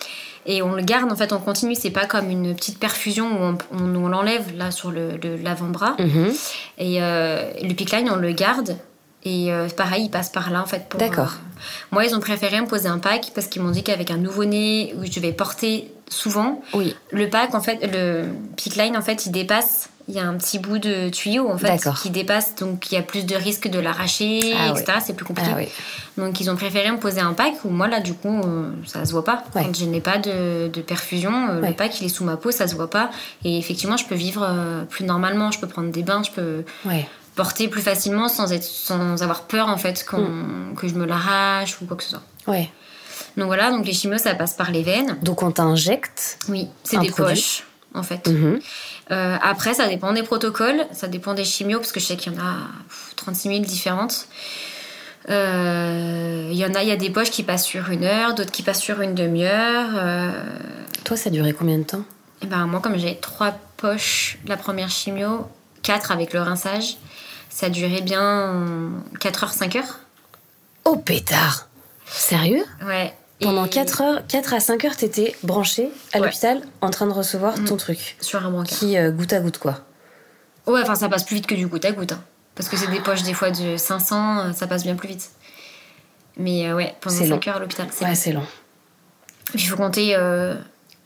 Et 0.46 0.62
on 0.62 0.72
le 0.72 0.82
garde 0.82 1.12
en 1.12 1.16
fait 1.16 1.32
en 1.34 1.38
continu, 1.38 1.74
c'est 1.74 1.90
pas 1.90 2.06
comme 2.06 2.30
une 2.30 2.54
petite 2.54 2.78
perfusion 2.80 3.26
où 3.26 3.42
on, 3.44 3.58
on- 3.78 3.94
on 4.04 4.08
l'enlève 4.08 4.56
là 4.56 4.70
sur 4.70 4.90
le- 4.90 5.18
le- 5.22 5.36
l'avant-bras. 5.36 5.96
Mhm. 5.98 6.32
Et 6.78 7.02
euh, 7.02 7.50
le 7.62 7.74
pick 7.74 7.92
line, 7.92 8.10
on 8.10 8.16
le 8.16 8.32
garde. 8.32 8.76
Et 9.24 9.52
euh, 9.52 9.68
pareil, 9.68 10.04
il 10.06 10.10
passe 10.10 10.30
par 10.30 10.50
là 10.50 10.60
en 10.62 10.66
fait. 10.66 10.86
D'accord. 10.98 11.34
euh, 11.34 11.60
moi, 11.92 12.04
ils 12.04 12.14
ont 12.14 12.20
préféré 12.20 12.60
me 12.60 12.66
poser 12.66 12.88
un 12.88 12.98
pack 12.98 13.30
parce 13.34 13.46
qu'ils 13.46 13.62
m'ont 13.62 13.70
dit 13.70 13.82
qu'avec 13.84 14.10
un 14.10 14.16
nouveau-né 14.16 14.94
où 14.98 15.04
je 15.04 15.20
vais 15.20 15.32
porter 15.32 15.92
souvent, 16.08 16.60
Oui. 16.74 16.94
le 17.12 17.28
pack 17.30 17.54
en 17.54 17.60
fait, 17.60 17.78
le 17.92 18.24
pick 18.56 18.74
line 18.76 18.96
en 18.96 19.02
fait, 19.02 19.26
il 19.26 19.30
dépasse. 19.32 19.88
Il 20.08 20.14
y 20.16 20.18
a 20.18 20.24
un 20.26 20.34
petit 20.34 20.58
bout 20.58 20.78
de 20.78 21.08
tuyau 21.10 21.48
en 21.48 21.56
fait 21.56 21.80
qui 22.02 22.10
dépasse, 22.10 22.56
donc 22.56 22.90
il 22.90 22.96
y 22.96 22.98
a 22.98 23.02
plus 23.02 23.24
de 23.24 23.36
risque 23.36 23.68
de 23.68 23.78
l'arracher, 23.78 24.52
Ah 24.58 24.70
etc. 24.70 24.98
C'est 25.00 25.14
plus 25.14 25.24
compliqué. 25.24 25.50
Ah 25.54 25.56
oui. 25.56 25.68
Donc 26.18 26.40
ils 26.40 26.50
ont 26.50 26.56
préféré 26.56 26.90
me 26.90 26.96
poser 26.98 27.20
un 27.20 27.34
pack 27.34 27.64
où 27.64 27.68
moi 27.70 27.86
là 27.86 28.00
du 28.00 28.12
coup 28.12 28.40
euh, 28.40 28.68
ça 28.84 29.04
se 29.04 29.12
voit 29.12 29.24
pas. 29.24 29.44
Ouais. 29.54 29.62
Quand 29.62 29.76
je 29.76 29.84
n'ai 29.84 30.00
pas 30.00 30.18
de, 30.18 30.66
de 30.66 30.80
perfusion, 30.80 31.30
euh, 31.50 31.60
Ouais. 31.60 31.68
le 31.68 31.74
pack 31.74 32.00
il 32.00 32.06
est 32.06 32.08
sous 32.08 32.24
ma 32.24 32.36
peau, 32.36 32.50
ça 32.50 32.66
se 32.66 32.74
voit 32.74 32.90
pas. 32.90 33.10
Et 33.44 33.56
effectivement 33.56 33.96
je 33.96 34.04
peux 34.06 34.16
vivre 34.16 34.44
plus 34.90 35.04
normalement, 35.04 35.52
je 35.52 35.60
peux 35.60 35.68
prendre 35.68 35.92
des 35.92 36.02
bains, 36.02 36.24
je 36.24 36.32
peux 36.32 36.64
Ouais. 36.84 37.06
Porter 37.34 37.68
plus 37.68 37.82
facilement 37.82 38.28
sans, 38.28 38.52
être, 38.52 38.64
sans 38.64 39.22
avoir 39.22 39.42
peur 39.42 39.68
en 39.68 39.76
fait 39.78 40.04
qu'on- 40.04 40.18
Mm. 40.20 40.74
que 40.76 40.86
je 40.88 40.94
me 40.94 41.06
l'arrache 41.06 41.80
ou 41.80 41.86
quoi 41.86 41.96
que 41.96 42.02
ce 42.02 42.10
soit. 42.10 42.22
Ouais. 42.46 42.70
Donc 43.36 43.46
voilà, 43.46 43.70
donc 43.70 43.86
les 43.86 43.92
chimios 43.92 44.18
ça 44.18 44.34
passe 44.34 44.54
par 44.54 44.70
les 44.70 44.82
veines. 44.82 45.16
Donc 45.22 45.42
on 45.42 45.50
t'injecte. 45.50 46.38
Oui, 46.48 46.68
c'est 46.84 46.98
des 46.98 47.08
produit. 47.10 47.34
poches 47.34 47.64
en 47.94 48.02
fait. 48.02 48.26
Mhm. 48.28 48.58
Euh, 49.10 49.36
après, 49.42 49.74
ça 49.74 49.86
dépend 49.88 50.12
des 50.12 50.22
protocoles, 50.22 50.86
ça 50.92 51.06
dépend 51.08 51.34
des 51.34 51.44
chimios, 51.44 51.78
parce 51.78 51.92
que 51.92 52.00
je 52.00 52.06
sais 52.06 52.16
qu'il 52.16 52.32
y 52.32 52.36
en 52.36 52.40
a 52.40 52.54
pff, 52.88 53.12
36 53.16 53.48
000 53.48 53.60
différentes. 53.60 54.26
Euh, 55.28 56.48
Il 56.50 56.56
y 56.58 56.64
en 56.66 56.74
a, 56.74 56.82
il 56.82 56.88
y 56.88 56.92
a 56.92 56.96
des 56.96 57.10
poches 57.10 57.30
qui 57.30 57.42
passent 57.42 57.64
sur 57.64 57.90
une 57.90 58.04
heure, 58.04 58.34
d'autres 58.34 58.50
qui 58.50 58.62
passent 58.62 58.80
sur 58.80 59.00
une 59.00 59.14
demi-heure. 59.14 59.90
Euh, 59.94 60.30
Toi, 61.04 61.16
ça 61.16 61.28
a 61.28 61.32
duré 61.32 61.52
combien 61.52 61.78
de 61.78 61.84
temps? 61.84 62.02
Et 62.42 62.46
ben 62.46 62.66
moi, 62.66 62.80
comme 62.80 62.96
j'avais 62.98 63.14
trois 63.16 63.52
poches, 63.76 64.38
la 64.46 64.56
première 64.56 64.90
chimio, 64.90 65.46
quatre 65.82 66.10
avec 66.12 66.32
le 66.32 66.40
rinçage, 66.40 66.96
ça 67.52 67.68
durait 67.70 68.00
bien 68.02 68.90
4 69.20 69.44
heures, 69.44 69.52
5 69.52 69.76
heures. 69.76 70.00
Oh 70.84 70.96
pétard 70.96 71.68
Sérieux? 72.06 72.64
Ouais. 72.84 73.14
Pendant 73.40 73.64
Et 73.64 73.70
4 73.70 74.00
heures, 74.02 74.26
4 74.26 74.54
à 74.54 74.60
5 74.60 74.84
heures, 74.84 74.96
t'étais 74.96 75.34
branché 75.42 75.90
à 76.12 76.18
Ouais. 76.18 76.26
l'hôpital 76.26 76.62
en 76.80 76.90
train 76.90 77.06
de 77.06 77.12
recevoir 77.12 77.54
ton 77.64 77.76
truc. 77.76 78.16
Sur 78.20 78.44
un 78.46 78.50
brancard. 78.50 78.78
Qui 78.78 78.96
euh, 78.96 79.10
goutte 79.10 79.32
à 79.32 79.40
goutte 79.40 79.58
quoi. 79.58 79.80
Ouais, 80.66 80.80
enfin, 80.82 80.94
ça 80.94 81.08
passe 81.08 81.24
plus 81.24 81.36
vite 81.36 81.46
que 81.46 81.54
du 81.54 81.66
goutte 81.66 81.84
à 81.84 81.92
goutte. 81.92 82.12
hein. 82.12 82.22
Parce 82.54 82.68
que 82.68 82.76
c'est 82.76 82.86
des 82.90 83.00
poches, 83.00 83.22
des 83.22 83.34
fois, 83.34 83.50
de 83.50 83.76
500, 83.76 84.38
euh, 84.38 84.52
ça 84.52 84.66
passe 84.66 84.82
bien 84.84 84.94
plus 84.94 85.08
vite. 85.08 85.30
Mais 86.36 86.68
euh, 86.68 86.76
ouais, 86.76 86.94
pendant 87.00 87.16
C'est 87.16 87.26
5 87.26 87.44
long. 87.44 87.50
heures 87.50 87.56
à 87.56 87.60
l'hôpital, 87.60 87.86
c'est 87.90 88.04
Ouais, 88.04 88.14
c'est 88.14 88.32
long. 88.32 88.46
Puis 89.46 89.64
il 89.64 89.66
faut 89.68 89.76
compter 89.76 90.14
euh, 90.16 90.54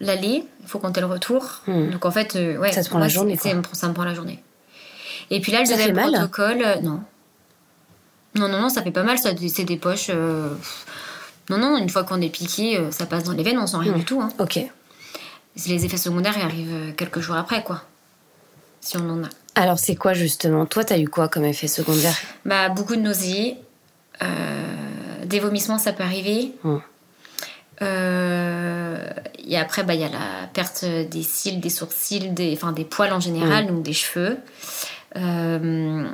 l'aller, 0.00 0.44
il 0.62 0.68
faut 0.68 0.78
compter 0.78 1.00
le 1.00 1.06
retour. 1.06 1.62
Hmm. 1.66 1.90
Donc 1.90 2.04
en 2.04 2.10
fait, 2.10 2.36
euh, 2.36 2.58
ouais, 2.58 2.72
Ça 2.72 2.82
te 2.82 2.88
prend 2.90 2.98
la 2.98 3.06
moi, 3.06 3.08
journée, 3.12 3.36
quoi. 3.38 3.50
Ça 3.72 3.88
me 3.88 3.94
prend 3.94 4.04
la 4.04 4.14
journée. 4.14 4.42
Et 5.30 5.40
puis 5.40 5.52
là, 5.52 5.60
le 5.60 5.66
Ça 5.66 5.72
deuxième 5.76 5.94
fait 5.96 6.02
mal 6.02 6.12
protocole, 6.12 6.62
euh, 6.64 6.80
non. 6.80 7.00
Non, 8.36 8.48
non, 8.48 8.60
non, 8.60 8.68
ça 8.68 8.82
fait 8.82 8.90
pas 8.90 9.02
mal, 9.02 9.18
ça, 9.18 9.30
c'est 9.48 9.64
des 9.64 9.76
poches. 9.76 10.08
euh, 10.10 10.50
Non, 11.50 11.58
non, 11.58 11.76
une 11.78 11.88
fois 11.88 12.04
qu'on 12.04 12.20
est 12.20 12.28
piqué, 12.28 12.76
euh, 12.78 12.90
ça 12.90 13.06
passe 13.06 13.24
dans 13.24 13.32
les 13.32 13.42
veines, 13.42 13.58
on 13.58 13.66
sent 13.66 13.78
rien 13.78 13.92
Hmm. 13.92 13.98
du 13.98 14.04
tout. 14.04 14.20
Hein. 14.20 14.28
Ok. 14.38 14.58
Les 15.66 15.84
effets 15.86 15.96
secondaires 15.96 16.34
ils 16.36 16.42
arrivent 16.42 16.94
quelques 16.96 17.20
jours 17.20 17.36
après, 17.36 17.62
quoi. 17.64 17.82
Si 18.80 18.96
on 18.98 19.08
en 19.08 19.24
a. 19.24 19.28
Alors 19.54 19.78
c'est 19.78 19.96
quoi 19.96 20.12
justement? 20.12 20.66
Toi, 20.66 20.84
t'as 20.84 20.98
eu 20.98 21.08
quoi 21.08 21.28
comme 21.28 21.44
effet 21.46 21.66
secondaire? 21.66 22.14
Bah, 22.44 22.68
beaucoup 22.68 22.94
de 22.94 23.00
nausées. 23.00 23.56
euh, 24.22 24.64
des 25.24 25.40
vomissements, 25.40 25.78
ça 25.78 25.92
peut 25.92 26.02
arriver. 26.04 26.52
Hmm. 26.62 26.76
Euh, 27.82 28.98
et 29.46 29.56
après, 29.58 29.82
bah, 29.82 29.94
il 29.94 30.00
y 30.00 30.04
a 30.04 30.08
la 30.08 30.46
perte 30.52 30.84
des 30.84 31.22
cils, 31.22 31.60
des 31.60 31.70
sourcils, 31.70 32.30
des, 32.30 32.52
enfin, 32.54 32.72
des 32.72 32.84
poils 32.84 33.12
en 33.12 33.20
général, 33.20 33.64
Hmm. 33.64 33.68
donc 33.68 33.82
des 33.82 33.92
cheveux. 33.92 34.36
Euh, 35.16 36.04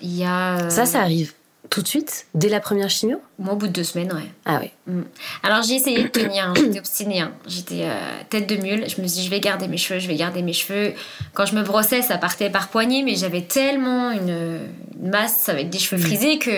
Il 0.00 0.16
y 0.16 0.24
a. 0.24 0.58
euh, 0.64 0.70
Ça, 0.70 0.86
ça 0.86 1.00
arrive 1.00 1.32
tout 1.70 1.80
de 1.80 1.88
suite 1.88 2.26
Dès 2.34 2.50
la 2.50 2.60
première 2.60 2.90
chimio? 2.90 3.18
Moi, 3.38 3.54
au 3.54 3.56
bout 3.56 3.66
de 3.68 3.72
deux 3.72 3.84
semaines, 3.84 4.12
ouais. 4.12 4.30
Ah 4.44 4.58
oui. 4.60 4.70
Mm. 4.86 5.02
Alors 5.42 5.62
j'ai 5.62 5.76
essayé 5.76 6.02
de 6.02 6.08
tenir, 6.08 6.48
hein, 6.48 6.52
j'étais 6.54 6.78
obstinée, 6.80 7.20
hein. 7.20 7.32
j'étais 7.46 7.84
euh, 7.84 7.94
tête 8.28 8.46
de 8.46 8.56
mule, 8.56 8.84
je 8.90 9.00
me 9.00 9.06
suis 9.06 9.20
dit 9.20 9.24
je 9.24 9.30
vais 9.30 9.40
garder 9.40 9.68
mes 9.68 9.78
cheveux, 9.78 9.98
je 9.98 10.06
vais 10.06 10.16
garder 10.16 10.42
mes 10.42 10.52
cheveux. 10.52 10.92
Quand 11.32 11.46
je 11.46 11.54
me 11.54 11.62
brossais 11.62 12.02
ça 12.02 12.18
partait 12.18 12.50
par 12.50 12.68
poignée 12.68 13.02
mais 13.02 13.14
j'avais 13.14 13.40
tellement 13.42 14.10
une, 14.10 14.58
une 15.00 15.10
masse 15.10 15.48
avec 15.48 15.70
des 15.70 15.78
cheveux 15.78 16.02
frisés 16.02 16.38
que 16.38 16.50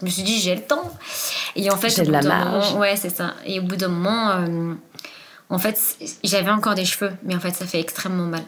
je 0.00 0.04
me 0.04 0.10
suis 0.10 0.22
dit 0.22 0.38
j'ai 0.38 0.54
le 0.56 0.60
temps. 0.62 0.92
Et 1.56 1.70
en 1.70 1.76
fait 1.78 1.88
J'ai 1.88 2.02
de 2.02 2.12
la 2.12 2.20
marge. 2.20 2.68
moment, 2.70 2.80
ouais 2.80 2.96
c'est 2.96 3.08
ça. 3.14 3.34
Et 3.46 3.60
au 3.60 3.62
bout 3.62 3.76
d'un 3.76 3.88
moment, 3.88 4.32
euh, 4.32 4.74
en 5.48 5.58
fait 5.58 5.80
j'avais 6.24 6.50
encore 6.50 6.74
des 6.74 6.84
cheveux 6.84 7.12
mais 7.22 7.34
en 7.34 7.40
fait 7.40 7.54
ça 7.54 7.64
fait 7.64 7.80
extrêmement 7.80 8.26
mal. 8.26 8.42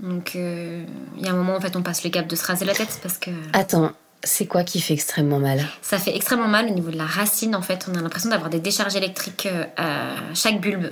Donc 0.00 0.32
euh, 0.36 0.84
il 1.16 1.24
y 1.24 1.28
a 1.28 1.32
un 1.32 1.36
moment 1.36 1.56
en 1.56 1.60
fait 1.60 1.74
on 1.76 1.82
passe 1.82 2.04
le 2.04 2.10
cap 2.10 2.26
de 2.26 2.36
se 2.36 2.44
raser 2.44 2.64
la 2.64 2.74
tête 2.74 3.00
parce 3.02 3.16
que 3.18 3.30
Attends, 3.52 3.92
c'est 4.22 4.46
quoi 4.46 4.62
qui 4.62 4.80
fait 4.80 4.94
extrêmement 4.94 5.38
mal 5.38 5.66
ça 5.80 5.98
fait 5.98 6.14
extrêmement 6.14 6.48
mal 6.48 6.66
au 6.66 6.74
niveau 6.74 6.90
de 6.90 6.98
la 6.98 7.06
racine 7.06 7.54
en 7.54 7.62
fait. 7.62 7.86
On 7.90 7.96
a 7.96 8.02
l'impression 8.02 8.30
d'avoir 8.30 8.50
des 8.50 8.60
décharges 8.60 8.96
électriques 8.96 9.48
euh, 9.50 9.64
à 9.76 10.34
chaque 10.34 10.60
bulbe. 10.60 10.90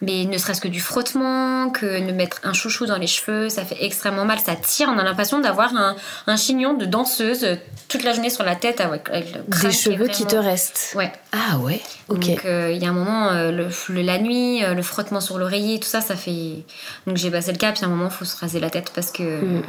Mais 0.00 0.26
ne 0.26 0.38
serait-ce 0.38 0.60
que 0.60 0.68
du 0.68 0.80
frottement, 0.80 1.70
que 1.70 2.06
de 2.06 2.12
mettre 2.12 2.38
un 2.44 2.52
chouchou 2.52 2.86
dans 2.86 2.98
les 2.98 3.08
cheveux, 3.08 3.48
ça 3.48 3.64
fait 3.64 3.76
extrêmement 3.84 4.24
mal, 4.24 4.38
ça 4.38 4.54
tire. 4.54 4.88
On 4.94 4.98
a 4.98 5.02
l'impression 5.02 5.40
d'avoir 5.40 5.74
un, 5.74 5.96
un 6.28 6.36
chignon 6.36 6.74
de 6.74 6.84
danseuse 6.84 7.44
toute 7.88 8.04
la 8.04 8.12
journée 8.12 8.30
sur 8.30 8.44
la 8.44 8.54
tête 8.54 8.80
avec, 8.80 9.08
avec 9.10 9.34
le 9.34 9.42
crâne 9.50 9.70
Des 9.70 9.76
qui 9.76 9.82
cheveux 9.82 10.06
qui 10.06 10.24
te 10.24 10.36
restent. 10.36 10.92
Ouais. 10.96 11.10
Ah 11.32 11.58
ouais, 11.58 11.80
ok. 12.08 12.20
Donc 12.20 12.44
euh, 12.44 12.70
il 12.72 12.80
y 12.80 12.86
a 12.86 12.90
un 12.90 12.92
moment, 12.92 13.30
euh, 13.30 13.50
le, 13.50 13.68
le- 13.88 14.02
la 14.02 14.18
nuit, 14.18 14.62
euh, 14.64 14.74
le 14.74 14.82
frottement 14.82 15.20
sur 15.20 15.36
l'oreiller, 15.38 15.80
tout 15.80 15.88
ça, 15.88 16.00
ça 16.00 16.14
fait. 16.14 16.64
Donc 17.08 17.16
j'ai 17.16 17.30
passé 17.32 17.50
le 17.50 17.58
cap. 17.58 17.74
Puis 17.74 17.84
à 17.84 17.88
un 17.88 17.90
moment, 17.90 18.04
il 18.06 18.10
faut 18.14 18.24
se 18.24 18.36
raser 18.38 18.60
la 18.60 18.70
tête 18.70 18.92
parce 18.94 19.10
que 19.10 19.22
Mm. 19.40 19.62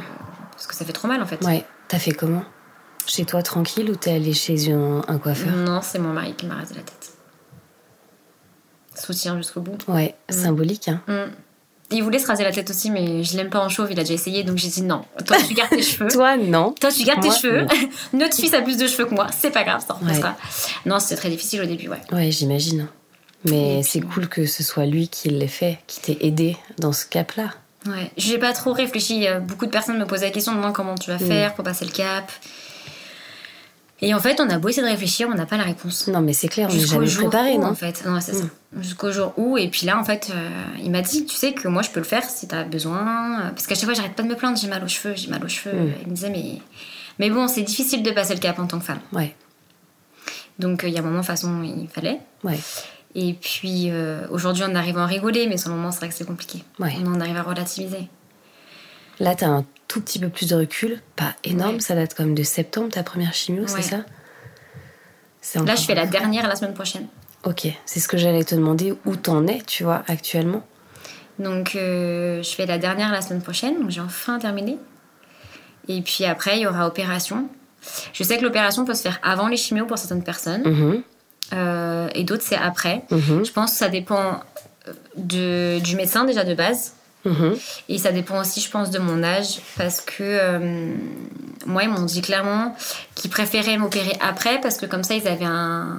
parce 0.52 0.66
que 0.68 0.74
ça 0.76 0.84
fait 0.84 0.92
trop 0.92 1.08
mal 1.08 1.20
en 1.22 1.26
fait. 1.26 1.42
Ouais, 1.44 1.64
t'as 1.88 1.98
fait 1.98 2.12
comment? 2.12 2.44
Chez 3.06 3.24
toi 3.24 3.42
tranquille 3.42 3.90
ou 3.90 3.96
t'es 3.96 4.12
allé 4.12 4.32
chez 4.32 4.70
un, 4.72 5.02
un 5.08 5.18
coiffeur? 5.18 5.52
Non, 5.56 5.80
c'est 5.82 5.98
mon 5.98 6.12
mari 6.12 6.34
qui 6.34 6.46
m'a 6.46 6.54
rasé 6.56 6.74
la 6.74 6.82
tête. 6.82 6.99
Soutien 9.00 9.36
jusqu'au 9.36 9.60
bout. 9.60 9.78
Ouais, 9.88 10.14
symbolique, 10.28 10.88
hein. 10.88 11.00
Mm. 11.08 11.30
Il 11.92 12.04
voulait 12.04 12.20
se 12.20 12.26
raser 12.28 12.44
la 12.44 12.52
tête 12.52 12.70
aussi, 12.70 12.88
mais 12.90 13.24
je 13.24 13.36
l'aime 13.36 13.50
pas 13.50 13.58
en 13.58 13.68
chauve. 13.68 13.90
Il 13.90 13.98
a 13.98 14.04
déjà 14.04 14.14
essayé, 14.14 14.44
donc 14.44 14.58
j'ai 14.58 14.68
dit 14.68 14.82
non. 14.82 15.02
Toi, 15.26 15.38
tu 15.46 15.54
gardes 15.54 15.70
tes 15.70 15.82
cheveux. 15.82 16.08
Toi, 16.08 16.36
non. 16.36 16.72
Toi, 16.80 16.92
tu 16.92 17.02
gardes 17.02 17.20
tes 17.20 17.32
cheveux. 17.32 17.66
Notre 18.12 18.36
fils 18.36 18.54
a 18.54 18.62
plus 18.62 18.76
de 18.76 18.86
cheveux 18.86 19.06
que 19.06 19.14
moi. 19.14 19.26
C'est 19.36 19.50
pas 19.50 19.64
grave, 19.64 19.84
ça 19.84 19.94
Ouais. 19.96 20.08
repassera. 20.08 20.36
Non, 20.86 21.00
c'était 21.00 21.16
très 21.16 21.30
difficile 21.30 21.62
au 21.62 21.66
début, 21.66 21.88
ouais. 21.88 22.00
Ouais, 22.12 22.30
j'imagine. 22.30 22.86
Mais 23.44 23.82
c'est 23.82 24.00
cool 24.02 24.28
que 24.28 24.46
ce 24.46 24.62
soit 24.62 24.86
lui 24.86 25.08
qui 25.08 25.30
l'ait 25.30 25.48
fait, 25.48 25.78
qui 25.88 26.00
t'ait 26.00 26.18
aidé 26.20 26.56
dans 26.78 26.92
ce 26.92 27.06
cap-là. 27.06 27.50
Ouais, 27.86 28.10
j'ai 28.18 28.38
pas 28.38 28.52
trop 28.52 28.72
réfléchi. 28.72 29.26
Beaucoup 29.48 29.64
de 29.66 29.70
personnes 29.72 29.98
me 29.98 30.04
posaient 30.06 30.26
la 30.26 30.30
question 30.32 30.54
de 30.54 30.58
moi 30.60 30.70
comment 30.72 30.94
tu 30.96 31.10
vas 31.10 31.16
Mm. 31.16 31.26
faire 31.26 31.54
pour 31.54 31.64
passer 31.64 31.86
le 31.86 31.90
cap? 31.90 32.30
Et 34.02 34.14
en 34.14 34.20
fait, 34.20 34.40
on 34.40 34.48
a 34.48 34.58
beau 34.58 34.68
essayer 34.68 34.82
de 34.82 34.90
réfléchir, 34.90 35.28
on 35.30 35.34
n'a 35.34 35.46
pas 35.46 35.56
la 35.58 35.64
réponse. 35.64 36.08
Non, 36.08 36.20
mais 36.22 36.32
c'est 36.32 36.48
clair, 36.48 36.68
on 36.70 36.72
n'est 36.72 36.80
Jusqu'au 36.80 36.94
jamais 36.94 37.06
jour 37.06 37.28
préparé, 37.28 37.52
où, 37.52 37.60
non 37.60 37.68
en 37.68 37.74
fait. 37.74 38.02
Non, 38.06 38.18
c'est 38.20 38.32
ça. 38.34 38.44
Jusqu'au 38.78 39.12
jour 39.12 39.34
où. 39.36 39.58
Et 39.58 39.68
puis 39.68 39.86
là, 39.86 39.98
en 39.98 40.04
fait, 40.04 40.30
euh, 40.34 40.48
il 40.82 40.90
m'a 40.90 41.02
dit, 41.02 41.26
tu 41.26 41.36
sais 41.36 41.52
que 41.52 41.68
moi, 41.68 41.82
je 41.82 41.90
peux 41.90 42.00
le 42.00 42.06
faire 42.06 42.24
si 42.24 42.48
t'as 42.48 42.64
besoin. 42.64 43.50
Parce 43.50 43.66
qu'à 43.66 43.74
chaque 43.74 43.84
fois, 43.84 43.94
j'arrête 43.94 44.14
pas 44.14 44.22
de 44.22 44.28
me 44.28 44.36
plaindre, 44.36 44.56
j'ai 44.56 44.68
mal 44.68 44.82
aux 44.82 44.88
cheveux, 44.88 45.14
j'ai 45.16 45.28
mal 45.28 45.44
aux 45.44 45.48
cheveux. 45.48 45.74
Mm. 45.76 45.92
Il 46.02 46.08
me 46.08 46.14
disait, 46.14 46.30
mais... 46.30 46.60
Mais 47.18 47.28
bon, 47.28 47.46
c'est 47.48 47.62
difficile 47.62 48.02
de 48.02 48.10
passer 48.12 48.32
le 48.32 48.40
cap 48.40 48.58
en 48.58 48.66
tant 48.66 48.78
que 48.78 48.84
femme. 48.86 49.00
Ouais, 49.12 49.34
Donc, 50.58 50.84
euh, 50.84 50.88
il 50.88 50.94
y 50.94 50.96
a 50.96 51.00
un 51.00 51.02
moment, 51.02 51.16
de 51.16 51.20
toute 51.20 51.26
façon, 51.26 51.62
il 51.62 51.88
fallait. 51.88 52.20
ouais. 52.44 52.58
Et 53.16 53.34
puis, 53.34 53.90
euh, 53.90 54.24
aujourd'hui, 54.30 54.62
on 54.66 54.74
arrive 54.76 54.96
à 54.96 55.02
en 55.02 55.06
rigoler, 55.06 55.48
mais 55.48 55.56
sur 55.56 55.70
le 55.70 55.74
moment, 55.76 55.90
c'est 55.90 55.98
vrai 55.98 56.08
que 56.10 56.14
c'est 56.14 56.24
compliqué. 56.24 56.62
Ouais. 56.78 56.94
On 57.04 57.12
en 57.12 57.20
arrive 57.20 57.36
à 57.36 57.42
relativiser. 57.42 58.08
Là, 59.20 59.34
t'as 59.34 59.46
un 59.48 59.64
tout 59.86 60.00
petit 60.00 60.18
peu 60.18 60.28
plus 60.28 60.48
de 60.48 60.56
recul. 60.56 61.00
Pas 61.16 61.34
énorme, 61.44 61.74
Ouais. 61.74 61.80
ça 61.80 61.94
date 61.94 62.14
comme 62.14 62.34
de 62.34 62.42
septembre, 62.42 62.88
ta 62.90 63.02
première 63.02 63.34
chimio, 63.34 63.62
Ouais. 63.62 63.68
c'est 63.68 63.82
ça 63.82 64.04
Là, 65.64 65.74
je 65.74 65.82
fais 65.84 65.94
la 65.94 66.06
dernière 66.06 66.46
la 66.48 66.56
semaine 66.56 66.74
prochaine. 66.74 67.06
Ok, 67.44 67.66
c'est 67.86 68.00
ce 68.00 68.08
que 68.08 68.18
j'allais 68.18 68.44
te 68.44 68.54
demander. 68.54 68.94
Où 69.06 69.16
t'en 69.16 69.46
es, 69.46 69.60
tu 69.62 69.84
vois, 69.84 70.02
actuellement? 70.08 70.62
Donc, 71.38 71.74
euh, 71.74 72.42
je 72.42 72.50
fais 72.50 72.66
la 72.66 72.76
dernière 72.78 73.10
la 73.10 73.22
semaine 73.22 73.40
prochaine, 73.42 73.80
donc 73.80 73.90
j'ai 73.90 74.02
enfin 74.02 74.38
terminé. 74.38 74.76
Et 75.88 76.02
puis 76.02 76.24
après, 76.26 76.58
il 76.58 76.62
y 76.62 76.66
aura 76.66 76.86
opération. 76.86 77.48
Je 78.12 78.22
sais 78.22 78.36
que 78.36 78.42
l'opération 78.42 78.84
peut 78.84 78.92
se 78.94 79.00
faire 79.02 79.18
avant 79.22 79.48
les 79.48 79.56
chimios 79.56 79.86
pour 79.86 79.96
certaines 79.96 80.22
personnes, 80.22 80.62
Mhm, 80.66 81.02
euh, 81.54 82.08
et 82.14 82.24
d'autres 82.24 82.42
c'est 82.44 82.56
après. 82.58 83.04
mhm, 83.10 83.44
Je 83.44 83.52
pense 83.52 83.70
que 83.72 83.76
ça 83.78 83.88
dépend 83.88 84.40
euh, 84.86 84.92
de, 85.16 85.80
du 85.82 85.96
médecin 85.96 86.24
déjà 86.24 86.44
de 86.44 86.54
base, 86.54 86.92
mhm. 87.24 87.56
et 87.88 87.98
ça 87.98 88.12
dépend 88.12 88.40
aussi, 88.40 88.60
je 88.60 88.70
pense, 88.70 88.90
de 88.90 88.98
mon 88.98 89.22
âge, 89.22 89.60
parce 89.76 90.00
que 90.00 90.22
euh, 90.22 90.94
moi, 91.66 91.82
ils 91.82 91.90
m'ont 91.90 92.04
dit 92.04 92.22
clairement 92.22 92.74
qu'ils 93.14 93.30
préféraient 93.30 93.76
m'opérer 93.76 94.16
après, 94.20 94.60
parce 94.60 94.76
que 94.76 94.86
comme 94.86 95.04
ça, 95.04 95.14
ils 95.14 95.28
avaient 95.28 95.44
un. 95.44 95.98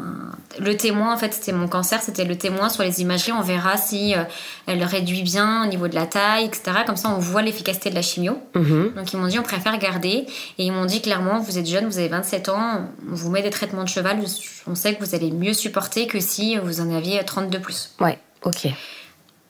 Le 0.60 0.76
témoin, 0.76 1.14
en 1.14 1.18
fait, 1.18 1.34
c'était 1.34 1.54
mon 1.54 1.68
cancer, 1.68 2.02
c'était 2.02 2.26
le 2.26 2.38
témoin 2.38 2.68
sur 2.68 2.84
les 2.84 3.02
imageries. 3.02 3.32
On 3.32 3.42
verra 3.42 3.78
si 3.78 4.16
euh, 4.16 4.24
elle 4.68 4.84
réduit 4.84 5.22
bien 5.22 5.64
au 5.64 5.68
niveau 5.68 5.88
de 5.88 5.96
la 5.96 6.06
taille, 6.06 6.46
etc. 6.46 6.72
Comme 6.86 6.98
ça, 6.98 7.10
on 7.10 7.20
voit 7.20 7.42
l'efficacité 7.42 7.90
de 7.90 7.96
la 7.96 8.02
chimio. 8.02 8.38
Mhm. 8.56 8.94
Donc, 8.96 9.14
ils 9.14 9.18
m'ont 9.18 9.28
dit, 9.28 9.40
on 9.40 9.44
préfère 9.44 9.78
garder. 9.78 10.26
Et 10.58 10.66
ils 10.66 10.72
m'ont 10.72 10.86
dit 10.86 11.02
clairement, 11.02 11.40
vous 11.40 11.58
êtes 11.58 11.68
jeune, 11.68 11.86
vous 11.86 12.00
avez 12.00 12.10
27 12.10 12.50
ans, 12.50 12.90
on 13.10 13.16
vous 13.16 13.30
met 13.30 13.42
des 13.42 13.50
traitements 13.50 13.84
de 13.84 13.90
cheval, 13.90 14.20
on 14.68 14.76
sait 14.76 14.96
que 14.96 15.04
vous 15.04 15.16
allez 15.16 15.32
mieux 15.32 15.54
supporter 15.54 16.08
que 16.08 16.20
si 16.20 16.58
vous 16.58 16.82
en 16.82 16.94
aviez 16.94 17.24
32 17.24 17.60
plus. 17.60 17.92
Ouais, 18.00 18.18
ok. 18.44 18.68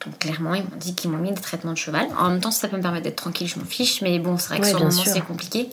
Donc 0.04 0.18
clairement, 0.18 0.54
ils 0.54 0.62
m'ont 0.62 0.76
dit 0.78 0.94
qu'ils 0.94 1.10
m'ont 1.10 1.18
mis 1.18 1.30
des 1.32 1.40
traitements 1.40 1.72
de 1.72 1.78
cheval. 1.78 2.06
En 2.18 2.30
même 2.30 2.40
temps, 2.40 2.50
si 2.50 2.58
ça 2.58 2.68
peut 2.68 2.76
me 2.76 2.82
permettre 2.82 3.04
d'être 3.04 3.16
tranquille, 3.16 3.46
je 3.46 3.58
m'en 3.58 3.64
fiche. 3.64 4.02
Mais 4.02 4.18
bon, 4.18 4.36
c'est 4.36 4.48
vrai 4.48 4.60
que 4.60 4.66
sur 4.66 4.78
le 4.80 4.86
moment, 4.86 5.02
c'est 5.04 5.20
compliqué. 5.24 5.68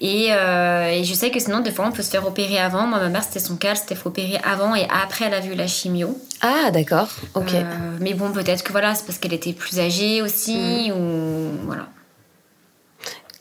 Et, 0.00 0.28
euh, 0.32 0.88
et 0.90 1.04
je 1.04 1.14
sais 1.14 1.30
que 1.30 1.38
sinon, 1.40 1.60
des 1.60 1.70
fois, 1.70 1.86
on 1.86 1.92
peut 1.92 2.02
se 2.02 2.10
faire 2.10 2.26
opérer 2.26 2.58
avant. 2.58 2.86
Moi, 2.86 2.98
ma 2.98 3.08
mère, 3.08 3.22
c'était 3.22 3.38
son 3.38 3.56
cas, 3.56 3.74
c'était 3.74 3.96
opérer 4.04 4.38
avant 4.44 4.74
et 4.74 4.86
après, 4.90 5.26
elle 5.26 5.34
a 5.34 5.40
vu 5.40 5.54
la 5.54 5.66
chimio. 5.66 6.18
Ah, 6.42 6.70
d'accord, 6.72 7.08
ok. 7.34 7.54
Euh, 7.54 7.62
mais 8.00 8.12
bon, 8.14 8.30
peut-être 8.32 8.62
que 8.64 8.72
voilà, 8.72 8.94
c'est 8.94 9.06
parce 9.06 9.18
qu'elle 9.18 9.32
était 9.32 9.52
plus 9.52 9.78
âgée 9.78 10.20
aussi, 10.20 10.90
Mm. 10.90 10.92
ou 10.92 11.50
voilà. 11.66 11.86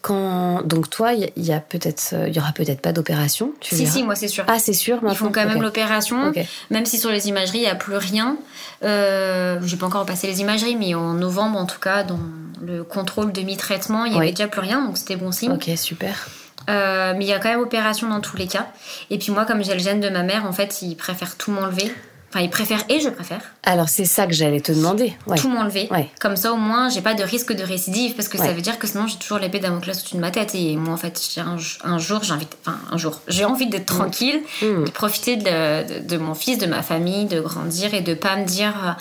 Quand... 0.03 0.61
Donc 0.63 0.89
toi, 0.91 1.13
il 1.13 1.31
y, 1.37 1.45
y 1.47 1.51
a 1.53 1.59
peut-être, 1.59 2.11
euh, 2.13 2.27
il 2.27 2.35
y 2.35 2.39
aura 2.39 2.51
peut-être 2.51 2.81
pas 2.81 2.91
d'opération, 2.91 3.53
tu 3.61 3.73
Si, 3.75 3.81
verras. 3.85 3.91
si, 3.95 4.03
moi, 4.03 4.15
c'est 4.15 4.27
sûr. 4.27 4.43
Ah, 4.47 4.59
c'est 4.59 4.73
sûr, 4.73 4.99
Ils 5.09 5.15
font 5.15 5.31
quand 5.31 5.45
même 5.47 5.61
l'opération, 5.61 6.31
même 6.69 6.85
si 6.85 6.99
sur 6.99 7.09
les 7.09 7.29
imageries, 7.29 7.59
il 7.59 7.61
n'y 7.61 7.67
a 7.67 7.75
plus 7.75 7.95
rien. 7.95 8.37
Euh, 8.83 9.59
J'ai 9.63 9.77
pas 9.77 9.85
encore 9.87 10.01
repassé 10.01 10.27
les 10.27 10.41
imageries, 10.41 10.75
mais 10.75 10.93
en 10.93 11.13
novembre, 11.13 11.57
en 11.57 11.65
tout 11.65 11.79
cas, 11.79 12.03
dans 12.03 12.19
le 12.61 12.83
contrôle 12.83 13.31
demi-traitement, 13.31 14.05
il 14.05 14.11
n'y 14.11 14.17
Oui. 14.19 14.23
avait 14.23 14.31
déjà 14.33 14.47
plus 14.47 14.61
rien, 14.61 14.83
donc 14.85 14.97
c'était 14.97 15.15
bon 15.15 15.31
signe. 15.31 15.51
Ok, 15.53 15.69
super. 15.77 16.27
Euh, 16.69 17.13
mais 17.17 17.25
il 17.25 17.27
y 17.27 17.33
a 17.33 17.39
quand 17.39 17.49
même 17.49 17.59
opération 17.61 18.07
dans 18.09 18.19
tous 18.21 18.37
les 18.37 18.47
cas. 18.47 18.67
Et 19.09 19.17
puis 19.17 19.31
moi, 19.31 19.45
comme 19.45 19.63
j'ai 19.63 19.73
le 19.73 19.79
gène 19.79 19.99
de 20.01 20.09
ma 20.09 20.23
mère, 20.23 20.45
en 20.45 20.53
fait, 20.53 20.81
ils 20.81 20.95
préfèrent 20.95 21.35
tout 21.37 21.51
m'enlever. 21.51 21.91
Enfin, 22.33 22.43
ils 22.43 22.49
préfèrent 22.49 22.83
et 22.89 22.99
je 22.99 23.09
préfère 23.09 23.41
Alors, 23.61 23.89
c'est 23.89 24.05
ça 24.05 24.25
que 24.25 24.33
j'allais 24.33 24.59
te 24.59 24.71
demander. 24.71 25.13
Ouais. 25.27 25.37
tout 25.37 25.49
m'enlever. 25.49 25.87
Ouais. 25.91 26.09
Comme 26.19 26.35
ça, 26.35 26.51
au 26.51 26.55
moins, 26.57 26.89
j'ai 26.89 27.01
pas 27.01 27.13
de 27.13 27.21
risque 27.21 27.53
de 27.53 27.61
récidive 27.63 28.15
parce 28.15 28.27
que 28.27 28.39
Ouais. 28.39 28.47
ça 28.47 28.53
veut 28.53 28.61
dire 28.61 28.79
que 28.79 28.87
sinon, 28.87 29.05
j'ai 29.05 29.17
toujours 29.17 29.37
l'épée 29.37 29.59
Damoclès 29.59 29.95
au-dessus 29.99 30.15
de 30.15 30.19
ma 30.21 30.31
tête. 30.31 30.55
Et 30.55 30.75
moi, 30.75 30.95
en 30.95 30.97
fait, 30.97 31.21
un, 31.37 31.57
un 31.83 31.99
jour, 31.99 32.23
j'ai 32.23 32.33
envie, 32.33 32.45
de- 32.45 32.55
enfin, 32.65 32.79
un 32.91 32.97
jour, 32.97 33.21
j'ai 33.27 33.45
envie 33.45 33.67
d'être 33.67 33.85
tranquille, 33.85 34.41
Mm. 34.63 34.85
de 34.85 34.89
profiter 34.89 35.35
de, 35.35 35.99
de- 35.99 36.07
de 36.07 36.17
mon 36.17 36.33
fils, 36.33 36.57
de 36.57 36.65
ma 36.65 36.81
famille, 36.81 37.25
de 37.25 37.39
grandir 37.39 37.93
et 37.93 38.01
de 38.01 38.15
pas 38.15 38.35
me 38.35 38.45
dire. 38.45 38.73
euh, 38.83 38.91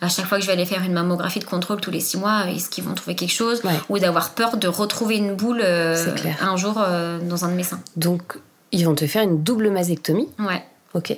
à 0.00 0.08
chaque 0.08 0.26
fois 0.26 0.38
que 0.38 0.42
je 0.42 0.46
vais 0.46 0.52
aller 0.52 0.64
faire 0.64 0.84
une 0.84 0.92
mammographie 0.92 1.40
de 1.40 1.44
contrôle 1.44 1.80
tous 1.80 1.90
les 1.90 1.98
six 1.98 2.16
mois, 2.18 2.44
est-ce 2.48 2.70
qu'ils 2.70 2.84
vont 2.84 2.94
trouver 2.94 3.16
quelque 3.16 3.32
chose? 3.32 3.60
Ou 3.88 3.98
d'avoir 3.98 4.30
peur 4.30 4.56
de 4.56 4.68
retrouver 4.68 5.16
une 5.16 5.34
boule 5.34 5.60
euh, 5.60 5.96
un 6.40 6.56
jour 6.56 6.76
euh, 6.78 7.18
dans 7.18 7.44
un 7.44 7.48
de 7.48 7.54
mes 7.54 7.64
seins. 7.64 7.80
Donc, 7.96 8.38
ils 8.70 8.84
vont 8.86 8.94
te 8.94 9.08
faire 9.08 9.24
une 9.24 9.42
double 9.42 9.70
mastectomie? 9.70 10.28
Ouais. 10.38 10.62
Ok. 10.94 11.16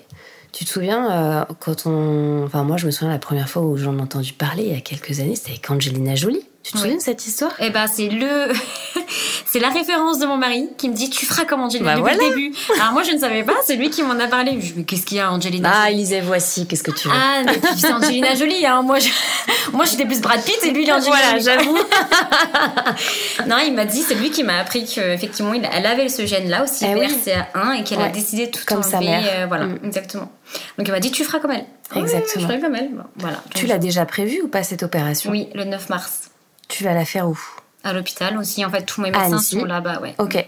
Tu 0.53 0.65
te 0.65 0.71
souviens, 0.71 1.11
euh, 1.11 1.45
quand 1.61 1.87
on. 1.87 2.45
Enfin, 2.45 2.65
moi, 2.65 2.77
je 2.77 2.87
me 2.87 2.91
souviens 2.91 3.13
la 3.13 3.19
première 3.19 3.49
fois 3.49 3.63
où 3.63 3.77
j'en 3.77 3.97
ai 3.99 4.01
entendu 4.01 4.33
parler 4.33 4.65
il 4.65 4.73
y 4.73 4.77
a 4.77 4.81
quelques 4.81 5.21
années, 5.21 5.37
c'était 5.37 5.51
avec 5.51 5.71
Angelina 5.71 6.15
Jolie. 6.15 6.45
Tu 6.63 6.73
te 6.73 6.77
Oui. 6.77 6.83
souviens 6.83 6.97
de 6.99 7.03
cette 7.03 7.27
histoire? 7.27 7.53
Eh 7.59 7.71
ben 7.71 7.87
c'est 7.87 8.09
le 8.11 8.49
c'est 9.47 9.61
la 9.61 9.71
référence 9.71 10.19
de 10.19 10.27
mon 10.27 10.37
mari 10.37 10.69
qui 10.77 10.91
me 10.91 10.95
dit 10.95 11.09
tu 11.09 11.25
feras 11.25 11.47
comme 11.47 11.63
Angelina 11.63 11.95
Bah 11.97 12.01
depuis 12.03 12.17
voilà. 12.17 12.29
le 12.29 12.35
début. 12.37 12.55
Alors 12.79 12.93
moi 12.93 13.03
je 13.03 13.13
ne 13.13 13.19
savais 13.19 13.43
pas, 13.45 13.55
c'est 13.65 13.77
lui 13.77 13.89
qui 13.89 14.03
m'en 14.03 14.19
a 14.21 14.27
parlé. 14.27 14.53
Je 14.61 14.67
dis, 14.67 14.75
mais 14.77 14.85
qu'est-ce 14.85 15.07
qu'il 15.07 15.17
y 15.17 15.21
a 15.21 15.33
Angelina? 15.33 15.73
Ah, 15.75 15.91
Elisée, 15.91 16.21
voici, 16.21 16.67
qu'est-ce 16.67 16.83
que 16.83 16.91
tu 16.91 17.09
veux 17.09 17.15
Ah, 17.17 17.43
mais 17.47 17.59
c'est 17.77 17.91
Angelina 17.91 18.35
Jolie 18.35 18.67
hein. 18.67 18.83
Moi 18.83 18.99
je... 18.99 19.09
moi 19.73 19.87
j'étais 19.87 20.05
plus 20.05 20.21
Brad 20.21 20.43
Pitt 20.43 20.59
et 20.63 20.71
lui 20.73 20.83
il 20.83 20.89
est 20.89 20.93
Angelina 20.93 21.17
Voilà, 21.17 21.39
j'avoue. 21.39 21.79
Non, 23.47 23.57
il 23.67 23.73
m'a 23.75 23.87
dit 23.87 24.03
c'est 24.03 24.15
lui 24.15 24.31
qui 24.31 24.43
m'a 24.45 24.59
appris 24.59 24.85
qu'effectivement 24.85 25.55
elle 25.55 25.87
avait 25.87 26.09
ce 26.11 26.27
gène 26.27 26.49
là 26.51 26.63
aussi 26.65 26.85
Eh 26.87 26.95
oui. 26.95 27.07
BRCA1 27.07 27.81
et 27.81 27.85
qu'elle 27.85 28.03
a 28.03 28.09
décidé 28.11 28.47
de 28.49 28.51
tout 28.53 28.65
Comme 28.67 28.83
sa 28.83 28.99
enlever, 28.99 29.11
mère. 29.13 29.25
euh, 29.33 29.47
voilà, 29.47 29.65
Mm. 29.67 29.79
exactement. 29.85 30.31
Donc 30.77 30.87
il 30.87 30.91
m'a 30.91 31.01
dit 31.01 31.11
tu 31.11 31.25
feras 31.25 31.39
comme 31.39 31.53
elle. 31.53 31.65
Ouais, 31.97 32.03
Exactement. 32.03 32.43
je 32.43 32.47
ferai 32.47 32.61
comme 32.61 32.75
elle. 32.75 32.91
Bon, 32.91 33.03
voilà. 33.17 33.43
Tu 33.55 33.67
l'as 33.67 33.79
déjà 33.79 34.05
prévu 34.05 34.43
ou 34.43 34.49
pas 34.49 34.63
cette 34.63 34.83
opération? 34.83 35.31
Oui, 35.31 35.49
le 35.55 35.65
9 35.65 35.89
mars 35.89 36.30
Tu 36.71 36.85
vas 36.85 36.95
la 36.95 37.05
faire 37.05 37.29
où? 37.29 37.39
À 37.85 37.93
l'hôpital 37.93 38.39
aussi 38.39 38.65
en 38.65 38.71
fait 38.71 38.85
tous 38.85 39.01
mes 39.03 39.11
médecins 39.11 39.39
sont 39.39 39.65
là-bas, 39.65 40.01
ouais. 40.01 40.15
Ok. 40.19 40.47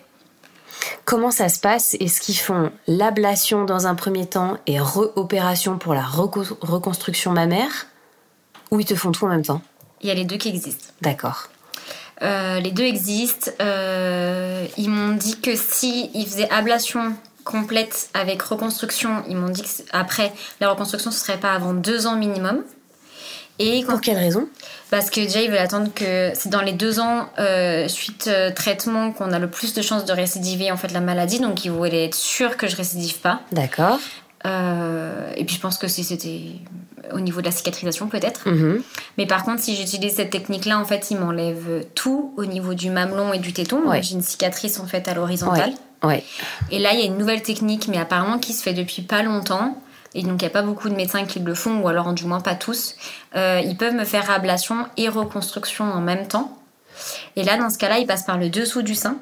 Comment 1.05 1.31
ça 1.31 1.49
se 1.49 1.59
passe? 1.61 1.95
Est-ce 1.95 2.21
qu'ils 2.21 2.39
font 2.39 2.73
l'ablation 2.87 3.65
dans 3.65 3.87
un 3.87 3.95
premier 3.95 4.27
temps 4.27 4.57
et 4.67 4.79
re-opération 4.81 5.79
pour 5.79 5.95
la 5.95 6.03
reco- 6.03 6.57
reconstruction 6.61 7.33
mammaire? 7.33 7.87
Ou 8.71 8.81
ils 8.81 8.87
te 8.87 8.95
font 8.95 9.13
tout 9.13 9.25
en 9.27 9.29
même 9.29 9.45
temps? 9.45 9.63
Il 10.01 10.09
y 10.09 10.11
a 10.11 10.15
les 10.15 10.25
deux 10.25 10.37
qui 10.37 10.49
existent. 10.49 10.87
D'accord. 11.01 11.49
Euh, 12.23 12.61
les 12.61 12.71
deux 12.71 12.85
existent. 12.85 13.51
Euh, 13.61 14.67
ils 14.77 14.89
m'ont 14.91 15.15
dit 15.15 15.41
que 15.41 15.57
si 15.57 16.11
ils 16.15 16.27
faisaient 16.27 16.51
ablation 16.51 17.15
complète 17.45 18.09
avec 18.15 18.41
reconstruction, 18.43 19.25
ils 19.29 19.37
m'ont 19.37 19.49
dit 19.49 19.63
que 19.63 19.69
après 19.93 20.33
la 20.61 20.71
reconstruction 20.71 21.11
ce 21.11 21.19
serait 21.19 21.39
pas 21.41 21.53
avant 21.53 21.73
deux 21.75 22.07
ans 22.07 22.17
minimum. 22.17 22.63
Et 23.63 23.83
quand- 23.83 23.93
Pour 23.93 24.01
quelle 24.01 24.19
raison? 24.19 24.49
Parce 24.91 25.09
que 25.11 25.21
déjà 25.21 25.41
ils 25.41 25.51
veulent 25.51 25.59
attendre 25.59 25.89
que 25.95 26.33
c'est 26.35 26.49
dans 26.51 26.61
les 26.63 26.73
deux 26.73 27.01
ans 27.01 27.29
euh, 27.39 27.89
suite 27.89 28.27
euh, 28.29 28.51
traitement 28.51 29.13
qu'on 29.13 29.33
a 29.33 29.39
le 29.39 29.49
plus 29.49 29.73
de 29.75 29.81
chances 29.83 30.05
de 30.05 30.13
récidiver 30.13 30.71
en 30.71 30.77
fait 30.77 30.93
la 30.93 31.01
maladie, 31.01 31.41
donc 31.41 31.65
ils 31.65 31.71
voulaient 31.71 32.05
être 32.07 32.15
sûrs 32.15 32.57
que 32.57 32.67
je 32.67 32.77
récidive 32.77 33.19
pas. 33.21 33.41
D'accord. 33.53 33.99
Euh, 34.45 35.33
et 35.37 35.45
puis 35.45 35.55
je 35.57 35.61
pense 35.61 35.79
que 35.79 35.89
si 35.89 36.05
c'était 36.05 36.43
au 37.13 37.21
niveau 37.21 37.41
de 37.41 37.47
la 37.47 37.53
cicatrisation 37.53 38.09
peut-être. 38.09 38.49
Mhm. 38.49 38.83
Mais 39.19 39.27
par 39.27 39.45
contre, 39.45 39.63
si 39.63 39.77
j'utilise 39.77 40.15
cette 40.17 40.31
technique-là, 40.31 40.79
en 40.79 40.85
fait, 40.85 41.11
il 41.11 41.19
m'enlève 41.19 41.85
tout 41.95 42.33
au 42.37 42.45
niveau 42.45 42.75
du 42.75 42.91
mamelon 42.91 43.33
et 43.33 43.39
du 43.39 43.53
téton. 43.53 43.81
Ouais. 43.87 44.03
J'ai 44.03 44.15
une 44.15 44.23
cicatrice 44.23 44.81
en 44.81 44.87
fait 44.87 45.07
à 45.09 45.15
l'horizontale. 45.15 45.73
Ouais. 46.03 46.25
Et 46.71 46.79
là, 46.79 46.93
il 46.95 47.01
y 47.01 47.03
a 47.03 47.07
une 47.07 47.19
nouvelle 47.19 47.43
technique, 47.43 47.87
mais 47.89 47.99
apparemment 47.99 48.39
qui 48.39 48.53
se 48.53 48.63
fait 48.63 48.73
depuis 48.75 49.03
pas 49.03 49.23
longtemps. 49.23 49.77
Et 50.15 50.23
donc 50.23 50.43
il 50.43 50.45
n'y 50.45 50.47
a 50.47 50.51
pas 50.51 50.63
beaucoup 50.63 50.89
de 50.89 50.95
médecins 50.95 51.25
qui 51.25 51.39
le 51.41 51.55
font, 51.55 51.81
ou 51.81 51.89
alors 51.89 52.13
du 52.13 52.25
moins 52.27 52.41
pas 52.41 52.55
tous, 52.55 52.95
euh, 53.37 53.61
ils 53.65 53.77
peuvent 53.77 53.95
me 53.95 54.05
faire 54.05 54.31
ablation 54.31 54.87
et 54.97 55.09
reconstruction 55.09 55.85
en 55.85 56.01
même 56.01 56.27
temps. 56.29 56.59
Et 57.37 57.43
là, 57.45 57.57
dans 57.57 57.71
ce 57.71 57.79
cas-là, 57.79 57.99
ils 57.99 58.07
passent 58.07 58.25
par 58.25 58.37
le 58.39 58.49
dessous 58.51 58.83
du 58.83 58.95
sein. 58.95 59.17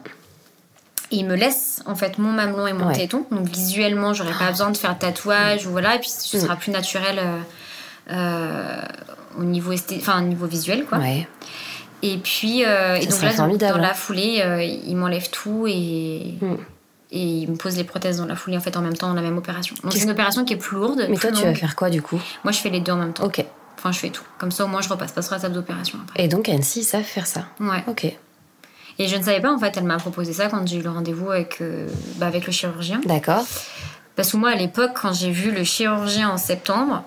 Et 1.13 1.17
ils 1.17 1.27
me 1.27 1.35
laissent 1.35 1.83
en 1.87 1.95
fait 1.97 2.19
mon 2.19 2.31
mamelon 2.33 2.67
et 2.67 2.73
mon 2.73 2.87
Ouais. 2.89 2.95
téton. 2.95 3.25
Donc 3.31 3.47
visuellement, 3.49 4.13
j'aurais 4.15 4.37
pas 4.39 4.51
besoin 4.51 4.71
de 4.71 4.77
faire 4.77 4.95
de 4.95 4.99
tatouage 5.01 5.67
ou 5.67 5.71
voilà. 5.71 5.97
Et 5.97 5.99
puis 6.01 6.09
ce 6.11 6.37
Mm. 6.37 6.41
sera 6.41 6.57
plus 6.57 6.71
naturel 6.73 7.19
euh, 7.19 7.39
euh, 8.13 8.81
au 9.39 9.45
niveau 9.45 9.73
enfin 9.97 10.25
visuel 10.47 10.85
quoi. 10.85 10.99
Ouais. 10.99 11.27
Et 12.03 12.17
puis 12.19 12.61
et 12.63 12.65
donc 13.07 13.23
là, 13.23 13.35
dans, 13.35 13.45
hein. 13.45 13.79
la 13.79 13.95
foulée, 13.95 14.43
ils 14.87 14.97
m'enlèvent 14.97 15.31
tout 15.31 15.67
et 15.69 16.35
Mm. 16.41 16.55
Et 17.13 17.23
ils 17.23 17.51
me 17.51 17.57
posent 17.57 17.77
les 17.77 17.85
prothèses 17.85 18.19
dans 18.19 18.27
la 18.27 18.37
foulée 18.37 18.57
en 18.57 18.61
fait 18.61 18.77
en 18.77 18.83
même 18.83 18.97
temps 18.97 19.09
dans 19.09 19.15
la 19.15 19.23
même 19.23 19.39
opération. 19.39 19.75
Donc 19.83 19.93
c'est 19.93 20.03
une 20.03 20.11
opération 20.11 20.45
qui 20.45 20.53
est 20.55 20.57
plus 20.57 20.77
lourde. 20.77 21.07
Mais 21.09 21.17
plus 21.17 21.29
toi, 21.29 21.33
tu 21.33 21.45
vas 21.45 21.55
faire 21.55 21.77
quoi 21.77 21.91
du 21.91 22.03
coup? 22.03 22.21
Moi, 22.45 22.53
je 22.53 22.59
fais 22.59 22.71
les 22.71 22.81
deux 22.81 22.93
en 22.93 22.97
même 22.99 23.13
temps. 23.13 23.25
Ok. 23.25 23.45
Enfin, 23.77 23.93
je 23.93 23.99
fais 23.99 24.11
tout. 24.11 24.23
Comme 24.39 24.51
ça, 24.51 24.65
au 24.65 24.69
moins, 24.69 24.83
je 24.83 24.89
repasse 24.91 25.13
pas 25.13 25.23
sur 25.23 25.33
la 25.35 25.41
table 25.41 25.55
d'opération 25.55 25.99
après. 26.03 26.23
Et 26.23 26.29
donc, 26.29 26.49
Annecy, 26.49 26.81
ils 26.81 26.85
savent 26.85 27.03
faire 27.03 27.27
ça. 27.27 27.47
Ouais. 27.59 27.83
Ok. 27.87 28.05
Et 28.99 29.09
je 29.09 29.17
ne 29.17 29.23
savais 29.23 29.41
pas, 29.41 29.51
en 29.51 29.59
fait, 29.59 29.75
elle 29.79 29.85
m'a 29.85 29.97
proposé 29.97 30.35
ça 30.35 30.49
quand 30.49 30.67
j'ai 30.69 30.77
eu 30.77 30.83
le 30.83 30.91
rendez-vous 30.91 31.31
avec, 31.31 31.63
euh, 31.63 31.89
bah, 32.17 32.27
avec 32.27 32.47
le 32.47 32.53
chirurgien. 32.53 33.01
D'accord. 33.07 33.47
Parce 34.17 34.33
que 34.33 34.37
moi, 34.37 34.51
à 34.51 34.55
l'époque, 34.55 34.91
quand 35.01 35.15
j'ai 35.15 35.31
vu 35.31 35.51
le 35.51 35.65
chirurgien 35.65 36.29
en 36.29 36.37
septembre, 36.37 37.03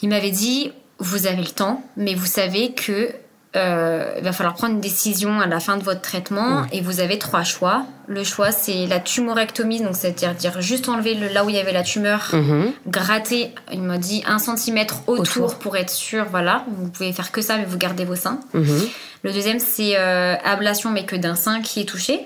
il 0.00 0.08
m'avait 0.08 0.30
dit 0.30 0.72
Vous 0.98 1.26
avez 1.26 1.42
le 1.42 1.48
temps, 1.48 1.82
mais 1.96 2.14
vous 2.14 2.26
savez 2.26 2.72
que. 2.72 3.10
Euh, 3.56 4.14
il 4.18 4.22
va 4.24 4.32
falloir 4.32 4.54
prendre 4.54 4.74
une 4.74 4.80
décision 4.80 5.40
à 5.40 5.46
la 5.46 5.58
fin 5.58 5.76
de 5.76 5.82
votre 5.82 6.00
traitement 6.00 6.66
et 6.72 6.80
vous 6.82 7.00
avez 7.00 7.18
trois 7.18 7.42
choix. 7.42 7.84
Le 8.06 8.22
choix, 8.22 8.52
c'est 8.52 8.86
la 8.86 9.00
tumorectomie, 9.00 9.80
donc 9.82 9.96
c'est-à-dire 9.96 10.34
dire 10.34 10.60
juste 10.60 10.88
enlever 10.88 11.14
le, 11.14 11.28
là 11.28 11.44
où 11.44 11.48
il 11.48 11.56
y 11.56 11.58
avait 11.58 11.72
la 11.72 11.82
tumeur, 11.82 12.28
Mhm. 12.32 12.72
gratter, 12.86 13.52
il 13.72 13.82
m'a 13.82 13.98
dit 13.98 14.22
un 14.26 14.38
centimètre 14.38 15.00
autour, 15.08 15.44
Autour. 15.46 15.58
pour 15.58 15.76
être 15.76 15.90
sûr, 15.90 16.26
voilà. 16.30 16.64
Vous 16.76 16.88
pouvez 16.90 17.12
faire 17.12 17.32
que 17.32 17.42
ça, 17.42 17.56
mais 17.56 17.64
vous 17.64 17.76
gardez 17.78 18.04
vos 18.04 18.16
seins. 18.16 18.38
Mhm. 18.54 18.88
Le 19.22 19.32
deuxième, 19.32 19.58
c'est 19.60 19.96
euh, 19.98 20.36
ablation, 20.44 20.90
mais 20.90 21.04
que 21.04 21.16
d'un 21.16 21.34
sein 21.34 21.60
qui 21.60 21.80
est 21.80 21.84
touché. 21.84 22.20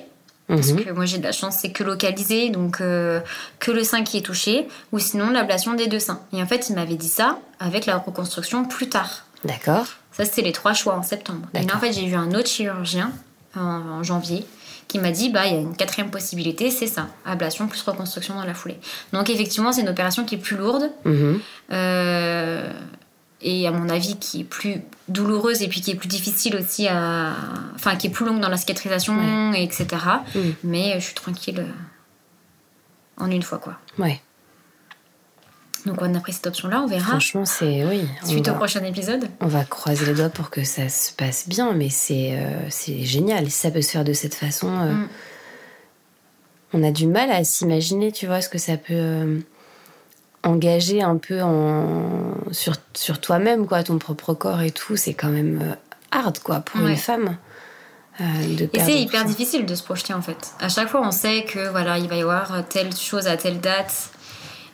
Parce 0.47 0.73
Mhm. 0.73 0.85
que 0.85 0.91
moi, 0.93 1.07
j'ai 1.07 1.17
de 1.17 1.25
la 1.25 1.33
chance, 1.33 1.57
c'est 1.59 1.73
que 1.73 1.83
localisé, 1.83 2.51
donc 2.51 2.83
euh, 2.83 3.21
que 3.61 3.71
le 3.71 3.83
sein 3.83 4.05
qui 4.05 4.19
est 4.19 4.23
touché, 4.23 4.69
ou 4.93 4.99
sinon 4.99 5.31
l'ablation 5.31 5.73
des 5.73 5.87
deux 5.87 5.99
seins. 6.01 6.21
Et 6.35 6.43
en 6.43 6.47
fait, 6.47 6.69
il 6.69 6.75
m'avait 6.75 6.97
dit 6.97 7.09
ça 7.09 7.39
avec 7.61 7.87
la 7.87 7.97
reconstruction 7.97 8.67
plus 8.67 8.91
tard. 8.91 9.25
D'accord. 9.45 9.87
Ça, 10.17 10.25
c'était 10.25 10.43
les 10.43 10.53
trois 10.53 10.73
choix 10.75 10.95
en 10.97 11.03
septembre. 11.03 11.47
Et 11.55 11.63
là, 11.63 11.75
en 11.77 11.79
fait, 11.81 11.93
j'ai 11.93 12.07
vu 12.07 12.15
un 12.15 12.33
autre 12.33 12.49
chirurgien 12.49 13.13
en, 13.57 13.61
en 13.61 14.03
janvier 14.03 14.47
qui 14.89 14.99
m'a 14.99 15.11
dit 15.11 15.31
bah 15.31 15.47
il 15.47 15.53
y 15.55 15.57
a 15.57 15.61
une 15.61 15.75
quatrième 15.77 16.11
possibilité, 16.11 16.71
c'est 16.71 16.87
ça, 16.87 17.09
ablation 17.25 17.67
plus 17.69 17.83
reconstruction 17.83 18.35
dans 18.35 18.45
la 18.45 18.55
foulée. 18.55 18.79
Donc 19.13 19.29
effectivement, 19.31 19.73
c'est 19.73 19.81
une 19.81 19.89
opération 19.89 20.25
qui 20.25 20.35
est 20.37 20.39
plus 20.39 20.57
lourde. 20.57 20.91
Mhm. 21.05 21.41
Euh, 21.73 22.73
et 23.47 23.67
à 23.67 23.71
mon 23.73 23.89
avis 23.91 24.17
qui 24.19 24.41
est 24.41 24.45
plus 24.45 24.81
douloureuse 25.09 25.63
et 25.63 25.69
puis 25.69 25.81
qui 25.83 25.91
est 25.91 25.95
plus 25.97 26.09
difficile 26.09 26.57
aussi 26.57 26.87
à 26.89 27.33
enfin 27.75 27.97
qui 27.97 28.07
est 28.07 28.11
plus 28.11 28.25
longue 28.25 28.41
dans 28.41 28.49
la 28.49 28.57
cicatrisation 28.57 29.53
et 29.53 29.63
etc 29.65 29.87
Mm. 30.35 30.39
mais 30.63 30.95
je 31.01 31.05
suis 31.05 31.15
tranquille 31.15 31.59
euh, 31.61 33.23
en 33.23 33.31
une 33.31 33.43
fois 33.43 33.59
quoi 33.59 33.75
Ouais. 33.99 34.21
Donc 35.87 35.97
on 36.01 36.15
a 36.15 36.21
pris 36.21 36.33
cette 36.33 36.47
option 36.47 36.69
là 36.69 36.81
on 36.83 36.87
verra 36.87 37.09
Franchement, 37.11 37.45
c'est. 37.45 37.85
Oui. 37.85 38.07
suite 38.25 38.49
au 38.49 38.53
va- 38.53 38.57
prochain 38.59 38.83
épisode 38.85 39.29
On 39.41 39.47
va 39.47 39.65
croiser 39.65 40.07
les 40.07 40.15
doigts 40.15 40.29
pour 40.31 40.51
que 40.51 40.65
ça 40.65 40.89
se 40.89 41.13
passe 41.13 41.49
bien, 41.49 41.73
mais 41.73 41.91
c'est 41.91 42.37
euh, 42.39 42.69
c'est 42.71 43.05
génial. 43.05 43.51
Si 43.51 43.59
ça 43.61 43.71
peut 43.71 43.83
se 43.83 43.91
faire 43.91 44.05
de 44.05 44.13
cette 44.15 44.35
façon, 44.35 44.69
euh, 44.69 44.93
Mm. 44.93 45.09
on 46.73 46.83
a 46.83 46.91
du 46.91 47.07
mal 47.07 47.31
à 47.31 47.45
s'imaginer, 47.45 48.13
tu 48.13 48.27
vois, 48.27 48.41
ce 48.41 48.49
que 48.49 48.59
ça 48.59 48.77
peut 48.77 48.95
euh, 48.95 49.39
engager 50.43 51.03
un 51.03 51.17
peu 51.17 51.43
en, 51.43 52.35
sur, 52.51 52.75
sur 52.95 53.21
toi-même, 53.21 53.67
quoi, 53.67 53.83
ton 53.83 53.99
propre 53.99 54.35
corps 54.35 54.61
et 54.63 54.71
tout. 54.71 54.97
C'est 54.97 55.15
quand 55.15 55.29
même 55.31 55.77
hard, 56.11 56.39
quoi, 56.41 56.61
pour 56.61 56.81
Ouais. 56.83 56.91
une 56.93 56.97
femme. 56.97 57.37
de 58.21 58.69
et 58.73 58.79
c'est 58.79 59.01
hyper 59.01 59.23
ça. 59.23 59.27
difficile 59.27 59.67
de 59.67 59.75
se 59.75 59.83
projeter 59.83 60.15
en 60.15 60.23
fait 60.23 60.53
à 60.61 60.69
chaque 60.69 60.87
fois 60.89 61.01
on 61.05 61.11
sait 61.11 61.43
que 61.47 61.69
voilà 61.71 61.99
il 61.99 62.09
va 62.09 62.15
y 62.15 62.21
avoir 62.23 62.63
telle 62.69 62.95
chose 62.95 63.27
à 63.27 63.37
telle 63.37 63.59
date 63.59 64.11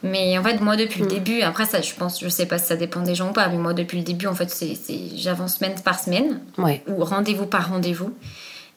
mais 0.02 0.36
en 0.38 0.42
fait 0.42 0.60
moi 0.60 0.76
depuis 0.76 1.00
le 1.00 1.06
Mm. 1.06 1.10
début 1.10 1.40
après 1.42 1.66
ça 1.66 1.80
je 1.82 1.92
pense 1.94 2.20
je 2.20 2.28
sais 2.28 2.46
pas 2.46 2.58
si 2.58 2.66
ça 2.66 2.76
dépend 2.76 3.02
des 3.02 3.14
gens 3.14 3.30
ou 3.30 3.32
pas 3.32 3.48
mais 3.48 3.58
moi 3.58 3.74
depuis 3.74 3.98
le 3.98 4.04
début 4.04 4.26
en 4.26 4.34
fait 4.34 4.48
c'est 4.50 4.74
j'avance 5.16 5.56
semaine 5.58 5.74
par 5.82 5.98
semaine 6.00 6.40
Ouais. 6.58 6.82
ou 6.88 7.04
rendez-vous 7.04 7.46
par 7.46 7.68
rendez-vous. 7.68 8.14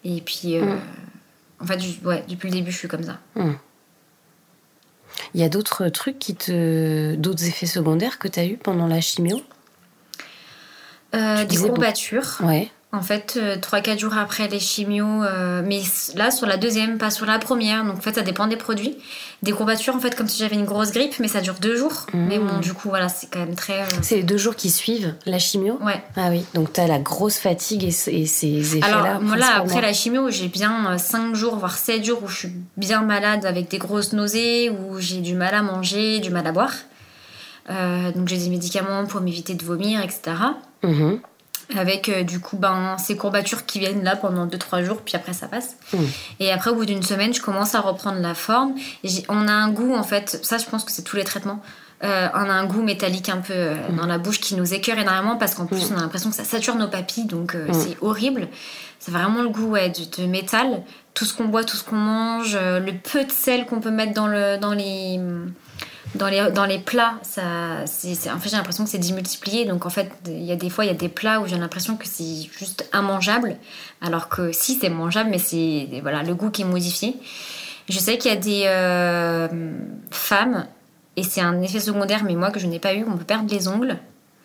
Et 0.05 0.19
puis, 0.21 0.57
euh, 0.57 0.65
Mm. 0.65 0.79
en 1.61 1.65
fait, 1.65 1.79
ouais, 2.03 2.23
depuis 2.27 2.49
le 2.49 2.55
début, 2.55 2.71
je 2.73 2.77
suis 2.77 2.87
comme 2.89 3.03
ça. 3.03 3.19
Il 5.33 5.39
y 5.39 5.43
a 5.43 5.49
d'autres 5.49 5.87
trucs 5.89 6.19
qui 6.19 6.35
te. 6.35 7.15
d'autres 7.15 7.45
effets 7.45 7.67
secondaires 7.67 8.19
que 8.19 8.27
tu 8.27 8.39
as 8.39 8.45
eu 8.45 8.57
pendant 8.57 8.87
la 8.87 8.99
chimio? 8.99 9.41
Euh, 11.15 11.45
des 11.45 11.55
courbatures. 11.57 12.37
Ouais. 12.41 12.69
En 12.93 13.01
fait, 13.01 13.39
euh, 13.41 13.57
3-4 13.57 13.97
jours 13.97 14.15
après 14.15 14.47
les 14.47 14.59
chimios, 14.59 15.23
euh, 15.23 15.63
mais 15.65 15.81
là, 16.13 16.29
sur 16.29 16.45
la 16.45 16.57
deuxième, 16.57 16.99
pas 16.99 17.09
sur 17.09 17.25
la 17.25 17.39
première. 17.39 17.83
Donc, 17.83 17.97
en 17.97 18.01
fait, 18.01 18.13
ça 18.13 18.21
dépend 18.21 18.45
des 18.45 18.55
produits. 18.55 18.95
Des 19.41 19.51
courbatures, 19.51 19.95
en 19.95 19.99
fait, 19.99 20.15
comme 20.15 20.27
si 20.27 20.37
j'avais 20.37 20.55
une 20.55 20.65
grosse 20.65 20.91
grippe, 20.91 21.15
mais 21.19 21.27
ça 21.27 21.41
dure 21.41 21.55
deux 21.59 21.75
jours. 21.75 22.05
Mm. 22.13 22.27
Mais 22.27 22.37
bon, 22.37 22.59
du 22.59 22.71
coup, 22.73 22.89
voilà, 22.89 23.09
c'est 23.09 23.27
quand 23.31 23.39
même 23.39 23.55
très. 23.55 23.81
euh, 23.81 23.85
C'est 24.03 24.17
les 24.17 24.23
deux 24.23 24.37
jours 24.37 24.55
qui 24.55 24.69
suivent 24.69 25.15
la 25.25 25.39
chimio? 25.39 25.79
Ouais. 25.81 26.03
Ah 26.15 26.27
oui, 26.29 26.45
donc 26.53 26.71
tu 26.71 26.81
as 26.81 26.87
la 26.87 26.99
grosse 26.99 27.37
fatigue 27.39 27.83
et, 27.83 27.87
et 27.87 28.25
ces 28.27 28.77
effets-là. 28.77 28.85
Alors, 28.85 29.21
moi, 29.21 29.37
là, 29.37 29.55
après 29.57 29.81
la 29.81 29.91
chimio, 29.91 30.29
j'ai 30.29 30.47
bien 30.47 30.95
5 30.99 31.33
jours, 31.33 31.55
voire 31.55 31.75
7 31.77 32.05
jours 32.05 32.21
où 32.23 32.27
je 32.27 32.37
suis 32.37 32.51
bien 32.77 33.01
malade 33.01 33.43
avec 33.47 33.69
des 33.71 33.79
grosses 33.79 34.13
nausées, 34.13 34.69
où 34.69 34.99
j'ai 34.99 35.21
du 35.21 35.33
mal 35.33 35.55
à 35.55 35.63
manger, 35.63 36.19
du 36.19 36.29
mal 36.29 36.45
à 36.45 36.51
boire. 36.51 36.73
Euh, 37.71 38.11
donc, 38.11 38.27
j'ai 38.27 38.37
des 38.37 38.49
médicaments 38.49 39.07
pour 39.07 39.19
m'éviter 39.21 39.55
de 39.55 39.65
vomir, 39.65 39.99
etc. 40.03 40.35
avec 41.77 42.09
euh, 42.09 42.23
du 42.23 42.39
coup 42.39 42.57
ben, 42.57 42.97
ces 42.97 43.17
courbatures 43.17 43.65
qui 43.65 43.79
viennent 43.79 44.03
là 44.03 44.15
pendant 44.15 44.47
2-3 44.47 44.83
jours, 44.83 45.01
puis 45.03 45.15
après 45.15 45.33
ça 45.33 45.47
passe. 45.47 45.75
Mm. 45.93 45.97
Et 46.39 46.51
après, 46.51 46.71
au 46.71 46.75
bout 46.75 46.85
d'une 46.85 47.03
semaine, 47.03 47.33
je 47.33 47.41
commence 47.41 47.75
à 47.75 47.81
reprendre 47.81 48.19
la 48.19 48.33
forme. 48.33 48.75
Et 49.03 49.09
on 49.29 49.47
a 49.47 49.53
un 49.53 49.69
goût, 49.69 49.93
en 49.95 50.03
fait, 50.03 50.39
ça 50.43 50.57
je 50.57 50.65
pense 50.65 50.83
que 50.83 50.91
c'est 50.91 51.03
tous 51.03 51.15
les 51.15 51.23
traitements. 51.23 51.61
Euh, 52.03 52.27
on 52.33 52.37
a 52.37 52.53
un 52.53 52.65
goût 52.65 52.81
métallique 52.81 53.29
un 53.29 53.37
peu 53.37 53.53
euh, 53.53 53.75
dans 53.95 54.05
la 54.05 54.17
bouche 54.17 54.41
qui 54.41 54.55
nous 54.55 54.73
écœure 54.73 54.97
énormément 54.97 55.37
parce 55.37 55.55
qu'en 55.55 55.65
plus 55.65 55.89
on 55.89 55.97
a 55.97 56.01
l'impression 56.01 56.29
que 56.29 56.35
ça 56.35 56.43
sature 56.43 56.75
nos 56.75 56.89
papilles, 56.89 57.25
donc 57.25 57.55
euh, 57.55 57.67
c'est 57.71 57.95
horrible. 58.01 58.49
C'est 58.99 59.11
vraiment 59.11 59.41
le 59.41 59.49
goût 59.49 59.67
ouais, 59.67 59.89
de, 59.89 60.21
de 60.21 60.27
métal. 60.27 60.83
Tout 61.13 61.23
ce 61.23 61.33
qu'on 61.33 61.45
boit, 61.45 61.63
tout 61.63 61.77
ce 61.77 61.83
qu'on 61.83 61.95
mange, 61.95 62.57
le 62.57 62.91
peu 62.91 63.23
de 63.23 63.31
sel 63.31 63.65
qu'on 63.65 63.79
peut 63.79 63.91
mettre 63.91 64.13
dans, 64.13 64.27
le, 64.27 64.57
dans 64.57 64.73
les 64.73 65.19
dans 66.15 66.27
les, 66.27 66.51
dans 66.51 66.65
les 66.65 66.79
plats, 66.79 67.15
ça, 67.23 67.85
c'est- 67.85 68.29
en 68.29 68.39
fait, 68.39 68.49
j'ai 68.49 68.57
l'impression 68.57 68.83
que 68.83 68.89
c'est 68.89 68.97
démultiplié. 68.99 69.65
Donc, 69.65 69.85
en 69.85 69.89
fait, 69.89 70.11
il 70.27 70.43
y 70.43 70.51
a 70.51 70.55
des 70.55 70.69
fois, 70.69 70.85
il 70.85 70.87
y 70.87 70.91
a 70.91 70.95
des 70.95 71.09
plats 71.09 71.39
où 71.39 71.47
j'ai 71.47 71.57
l'impression 71.57 71.97
que 71.97 72.05
c'est 72.07 72.49
juste 72.57 72.89
immangeable. 72.93 73.57
Alors 74.01 74.29
que 74.29 74.51
si, 74.51 74.77
c'est 74.79 74.89
mangeable, 74.89 75.29
mais 75.31 75.39
c'est 75.39 75.87
voilà, 76.01 76.23
le 76.23 76.35
goût 76.35 76.49
qui 76.51 76.61
est 76.61 76.65
modifié. 76.65 77.15
Je 77.89 77.99
sais 77.99 78.17
qu'il 78.17 78.31
y 78.31 78.33
a 78.33 78.37
des 78.37 78.63
euh, 78.67 79.47
femmes, 80.11 80.65
et 81.15 81.23
c'est 81.23 81.41
un 81.41 81.61
effet 81.61 81.79
secondaire, 81.79 82.23
mais 82.23 82.35
moi 82.35 82.51
que 82.51 82.59
je 82.59 82.67
n'ai 82.67 82.79
pas 82.79 82.93
eu, 82.93 83.05
on 83.07 83.17
peut 83.17 83.25
perdre 83.25 83.49
les 83.53 83.67
ongles. 83.67 83.97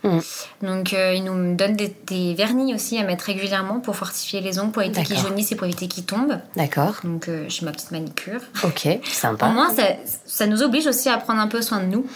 Mm. 0.05 0.19
Donc, 0.63 0.93
euh, 0.93 1.13
ils 1.15 1.25
nous 1.25 1.57
donnent 1.57 1.75
des, 1.77 1.93
des 2.07 2.35
vernis 2.35 2.73
aussi 2.75 2.99
à 2.99 3.05
mettre 3.05 3.25
régulièrement 3.25 3.81
pour 3.81 3.97
fortifier 3.97 4.41
les 4.41 4.59
ongles, 4.61 4.71
pour 4.71 4.83
éviter 4.83 5.03
qu'ils 5.03 5.19
jaunissent 5.19 5.51
et 5.53 5.57
pour 5.57 5.67
éviter 5.67 5.89
qu'ils 5.89 6.05
tombent. 6.05 6.39
D'accord, 6.57 6.95
Donc, 7.05 7.29
euh, 7.29 7.47
j'ai 7.49 7.65
ma 7.67 7.73
petite 7.73 7.91
manicure. 7.91 8.41
ok, 8.65 8.89
sympa. 9.05 9.47
Au 9.49 9.51
moins, 9.51 9.75
ça, 9.75 9.83
ça 10.25 10.47
nous 10.47 10.63
oblige 10.63 10.87
aussi 10.87 11.09
à 11.09 11.19
prendre 11.19 11.41
un 11.41 11.49
peu 11.49 11.63
soin 11.63 11.81
de 11.81 11.87
nous. 11.87 12.07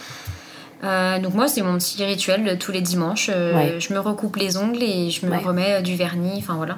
Euh, 0.85 1.17
donc 1.19 1.33
moi, 1.33 1.47
c'est 1.47 1.61
mon 1.61 1.77
petit 1.77 2.03
rituel 2.03 2.57
tous 2.59 2.71
les 2.73 2.81
dimanches. 2.81 3.29
Euh, 3.33 3.53
Ouais. 3.55 3.75
Je 3.79 3.93
me 3.93 3.99
recoupe 3.99 4.35
les 4.35 4.57
ongles 4.57 4.83
et 4.83 5.09
je 5.11 5.25
me 5.25 5.31
Ouais. 5.31 5.37
remets 5.37 5.73
euh, 5.75 5.81
du 5.81 5.95
vernis. 5.95 6.35
Enfin 6.39 6.55
voilà. 6.55 6.77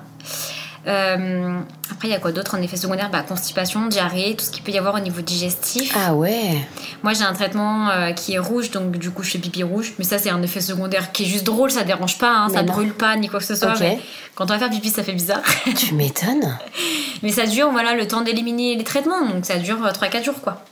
Euh, 0.88 1.60
après, 1.92 2.08
il 2.08 2.12
y 2.12 2.14
a 2.14 2.20
quoi 2.20 2.32
d'autre 2.32 2.56
en 2.56 2.62
effet 2.62 2.78
secondaire? 2.78 3.10
Bah, 3.10 3.24
Constipation, 3.28 3.88
diarrhée, 3.88 4.36
tout 4.38 4.46
ce 4.46 4.52
qu'il 4.52 4.64
peut 4.64 4.72
y 4.72 4.78
avoir 4.78 4.96
au 4.96 5.00
niveau 5.00 5.22
digestif. 5.22 5.96
Ah 5.98 6.14
ouais, 6.14 6.58
Moi, 7.04 7.14
j'ai 7.14 7.24
un 7.24 7.34
traitement 7.34 7.90
euh, 7.90 8.12
qui 8.12 8.34
est 8.34 8.40
rouge, 8.40 8.72
donc 8.72 8.98
du 8.98 9.12
coup, 9.12 9.24
je 9.24 9.32
fais 9.32 9.40
pipi 9.40 9.64
rouge. 9.64 9.94
Mais 9.98 10.06
ça, 10.06 10.20
c'est 10.20 10.30
un 10.30 10.42
effet 10.42 10.62
secondaire 10.62 11.12
qui 11.12 11.24
est 11.24 11.28
juste 11.28 11.44
drôle, 11.46 11.72
ça 11.72 11.84
dérange 11.84 12.18
pas, 12.18 12.32
hein, 12.32 12.50
ça 12.50 12.62
non. 12.64 12.74
brûle 12.74 12.94
pas 12.94 13.16
ni 13.16 13.28
quoi 13.30 13.40
que 13.40 13.46
ce 13.46 13.56
soit. 13.56 13.80
Mais 13.80 14.00
quand 14.36 14.46
on 14.46 14.54
va 14.54 14.60
faire 14.60 14.70
pipi, 14.70 14.90
ça 14.90 15.04
fait 15.04 15.14
bizarre. 15.14 15.42
tu 15.76 15.94
m'étonnes. 15.94 16.58
Mais 17.24 17.32
ça 17.32 17.46
dure, 17.46 17.72
voilà, 17.72 17.96
le 17.96 18.08
temps 18.08 18.22
d'éliminer 18.22 18.76
les 18.76 18.84
traitements. 18.84 19.26
Donc 19.26 19.46
ça 19.46 19.58
dure 19.58 19.78
3-4 19.78 20.24
jours, 20.24 20.42
quoi. 20.42 20.64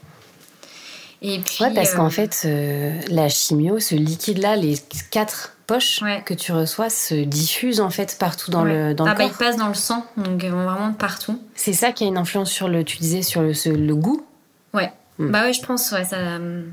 Et 1.23 1.39
puis. 1.39 1.63
Ouais, 1.63 1.73
parce 1.73 1.93
euh, 1.93 1.97
qu'en 1.97 2.09
fait, 2.09 2.41
euh, 2.45 2.99
la 3.09 3.29
chimio, 3.29 3.79
ce 3.79 3.95
liquide-là, 3.95 4.55
les 4.57 4.77
quatre 5.09 5.55
poches 5.67 6.01
Ouais. 6.01 6.21
que 6.25 6.33
tu 6.33 6.51
reçois 6.51 6.89
se 6.89 7.15
diffusent 7.15 7.79
en 7.79 7.89
fait 7.89 8.17
partout 8.19 8.51
dans 8.51 8.63
ouais. 8.65 8.89
le, 8.89 8.93
dans 8.93 9.05
ah 9.05 9.11
le 9.13 9.17
bah, 9.17 9.23
il 9.23 9.29
corps. 9.29 9.37
passe 9.37 9.55
dans 9.57 9.69
le 9.69 9.73
sang, 9.73 10.05
donc 10.17 10.43
vraiment 10.43 10.91
partout. 10.93 11.41
C'est 11.55 11.71
ça 11.73 11.93
qui 11.93 12.03
a 12.03 12.07
une 12.07 12.17
influence 12.17 12.51
sur 12.51 12.67
le, 12.67 12.83
tu 12.83 12.97
disais, 12.97 13.21
sur 13.21 13.41
le, 13.41 13.53
ce- 13.53 13.69
le 13.69 13.95
goût? 13.95 14.25
Ouais. 14.73 14.91
Hmm. 15.17 15.31
Bah 15.31 15.43
ouais, 15.43 15.53
je 15.53 15.61
pense, 15.61 15.89
ouais, 15.93 16.03
ça. 16.03 16.17
euh, 16.17 16.63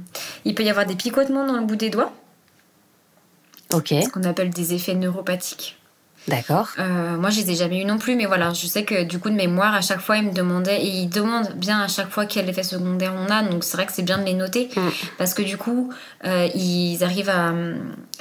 Il 0.44 0.54
peut 0.56 0.64
y 0.64 0.70
avoir 0.70 0.84
des 0.86 0.96
picotements 0.96 1.46
dans 1.46 1.54
le 1.56 1.64
bout 1.64 1.76
des 1.76 1.90
doigts, 1.90 2.12
Ok. 3.72 3.88
ce 4.02 4.08
qu'on 4.08 4.24
appelle 4.24 4.50
des 4.50 4.74
effets 4.74 4.94
neuropathiques. 4.94 5.76
D'accord. 6.28 6.68
Euh, 6.78 7.16
moi, 7.16 7.30
je 7.30 7.40
les 7.40 7.50
ai 7.50 7.54
jamais 7.56 7.80
eu 7.80 7.84
non 7.84 7.98
plus, 7.98 8.14
mais 8.14 8.26
voilà, 8.26 8.52
je 8.52 8.66
sais 8.66 8.84
que 8.84 9.02
du 9.04 9.18
coup, 9.18 9.30
de 9.30 9.34
mémoire, 9.34 9.74
à 9.74 9.80
chaque 9.80 10.00
fois, 10.00 10.16
ils 10.18 10.24
me 10.26 10.32
demandaient, 10.32 10.80
et 10.80 10.86
ils 10.88 11.08
demandent 11.08 11.52
bien 11.56 11.80
à 11.80 11.88
chaque 11.88 12.10
fois 12.10 12.26
quel 12.26 12.48
effet 12.48 12.62
secondaire 12.62 13.14
on 13.16 13.30
a, 13.32 13.42
donc 13.42 13.64
c'est 13.64 13.76
vrai 13.76 13.86
que 13.86 13.92
c'est 13.92 14.02
bien 14.02 14.18
de 14.18 14.24
les 14.24 14.34
noter, 14.34 14.68
Mm. 14.76 14.80
parce 15.18 15.34
que 15.34 15.42
du 15.42 15.56
coup, 15.56 15.92
euh, 16.26 16.46
ils 16.54 17.02
arrivent 17.02 17.30
à, 17.30 17.52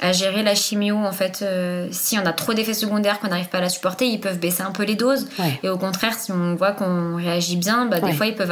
à 0.00 0.12
gérer 0.12 0.42
la 0.42 0.54
chimio, 0.54 0.96
en 0.96 1.12
fait, 1.12 1.40
euh, 1.42 1.86
si 1.92 2.18
on 2.18 2.26
a 2.26 2.32
trop 2.32 2.52
d'effets 2.54 2.74
secondaires, 2.74 3.20
qu'on 3.20 3.28
n'arrive 3.28 3.48
pas 3.48 3.58
à 3.58 3.62
la 3.62 3.68
supporter, 3.68 4.06
ils 4.08 4.20
peuvent 4.20 4.38
baisser 4.40 4.62
un 4.62 4.72
peu 4.72 4.84
les 4.84 4.96
doses, 4.96 5.28
Ouais. 5.38 5.60
et 5.62 5.68
au 5.68 5.78
contraire, 5.78 6.14
si 6.14 6.32
on 6.32 6.56
voit 6.56 6.72
qu'on 6.72 7.16
réagit 7.16 7.56
bien, 7.56 7.86
bah, 7.86 7.98
Ouais. 8.02 8.10
des 8.10 8.16
fois, 8.16 8.26
ils 8.26 8.34
peuvent 8.34 8.50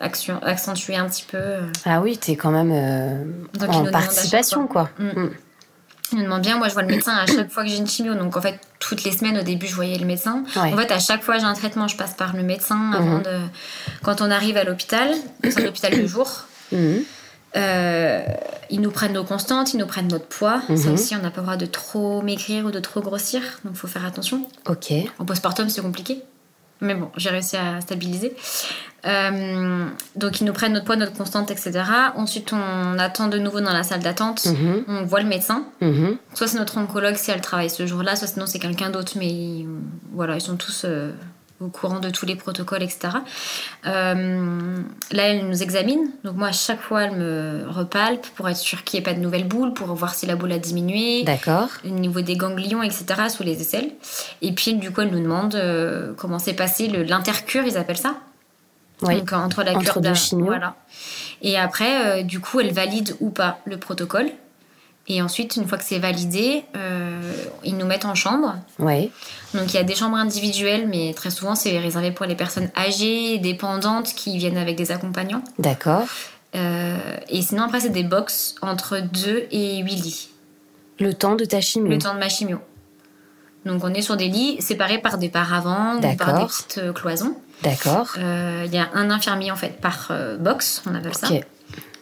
accentuer 0.00 0.94
un 0.96 1.08
petit 1.08 1.24
peu. 1.28 1.38
Ah 1.84 2.00
oui, 2.00 2.18
t'es 2.18 2.36
quand 2.36 2.50
même 2.50 2.70
en 3.66 3.84
participation, 3.90 4.66
quoi. 4.68 4.90
Mm. 4.98 5.04
Mm. 5.22 5.30
Ils 5.30 5.47
me 6.16 6.22
demandent 6.22 6.42
bien, 6.42 6.56
moi 6.58 6.68
je 6.68 6.72
vois 6.74 6.82
le 6.82 6.88
médecin 6.88 7.12
à 7.16 7.26
chaque 7.26 7.50
fois 7.50 7.62
que 7.64 7.68
j'ai 7.68 7.76
une 7.76 7.86
chimio, 7.86 8.14
donc 8.14 8.36
en 8.36 8.40
fait 8.40 8.58
toutes 8.78 9.04
les 9.04 9.12
semaines 9.12 9.38
au 9.38 9.42
début 9.42 9.66
je 9.66 9.74
voyais 9.74 9.98
le 9.98 10.06
médecin. 10.06 10.44
Ouais. 10.56 10.72
En 10.72 10.76
fait 10.76 10.90
à 10.92 10.98
chaque 10.98 11.22
fois 11.22 11.38
j'ai 11.38 11.44
un 11.44 11.54
traitement, 11.54 11.88
je 11.88 11.96
passe 11.96 12.14
par 12.14 12.34
le 12.36 12.42
médecin 12.42 12.92
avant 12.92 13.18
Mhm. 13.18 13.22
de... 13.22 13.40
Quand 14.02 14.20
on 14.20 14.30
arrive 14.30 14.56
à 14.56 14.64
l'hôpital, 14.64 15.10
c'est 15.44 15.62
un 15.62 15.66
hôpital 15.68 16.00
de 16.00 16.06
jour, 16.06 16.44
Mhm. 16.72 17.02
euh, 17.56 18.22
ils 18.70 18.80
nous 18.80 18.90
prennent 18.90 19.14
nos 19.14 19.24
constantes, 19.24 19.72
ils 19.74 19.78
nous 19.78 19.86
prennent 19.86 20.08
notre 20.08 20.26
poids. 20.26 20.60
Ça 20.68 20.88
Mhm. 20.88 20.94
aussi 20.94 21.16
on 21.16 21.20
n'a 21.22 21.30
pas 21.30 21.40
le 21.40 21.46
droit 21.46 21.56
de 21.56 21.66
trop 21.66 22.22
maigrir 22.22 22.64
ou 22.66 22.70
de 22.70 22.80
trop 22.80 23.00
grossir, 23.00 23.40
donc 23.64 23.74
faut 23.74 23.86
faire 23.88 24.04
attention. 24.04 24.46
Ok. 24.68 24.92
En 25.18 25.24
postpartum 25.24 25.68
c'est 25.68 25.80
compliqué, 25.82 26.22
mais 26.80 26.94
bon 26.94 27.10
j'ai 27.16 27.30
réussi 27.30 27.56
à 27.56 27.80
stabiliser. 27.80 28.34
Euh, 29.06 29.86
donc 30.16 30.40
ils 30.40 30.44
nous 30.44 30.52
prennent 30.52 30.72
notre 30.72 30.84
poids, 30.84 30.96
notre 30.96 31.12
constante, 31.16 31.50
etc. 31.50 31.82
Ensuite 32.16 32.52
on 32.52 32.98
attend 32.98 33.28
de 33.28 33.38
nouveau 33.38 33.60
dans 33.60 33.72
la 33.72 33.82
salle 33.84 34.00
d'attente, 34.00 34.44
Mhm. 34.46 34.84
on 34.88 35.02
voit 35.04 35.20
le 35.20 35.28
médecin. 35.28 35.64
Mhm. 35.80 36.16
Soit 36.34 36.48
c'est 36.48 36.58
notre 36.58 36.78
oncologue 36.78 37.14
si 37.16 37.30
elle 37.30 37.40
travaille 37.40 37.70
ce 37.70 37.86
jour-là, 37.86 38.16
soit 38.16 38.26
sinon 38.28 38.46
c'est 38.46 38.58
quelqu'un 38.58 38.90
d'autre, 38.90 39.12
mais 39.16 39.64
voilà, 40.12 40.34
ils 40.34 40.40
sont 40.40 40.56
tous 40.56 40.82
euh, 40.84 41.12
au 41.60 41.68
courant 41.68 41.98
de 41.98 42.10
tous 42.10 42.24
les 42.26 42.36
protocoles, 42.36 42.82
etc. 42.82 43.08
Euh, 43.86 44.78
là, 45.12 45.22
elle 45.28 45.48
nous 45.48 45.62
examine, 45.62 46.10
donc 46.24 46.36
moi 46.36 46.48
à 46.48 46.52
chaque 46.52 46.80
fois 46.80 47.02
elle 47.04 47.16
me 47.16 47.64
repalpe 47.68 48.26
pour 48.36 48.48
être 48.48 48.56
sûre 48.56 48.84
qu'il 48.84 48.98
n'y 48.98 49.02
ait 49.02 49.10
pas 49.10 49.14
de 49.14 49.20
nouvelles 49.20 49.46
boules, 49.46 49.72
pour 49.72 49.88
voir 49.94 50.14
si 50.14 50.26
la 50.26 50.36
boule 50.36 50.52
a 50.52 50.58
diminué, 50.58 51.24
D'accord. 51.24 51.68
au 51.84 51.88
niveau 51.88 52.20
des 52.20 52.36
ganglions, 52.36 52.82
etc. 52.82 53.06
sous 53.28 53.42
les 53.42 53.60
aisselles. 53.60 53.90
Et 54.42 54.52
puis 54.52 54.74
du 54.74 54.90
coup 54.90 55.00
elle 55.00 55.10
nous 55.10 55.22
demande 55.22 55.54
euh, 55.54 56.12
comment 56.16 56.38
s'est 56.38 56.52
passé 56.54 56.88
le- 56.88 57.02
l'intercure, 57.02 57.64
ils 57.64 57.76
appellent 57.76 57.96
ça. 57.98 58.14
Oui. 59.02 59.18
Donc 59.18 59.32
entre 59.32 59.62
la 59.62 59.76
Entre 59.76 59.92
cure 59.92 60.00
d'un- 60.00 60.14
chimios. 60.14 60.46
Voilà. 60.46 60.74
Et 61.40 61.56
après, 61.56 62.20
euh, 62.20 62.22
du 62.24 62.40
coup, 62.40 62.58
elle 62.58 62.72
valide 62.72 63.14
ou 63.20 63.30
pas 63.30 63.60
le 63.64 63.76
protocole. 63.76 64.28
Et 65.10 65.22
ensuite, 65.22 65.56
une 65.56 65.66
fois 65.66 65.78
que 65.78 65.84
c'est 65.84 65.98
validé, 65.98 66.64
euh, 66.76 67.32
ils 67.64 67.76
nous 67.76 67.86
mettent 67.86 68.04
en 68.04 68.14
chambre. 68.14 68.56
Ouais. 68.78 69.10
Donc 69.54 69.72
il 69.72 69.74
y 69.74 69.78
a 69.78 69.82
des 69.82 69.94
chambres 69.94 70.18
individuelles, 70.18 70.86
mais 70.86 71.14
très 71.14 71.30
souvent 71.30 71.54
c'est 71.54 71.78
réservé 71.78 72.10
pour 72.12 72.26
les 72.26 72.34
personnes 72.34 72.70
âgées, 72.76 73.38
dépendantes, 73.38 74.12
qui 74.14 74.36
viennent 74.36 74.58
avec 74.58 74.76
des 74.76 74.92
accompagnants. 74.92 75.42
D'accord. 75.58 76.04
Euh, 76.54 76.96
et 77.28 77.40
sinon 77.40 77.62
après 77.64 77.80
c'est 77.80 77.88
des 77.90 78.04
box 78.04 78.54
entre 78.60 78.98
2 79.00 79.46
et 79.50 79.78
8 79.78 79.90
lits, 79.96 80.28
Le 80.98 81.12
temps 81.14 81.34
de 81.36 81.44
ta 81.44 81.60
chimio. 81.60 81.90
le 81.90 81.98
temps 81.98 82.14
de 82.14 82.18
ma 82.18 82.28
chimio. 82.28 82.58
Donc 83.64 83.84
on 83.84 83.92
est 83.94 84.02
sur 84.02 84.16
des 84.16 84.28
lits 84.28 84.60
séparés 84.60 84.98
par 84.98 85.18
des 85.18 85.28
paravents 85.30 85.96
ou 85.96 86.16
par 86.16 86.38
des 86.38 86.46
petites 86.46 86.78
euh, 86.78 86.92
cloisons. 86.92 87.34
D'accord. 87.62 88.08
Euh, 88.18 88.64
Il 88.66 88.74
y 88.74 88.78
a 88.78 88.88
un 88.94 89.10
infirmier 89.10 89.50
en 89.50 89.56
fait 89.56 89.80
par 89.80 90.12
box, 90.38 90.82
on 90.86 90.94
appelle 90.94 91.14
ça. 91.14 91.28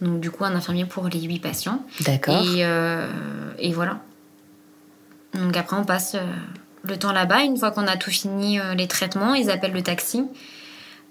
Donc 0.00 0.20
du 0.20 0.30
coup 0.30 0.44
un 0.44 0.54
infirmier 0.54 0.84
pour 0.84 1.08
les 1.08 1.20
8 1.22 1.38
patients. 1.40 1.84
D'accord. 2.00 2.36
Et, 2.42 2.64
euh, 2.64 3.08
et 3.58 3.72
voilà. 3.72 4.00
Donc 5.34 5.56
après, 5.56 5.76
on 5.76 5.84
passe 5.84 6.14
euh, 6.14 6.24
le 6.84 6.98
temps 6.98 7.12
là-bas. 7.12 7.42
Une 7.42 7.56
fois 7.56 7.70
qu'on 7.70 7.86
a 7.86 7.96
tout 7.96 8.10
fini 8.10 8.58
euh, 8.60 8.74
les 8.74 8.88
traitements, 8.88 9.34
ils 9.34 9.50
appellent 9.50 9.72
le 9.72 9.82
taxi. 9.82 10.24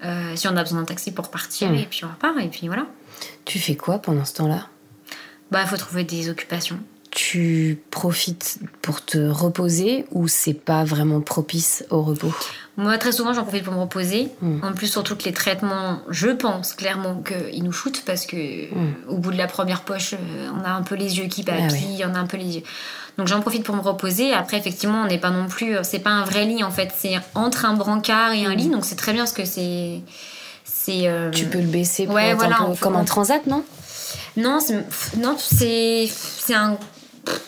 Euh, 0.03 0.35
si 0.35 0.47
on 0.47 0.55
a 0.57 0.63
besoin 0.63 0.79
d'un 0.79 0.85
taxi 0.85 1.11
pour 1.11 1.29
partir, 1.31 1.69
Mm. 1.71 1.75
et 1.75 1.85
puis 1.89 2.03
on 2.05 2.09
repart, 2.09 2.35
et 2.39 2.47
puis 2.47 2.67
voilà. 2.67 2.85
Tu 3.45 3.59
fais 3.59 3.75
quoi 3.75 3.99
pendant 3.99 4.25
ce 4.25 4.33
temps-là? 4.35 4.67
Bah, 5.51 5.61
il 5.61 5.67
faut 5.67 5.77
trouver 5.77 6.03
des 6.03 6.29
occupations. 6.29 6.79
Tu 7.15 7.79
profites 7.91 8.59
pour 8.81 9.03
te 9.03 9.17
reposer 9.29 10.05
ou 10.11 10.27
c'est 10.27 10.53
pas 10.53 10.83
vraiment 10.83 11.21
propice 11.21 11.85
au 11.89 12.01
repos? 12.01 12.33
Moi, 12.75 12.97
très 12.97 13.13
souvent, 13.13 13.33
j'en 13.33 13.43
profite 13.43 13.63
pour 13.63 13.73
me 13.73 13.79
reposer. 13.79 14.27
Mm. 14.41 14.65
En 14.65 14.73
plus, 14.73 14.87
surtout 14.87 15.15
que 15.15 15.23
les 15.23 15.31
traitements, 15.31 16.01
je 16.09 16.27
pense 16.27 16.73
clairement 16.73 17.23
qu'ils 17.23 17.63
nous 17.63 17.71
shootent 17.71 18.03
parce 18.05 18.25
que 18.25 18.35
Mm. 18.35 18.95
au 19.07 19.17
bout 19.17 19.31
de 19.31 19.37
la 19.37 19.47
première 19.47 19.83
poche, 19.83 20.13
euh, 20.13 20.49
on 20.59 20.65
a 20.65 20.69
un 20.71 20.81
peu 20.81 20.95
les 20.95 21.17
yeux 21.17 21.27
qui 21.27 21.45
Ah 21.47 21.51
papillent, 21.53 22.03
on 22.05 22.13
a 22.15 22.19
un 22.19 22.27
peu 22.27 22.35
les 22.35 22.57
yeux. 22.57 22.63
Donc 23.17 23.27
j'en 23.27 23.39
profite 23.39 23.63
pour 23.63 23.77
me 23.77 23.81
reposer. 23.81 24.33
Après, 24.33 24.57
effectivement, 24.57 25.03
on 25.03 25.07
n'est 25.07 25.17
pas 25.17 25.29
non 25.29 25.47
plus, 25.47 25.77
c'est 25.83 25.99
pas 25.99 26.09
un 26.09 26.25
vrai 26.25 26.43
lit 26.43 26.65
en 26.65 26.71
fait, 26.71 26.91
c'est 26.97 27.13
entre 27.33 27.63
un 27.63 27.75
brancard 27.75 28.33
et 28.33 28.45
un 28.45 28.53
lit, 28.53 28.67
donc 28.67 28.83
c'est 28.83 28.97
très 28.97 29.13
bien 29.13 29.21
parce 29.23 29.31
que 29.31 29.45
c'est, 29.45 30.01
c'est. 30.65 31.07
euh. 31.07 31.31
Tu 31.31 31.45
peux 31.45 31.59
le 31.61 31.67
baisser 31.67 32.07
pour 32.07 32.15
Ouais, 32.15 32.33
voilà, 32.33 32.57
peu 32.57 32.75
comme 32.81 32.97
un 32.97 33.05
transat, 33.05 33.47
non? 33.47 33.63
Non, 34.35 34.59
c'est, 34.59 34.83
non, 35.17 35.37
c'est, 35.39 36.09
c'est 36.11 36.53
un, 36.53 36.77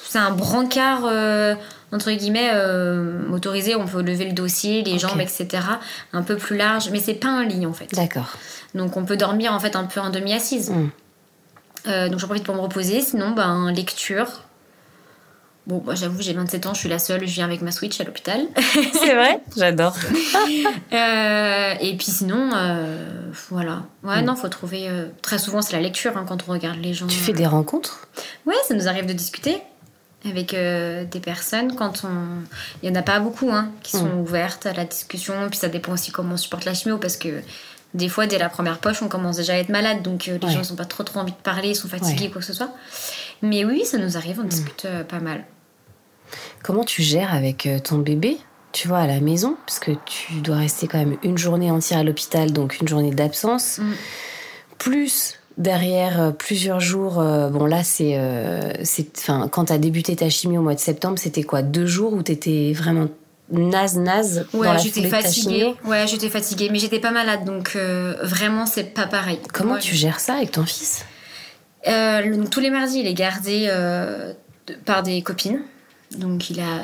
c'est 0.08 0.20
un 0.20 0.32
brancard. 0.32 1.06
euh, 1.06 1.56
entre 1.92 2.12
guillemets 2.12 2.52
euh, 2.54 3.28
motorisé, 3.28 3.76
on 3.76 3.86
peut 3.86 4.02
lever 4.02 4.26
le 4.26 4.34
dossier, 4.34 4.84
les 4.84 5.00
jambes, 5.00 5.22
etc. 5.22 5.48
Un 6.14 6.22
peu 6.22 6.36
plus 6.36 6.58
large, 6.58 6.90
mais 6.92 7.00
c'est 7.00 7.14
pas 7.14 7.30
un 7.30 7.46
lit 7.46 7.66
en 7.66 7.74
fait. 7.74 7.88
D'accord. 7.94 8.36
Donc 8.76 8.98
on 8.98 9.06
peut 9.06 9.18
dormir 9.18 9.54
en 9.54 9.60
fait 9.60 9.76
un 9.76 9.86
peu 9.86 10.02
en 10.02 10.10
demi-assise. 10.10 10.70
Mm. 10.72 10.90
Euh, 11.88 12.10
donc 12.10 12.20
j'en 12.20 12.28
profite 12.28 12.46
pour 12.46 12.56
me 12.56 12.60
reposer. 12.60 13.02
Sinon, 13.02 13.32
ben, 13.32 13.72
lecture. 13.72 14.44
Bon, 15.68 15.82
moi 15.84 15.96
j'avoue, 15.96 16.22
j'ai 16.22 16.32
27 16.34 16.66
ans, 16.66 16.74
je 16.74 16.80
suis 16.80 16.90
la 16.90 16.98
seule, 16.98 17.28
je 17.28 17.34
viens 17.34 17.44
avec 17.46 17.62
ma 17.62 17.72
Switch 17.72 18.00
à 18.00 18.06
l'hôpital. 18.06 18.40
C'est 18.94 19.14
vrai 19.14 19.40
J'adore. 19.56 19.96
Euh, 20.94 21.74
et 21.82 21.96
puis 21.98 22.08
sinon, 22.08 22.50
euh, 22.54 23.30
voilà. 23.50 23.84
Ouais, 24.04 24.22
non, 24.22 24.36
faut 24.36 24.48
trouver. 24.48 24.88
euh, 24.88 25.08
très 25.22 25.38
souvent, 25.38 25.62
c'est 25.62 25.74
la 25.76 25.82
lecture 25.82 26.16
hein, 26.18 26.26
quand 26.28 26.46
on 26.48 26.52
regarde 26.54 26.78
les 26.82 26.94
gens. 26.94 27.08
Tu 27.08 27.18
fais 27.18 27.34
des 27.34 27.46
rencontres? 27.46 28.08
Ouais, 28.46 28.56
ça 28.68 28.74
nous 28.74 28.88
arrive 28.88 29.06
de 29.06 29.14
discuter 29.14 29.62
avec 30.26 30.54
des 30.54 31.20
personnes 31.20 31.76
quand 31.76 32.04
on. 32.06 32.44
Il 32.82 32.90
y 32.90 32.92
en 32.92 32.96
a 32.96 33.02
pas 33.02 33.20
beaucoup 33.20 33.52
hein, 33.52 33.70
qui 33.84 33.92
sont 33.98 34.12
ouvertes 34.18 34.66
à 34.66 34.74
la 34.74 34.86
discussion. 34.86 35.34
Puis 35.50 35.60
ça 35.60 35.68
dépend 35.68 35.92
aussi 35.94 36.12
comment 36.12 36.36
on 36.36 36.38
supporte 36.38 36.66
la 36.66 36.74
chimio 36.74 36.98
parce 36.98 37.18
que. 37.18 37.42
Des 37.94 38.10
fois, 38.10 38.28
dès 38.28 38.38
la 38.38 38.50
première 38.50 38.80
poche, 38.80 39.02
on 39.02 39.08
commence 39.08 39.38
déjà 39.38 39.54
à 39.54 39.56
être 39.58 39.70
malade, 39.70 40.02
donc 40.04 40.28
euh, 40.28 40.38
les 40.42 40.48
Ouais. 40.48 40.54
gens 40.54 40.70
n'ont 40.70 40.76
pas 40.76 40.86
trop 40.86 41.04
trop 41.04 41.20
envie 41.22 41.32
de 41.32 41.38
parler, 41.38 41.70
ils 41.70 41.76
sont 41.76 41.88
fatigués, 41.88 42.26
Ouais. 42.26 42.32
quoi 42.32 42.42
que 42.42 42.46
ce 42.48 42.54
soit. 42.54 42.70
Mais 43.42 43.64
oui, 43.64 43.86
ça 43.86 43.98
nous 43.98 44.18
arrive, 44.18 44.40
on 44.42 44.44
discute 44.44 44.84
euh, 44.86 45.04
pas 45.06 45.20
mal. 45.20 45.46
Comment 46.68 46.84
tu 46.84 47.02
gères 47.02 47.34
avec 47.34 47.66
euh, 47.66 47.80
ton 47.80 47.98
bébé 47.98 48.38
tu 48.74 48.88
vois, 48.90 49.00
à 49.00 49.08
la 49.08 49.22
maison, 49.22 49.56
parce 49.66 49.80
que 49.80 49.92
tu 50.06 50.34
dois 50.42 50.58
rester 50.58 50.88
quand 50.88 51.00
même 51.00 51.16
une 51.24 51.38
journée 51.38 51.72
entière 51.72 52.00
à 52.00 52.04
l'hôpital, 52.04 52.52
donc 52.52 52.80
une 52.82 52.88
journée 52.88 53.10
d'absence, 53.12 53.80
Mm. 53.80 53.94
plus 54.78 55.40
derrière 55.58 56.22
euh, 56.22 56.32
plusieurs 56.32 56.80
jours. 56.80 57.20
euh, 57.20 57.50
bon, 57.50 57.66
là, 57.66 57.84
c'est, 57.84 58.16
euh, 58.18 58.74
enfin, 59.18 59.48
quand 59.52 59.66
t'as 59.66 59.78
débuté 59.80 60.16
ta 60.16 60.30
chimie 60.30 60.58
au 60.58 60.62
mois 60.62 60.76
de 60.76 60.80
septembre, 60.80 61.18
c'était 61.18 61.42
quoi, 61.44 61.62
deux 61.64 61.88
jours 61.88 62.14
où 62.14 62.22
t'étais 62.22 62.74
vraiment 62.76 63.08
naze 63.50 63.98
naze 63.98 64.46
Ouais, 64.54 64.78
j'étais 64.78 65.08
fatiguée. 65.10 65.74
Ouais, 65.86 66.06
j'étais 66.06 66.30
fatiguée, 66.30 66.70
mais 66.72 66.78
j'étais 66.78 67.00
pas 67.00 67.12
malade, 67.12 67.46
donc 67.46 67.72
euh, 67.76 68.16
vraiment, 68.22 68.66
c'est 68.68 68.94
pas 68.94 69.08
pareil. 69.08 69.40
Comment 69.54 69.72
Moi, 69.72 69.80
tu 69.80 69.96
gères 69.96 70.20
ça 70.20 70.36
avec 70.36 70.52
ton 70.52 70.66
fils? 70.66 71.06
Euh, 71.88 72.22
le- 72.22 72.48
tous 72.48 72.60
les 72.60 72.70
mardis, 72.70 73.00
il 73.00 73.08
est 73.08 73.14
gardé 73.14 73.68
euh, 73.70 74.34
par 74.86 75.02
des 75.02 75.22
copines. 75.24 75.62
Donc 76.12 76.50
il 76.50 76.60
a 76.60 76.84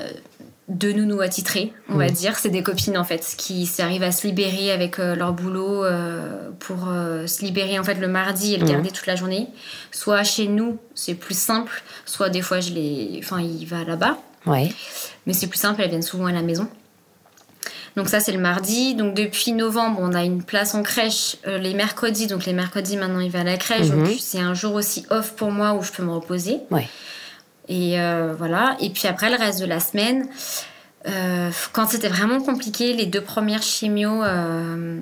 deux 0.70 0.94
nounous 0.94 1.20
attitrés, 1.22 1.74
on 1.90 1.98
va 1.98 2.10
dire. 2.10 2.38
C'est 2.40 2.50
des 2.50 2.64
copines 2.64 2.98
en 2.98 3.04
fait 3.04 3.36
qui 3.38 3.70
arrivent 3.80 4.04
à 4.04 4.12
se 4.12 4.26
libérer 4.26 4.72
avec 4.72 4.98
euh, 5.00 5.14
leur 5.16 5.34
boulot 5.34 5.84
euh, 5.84 6.50
pour 6.60 6.88
euh, 6.88 7.28
se 7.28 7.44
libérer 7.44 7.78
en 7.80 7.84
fait 7.84 7.96
le 7.96 8.08
mardi 8.08 8.54
et 8.54 8.58
le 8.58 8.66
Mhm. 8.66 8.72
garder 8.72 8.92
toute 8.92 9.06
la 9.06 9.16
journée. 9.16 9.48
Soit 9.92 10.24
chez 10.24 10.48
nous, 10.48 10.78
c'est 10.96 11.16
plus 11.16 11.38
simple. 11.38 11.84
Soit 12.06 12.30
des 12.30 12.42
fois, 12.42 12.60
je 12.62 12.72
les, 12.72 13.20
enfin, 13.22 13.42
il 13.42 13.66
va 13.66 13.84
là-bas. 13.84 14.18
Ouais. 14.46 14.70
Mais 15.26 15.34
c'est 15.34 15.48
plus 15.48 15.60
simple, 15.60 15.82
elles 15.82 15.90
viennent 15.90 16.02
souvent 16.02 16.26
à 16.28 16.32
la 16.32 16.42
maison. 16.42 16.68
Donc 17.96 18.10
ça, 18.10 18.20
c'est 18.20 18.32
le 18.32 18.40
mardi. 18.40 18.96
Donc 18.96 19.14
depuis 19.16 19.52
novembre, 19.52 20.00
on 20.02 20.14
a 20.14 20.24
une 20.24 20.44
place 20.44 20.74
en 20.76 20.82
crèche 20.82 21.38
les 21.46 21.74
mercredis. 21.74 22.28
Donc 22.28 22.46
les 22.46 22.54
mercredis, 22.54 22.98
maintenant, 22.98 23.20
il 23.20 23.30
va 23.32 23.42
à 23.42 23.44
la 23.44 23.58
crèche. 23.58 23.90
Donc 23.90 24.08
c'est 24.20 24.40
un 24.40 24.54
jour 24.54 24.74
aussi 24.74 25.06
off 25.12 25.34
pour 25.36 25.52
moi 25.52 25.74
où 25.74 25.84
je 25.84 25.92
peux 25.92 26.04
me 26.04 26.12
reposer. 26.12 26.58
Ouais. 26.72 26.88
Et 27.68 28.00
euh, 28.00 28.34
voilà. 28.38 28.76
Et 28.80 28.90
puis 28.90 29.08
après, 29.08 29.30
le 29.30 29.38
reste 29.38 29.60
de 29.62 29.66
la 29.66 29.80
semaine, 29.80 30.28
euh, 31.08 31.50
quand 31.72 31.88
c'était 31.88 32.10
vraiment 32.10 32.42
compliqué, 32.42 32.94
les 32.94 33.06
deux 33.06 33.22
premières 33.22 33.64
chimios, 33.64 34.24
euh, 34.24 35.00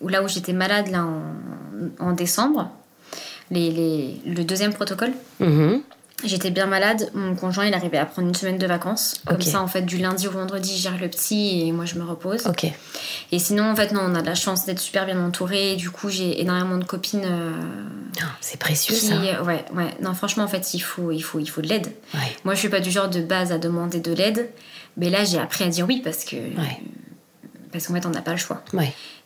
où 0.00 0.08
là 0.08 0.22
où 0.22 0.28
j'étais 0.28 0.52
malade, 0.52 0.88
là, 0.88 1.04
en, 1.04 1.22
en 2.08 2.12
décembre, 2.12 2.70
les, 3.50 3.70
les- 3.70 4.20
le 4.26 4.44
deuxième 4.44 4.72
protocole, 4.72 5.12
Mhm. 5.40 5.80
J'étais 6.24 6.50
bien 6.50 6.64
malade, 6.66 7.10
mon 7.12 7.34
conjoint 7.34 7.66
il 7.66 7.74
arrivait 7.74 7.98
à 7.98 8.06
prendre 8.06 8.28
une 8.28 8.34
semaine 8.34 8.56
de 8.56 8.66
vacances. 8.66 9.20
Comme 9.26 9.36
ça 9.50 9.60
en 9.60 9.66
fait 9.66 9.82
du 9.82 9.98
lundi 9.98 10.26
au 10.26 10.30
vendredi 10.30 10.74
je 10.74 10.82
gère 10.84 10.96
le 10.98 11.08
petit 11.08 11.66
et 11.66 11.72
moi 11.72 11.84
je 11.84 11.96
me 11.96 12.04
repose. 12.04 12.46
Et 13.30 13.38
sinon 13.38 13.64
en 13.70 13.76
fait 13.76 13.92
non 13.92 14.00
on 14.04 14.14
a 14.14 14.22
de 14.22 14.26
la 14.26 14.36
chance 14.36 14.64
d'être 14.64 14.78
super 14.78 15.04
bien 15.04 15.22
entouré. 15.22 15.76
Du 15.76 15.90
coup 15.90 16.08
j'ai 16.08 16.40
énormément 16.40 16.78
de 16.78 16.84
copines. 16.84 17.24
Euh, 18.16 18.24
oh, 18.24 18.28
c'est 18.40 18.58
précieux 18.58 18.94
ça. 18.94 19.20
Ouais 19.42 19.64
ouais 19.74 19.94
non 20.00 20.14
franchement 20.14 20.44
en 20.44 20.48
fait 20.48 20.74
il 20.74 20.80
faut 20.80 21.10
il 21.10 21.20
faut 21.20 21.38
il 21.38 21.48
faut 21.48 21.62
de 21.62 21.68
l'aide. 21.68 21.92
Moi 22.44 22.54
je 22.54 22.60
suis 22.60 22.68
pas 22.68 22.80
du 22.80 22.90
genre 22.90 23.08
de 23.08 23.20
base 23.20 23.52
à 23.52 23.58
demander 23.58 24.00
de 24.00 24.12
l'aide, 24.12 24.50
mais 24.96 25.10
là 25.10 25.24
j'ai 25.24 25.38
appris 25.38 25.64
à 25.64 25.68
dire 25.68 25.86
oui 25.86 26.00
parce 26.02 26.24
que 26.24 26.36
parce 27.72 27.86
qu'en 27.86 27.94
fait 27.94 28.06
on 28.06 28.10
n'a 28.10 28.22
pas 28.22 28.32
le 28.32 28.38
choix. 28.38 28.62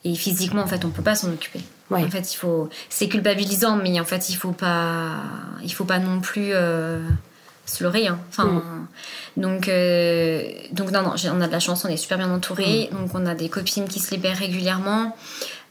Et 0.05 0.15
physiquement 0.15 0.63
en 0.63 0.67
fait 0.67 0.85
on 0.85 0.91
peut 0.91 1.03
pas 1.03 1.15
s'en 1.15 1.29
occuper. 1.33 1.61
En 1.91 2.11
fait, 2.11 2.33
il 2.33 2.37
faut. 2.37 2.69
C'est 2.89 3.09
culpabilisant, 3.09 3.77
mais 3.77 3.99
en 4.01 4.05
fait, 4.05 4.29
il 4.29 4.35
faut 4.35 4.53
pas. 4.53 5.17
Il 5.63 5.73
faut 5.73 5.85
pas 5.85 5.99
non 5.99 6.21
plus 6.21 6.51
euh, 6.53 7.01
se 7.67 7.83
leurrer. 7.83 8.07
Hein. 8.07 8.19
Enfin, 8.31 8.45
mm. 8.45 9.41
donc, 9.41 9.69
euh, 9.69 10.51
donc 10.73 10.91
non, 10.91 11.03
non. 11.03 11.15
On 11.33 11.41
a 11.41 11.47
de 11.47 11.53
la 11.53 11.61
chance, 11.61 11.85
on 11.85 11.89
est 11.89 11.97
super 11.97 12.19
bien 12.19 12.31
entouré. 12.31 12.91
Mm. 12.93 12.97
Donc, 12.97 13.11
on 13.15 13.27
a 13.27 13.35
des 13.35 13.49
copines 13.49 13.89
qui 13.89 14.01
se 14.01 14.11
libèrent 14.15 14.37
régulièrement. 14.37 15.17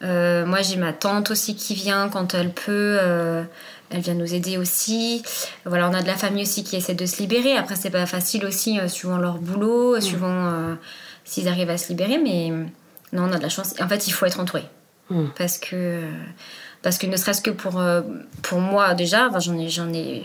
Euh, 0.04 0.46
moi, 0.46 0.62
j'ai 0.62 0.78
ma 0.78 0.94
tante 0.94 1.32
aussi 1.32 1.56
qui 1.56 1.74
vient 1.74 2.10
quand 2.10 2.34
elle 2.34 2.52
peut. 2.52 3.00
elle 3.90 4.02
vient 4.02 4.14
nous 4.14 4.34
aider 4.34 4.58
aussi. 4.58 5.24
Voilà, 5.66 5.90
on 5.90 5.94
a 5.94 6.02
de 6.02 6.08
la 6.08 6.16
famille 6.18 6.44
aussi 6.44 6.64
qui 6.64 6.76
essaie 6.76 6.96
de 6.96 7.06
se 7.06 7.20
libérer. 7.20 7.58
Après, 7.58 7.76
c'est 7.76 7.90
pas 7.90 8.06
facile 8.06 8.46
aussi, 8.46 8.80
suivant 8.88 9.18
leur 9.18 9.40
boulot, 9.40 9.98
mm. 9.98 10.02
suivant 10.02 10.78
s'ils 11.24 11.48
arrivent 11.48 11.70
à 11.70 11.78
se 11.78 11.90
libérer, 11.90 12.18
mais 12.18 12.52
non, 13.14 13.24
on 13.24 13.32
a 13.32 13.38
de 13.38 13.44
la 13.44 13.50
chance. 13.50 13.74
En 13.82 13.88
fait, 13.88 14.08
il 14.08 14.12
faut 14.12 14.26
être 14.26 14.40
entouré. 14.40 14.64
Hmm. 15.10 15.28
Parce 15.38 15.58
que 15.58 16.02
parce 16.82 16.98
que 16.98 17.08
ne 17.08 17.16
serait-ce 17.16 17.42
que 17.42 17.50
pour 17.50 17.80
euh, 17.80 18.02
pour 18.42 18.60
moi 18.60 18.94
déjà 18.94 19.30
j'en 19.40 19.58
ai 19.58 19.70
j'en 19.70 19.92
ai 19.94 20.22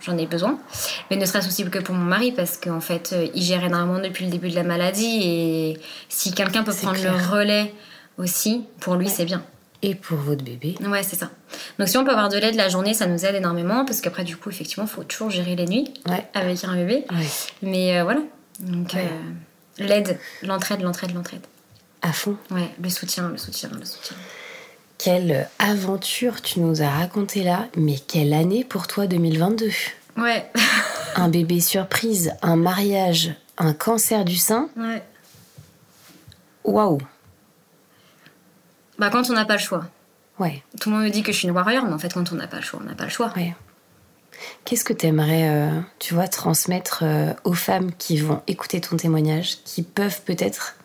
j'en 0.00 0.16
ai 0.16 0.26
besoin 0.26 0.58
mais 1.10 1.16
ne 1.16 1.26
serait-ce 1.26 1.46
aussi 1.46 1.64
que 1.64 1.78
pour 1.78 1.94
mon 1.94 2.04
mari 2.04 2.32
parce 2.32 2.56
qu'en 2.56 2.80
fait 2.80 3.12
euh, 3.12 3.28
il 3.34 3.42
gère 3.42 3.62
énormément 3.62 3.98
depuis 3.98 4.24
le 4.24 4.30
début 4.30 4.48
de 4.48 4.54
la 4.54 4.62
maladie 4.62 5.20
et 5.22 5.80
si 6.08 6.32
quelqu'un 6.32 6.62
peut 6.62 6.72
prendre 6.74 7.02
le 7.02 7.10
relais 7.30 7.74
aussi 8.18 8.64
pour 8.80 8.94
lui 8.96 9.08
c'est 9.08 9.24
bien 9.24 9.42
et 9.82 9.94
pour 9.94 10.18
votre 10.18 10.42
bébé 10.42 10.74
ouais 10.80 11.02
c'est 11.02 11.16
ça 11.16 11.30
donc 11.78 11.88
si 11.88 11.98
on 11.98 12.04
peut 12.04 12.10
avoir 12.10 12.28
de 12.28 12.38
l'aide 12.38 12.54
la 12.54 12.68
journée 12.68 12.94
ça 12.94 13.06
nous 13.06 13.24
aide 13.24 13.34
énormément 13.34 13.84
parce 13.84 14.00
qu'après 14.00 14.24
du 14.24 14.36
coup 14.36 14.50
effectivement 14.50 14.86
il 14.86 14.90
faut 14.90 15.04
toujours 15.04 15.30
gérer 15.30 15.54
les 15.54 15.66
nuits 15.66 15.92
avec 16.34 16.64
un 16.64 16.74
bébé 16.74 17.04
mais 17.62 17.98
euh, 17.98 18.04
voilà 18.04 18.20
donc 18.60 18.96
l'aide 19.78 20.18
l'entraide 20.42 20.80
l'entraide 20.80 21.14
l'entraide 21.14 21.42
à 22.06 22.12
fond. 22.12 22.36
Ouais, 22.50 22.70
le 22.80 22.88
soutien, 22.88 23.28
le 23.28 23.36
soutien, 23.36 23.68
le 23.72 23.84
soutien. 23.84 24.16
Quelle 24.98 25.48
aventure 25.58 26.40
tu 26.40 26.60
nous 26.60 26.82
as 26.82 26.88
raconté 26.88 27.42
là, 27.42 27.66
mais 27.76 27.96
quelle 27.98 28.32
année 28.32 28.64
pour 28.64 28.86
toi 28.86 29.06
2022 29.06 29.70
Ouais. 30.16 30.50
un 31.16 31.28
bébé 31.28 31.60
surprise, 31.60 32.32
un 32.42 32.56
mariage, 32.56 33.34
un 33.58 33.72
cancer 33.74 34.24
du 34.24 34.36
sein? 34.36 34.70
Ouais. 34.76 35.02
Waouh. 36.64 36.98
Bah 38.98 39.10
quand 39.10 39.28
on 39.30 39.34
n'a 39.34 39.44
pas 39.44 39.54
le 39.54 39.60
choix. 39.60 39.84
Ouais. 40.38 40.62
Tout 40.80 40.90
le 40.90 40.96
monde 40.96 41.04
me 41.04 41.10
dit 41.10 41.22
que 41.22 41.32
je 41.32 41.38
suis 41.38 41.48
une 41.48 41.54
warrior, 41.54 41.84
mais 41.84 41.92
en 41.92 41.98
fait 41.98 42.12
quand 42.12 42.32
on 42.32 42.36
n'a 42.36 42.46
pas 42.46 42.56
le 42.56 42.62
choix, 42.62 42.80
on 42.82 42.86
n'a 42.86 42.94
pas 42.94 43.04
le 43.04 43.10
choix. 43.10 43.32
Ouais. 43.36 43.54
Qu'est-ce 44.64 44.84
que 44.84 44.92
tu 44.92 45.06
aimerais, 45.06 45.48
euh, 45.48 45.80
tu 45.98 46.14
vois, 46.14 46.28
transmettre 46.28 47.00
euh, 47.02 47.32
aux 47.44 47.54
femmes 47.54 47.92
qui 47.96 48.18
vont 48.18 48.42
écouter 48.46 48.80
ton 48.80 48.96
témoignage, 48.96 49.58
qui 49.64 49.82
peuvent 49.82 50.20
peut-être 50.22 50.76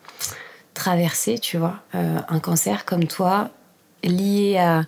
traverser, 0.74 1.38
tu 1.38 1.58
vois, 1.58 1.80
euh, 1.96 2.20
un 2.30 2.40
cancer 2.40 2.86
comme 2.86 3.06
toi, 3.06 3.50
lié 4.04 4.58
à 4.58 4.84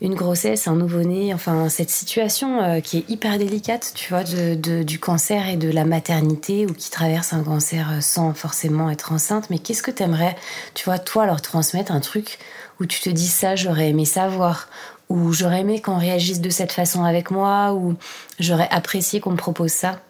une 0.00 0.14
grossesse, 0.14 0.68
un 0.68 0.76
nouveau-né, 0.76 1.34
enfin 1.34 1.68
cette 1.68 1.90
situation 1.90 2.62
euh, 2.62 2.80
qui 2.80 2.98
est 2.98 3.10
hyper 3.10 3.36
délicate, 3.38 3.92
tu 3.94 4.10
vois, 4.10 4.22
de, 4.22 4.82
du 4.82 4.98
cancer 5.00 5.48
et 5.48 5.56
de 5.56 5.70
la 5.70 5.84
maternité 5.84 6.66
ou 6.66 6.72
qui 6.72 6.90
traverse 6.90 7.32
un 7.32 7.42
cancer 7.42 7.90
euh, 7.90 8.00
sans 8.00 8.32
forcément 8.32 8.90
être 8.90 9.12
enceinte. 9.12 9.50
Mais 9.50 9.58
qu'est-ce 9.58 9.82
que 9.82 9.90
tu 9.90 10.04
aimerais, 10.04 10.36
tu 10.74 10.84
vois, 10.84 10.98
toi 10.98 11.26
leur 11.26 11.42
transmettre 11.42 11.90
un 11.90 12.00
truc 12.00 12.38
où 12.80 12.86
tu 12.86 13.00
te 13.00 13.10
dis 13.10 13.26
ça, 13.26 13.56
j'aurais 13.56 13.88
aimé 13.88 14.04
savoir, 14.04 14.68
ou 15.08 15.32
j'aurais 15.32 15.60
aimé 15.60 15.80
qu'on 15.80 15.98
réagisse 15.98 16.40
de 16.40 16.50
cette 16.50 16.70
façon 16.70 17.02
avec 17.02 17.32
moi, 17.32 17.72
ou 17.72 17.96
j'aurais 18.38 18.68
apprécié 18.70 19.20
qu'on 19.20 19.32
me 19.32 19.36
propose 19.36 19.72
ça? 19.72 20.00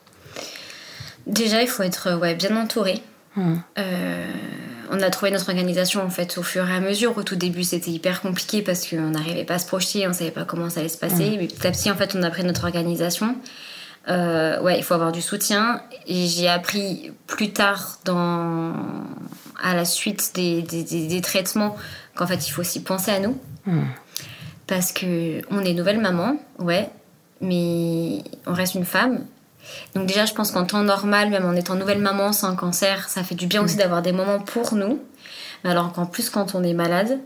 Déjà, 1.26 1.62
il 1.62 1.68
faut 1.68 1.82
être 1.82 2.18
ouais, 2.18 2.34
bien 2.34 2.60
entouré. 2.60 3.02
Hmm 3.38 3.56
on 4.90 5.00
a 5.00 5.10
trouvé 5.10 5.30
notre 5.30 5.48
organisation 5.48 6.02
en 6.02 6.10
fait 6.10 6.38
au 6.38 6.42
fur 6.42 6.68
et 6.68 6.74
à 6.74 6.80
mesure. 6.80 7.16
Au 7.16 7.22
tout 7.22 7.36
début, 7.36 7.64
c'était 7.64 7.90
hyper 7.90 8.20
compliqué 8.20 8.62
parce 8.62 8.86
qu'on 8.86 9.10
n'arrivait 9.10 9.44
pas 9.44 9.54
à 9.54 9.58
se 9.58 9.66
projeter, 9.66 10.06
on 10.06 10.12
savait 10.12 10.30
pas 10.30 10.44
comment 10.44 10.70
ça 10.70 10.80
allait 10.80 10.88
se 10.88 10.98
passer. 10.98 11.30
Mm. 11.30 11.36
Mais 11.38 11.46
petit 11.46 11.66
à 11.66 11.70
petit, 11.70 11.90
en 11.90 11.96
fait, 11.96 12.14
on 12.16 12.22
a 12.22 12.30
pris 12.30 12.44
notre 12.44 12.64
organisation. 12.64 13.36
Euh, 14.08 14.60
ouais, 14.62 14.78
il 14.78 14.82
faut 14.82 14.94
avoir 14.94 15.12
du 15.12 15.20
soutien. 15.20 15.82
Et 16.06 16.26
j'ai 16.26 16.48
appris 16.48 17.12
plus 17.26 17.52
tard, 17.52 17.98
dans, 18.04 18.74
à 19.62 19.74
la 19.74 19.84
suite 19.84 20.32
des, 20.34 20.62
des, 20.62 21.20
traitements, 21.20 21.76
qu'en 22.14 22.26
fait, 22.26 22.48
il 22.48 22.50
faut 22.50 22.62
aussi 22.62 22.82
penser 22.82 23.10
à 23.10 23.20
nous. 23.20 23.38
Mm. 23.66 23.82
Parce 24.66 24.92
que 24.92 25.42
on 25.50 25.64
est 25.64 25.72
nouvelle 25.72 26.00
maman, 26.00 26.36
ouais, 26.58 26.90
mais 27.40 28.22
on 28.46 28.52
reste 28.52 28.74
une 28.74 28.84
femme 28.84 29.24
donc 29.94 30.06
déjà, 30.06 30.26
je 30.26 30.34
pense 30.34 30.50
qu'en 30.50 30.64
temps 30.64 30.82
normal, 30.82 31.30
même 31.30 31.44
en 31.44 31.54
étant 31.54 31.74
nouvelle 31.74 32.00
maman 32.00 32.32
sans 32.32 32.54
cancer, 32.56 33.08
ça 33.08 33.22
fait 33.22 33.34
du 33.34 33.46
bien 33.46 33.62
aussi 33.62 33.76
mm. 33.76 33.78
d'avoir 33.78 34.02
des 34.02 34.12
moments 34.12 34.40
pour 34.40 34.74
nous. 34.74 35.02
Mais 35.64 35.70
alors 35.70 35.92
qu'en 35.92 36.06
plus 36.06 36.30
quand 36.30 36.54
on 36.54 36.62
est 36.62 36.74
malade. 36.74 37.18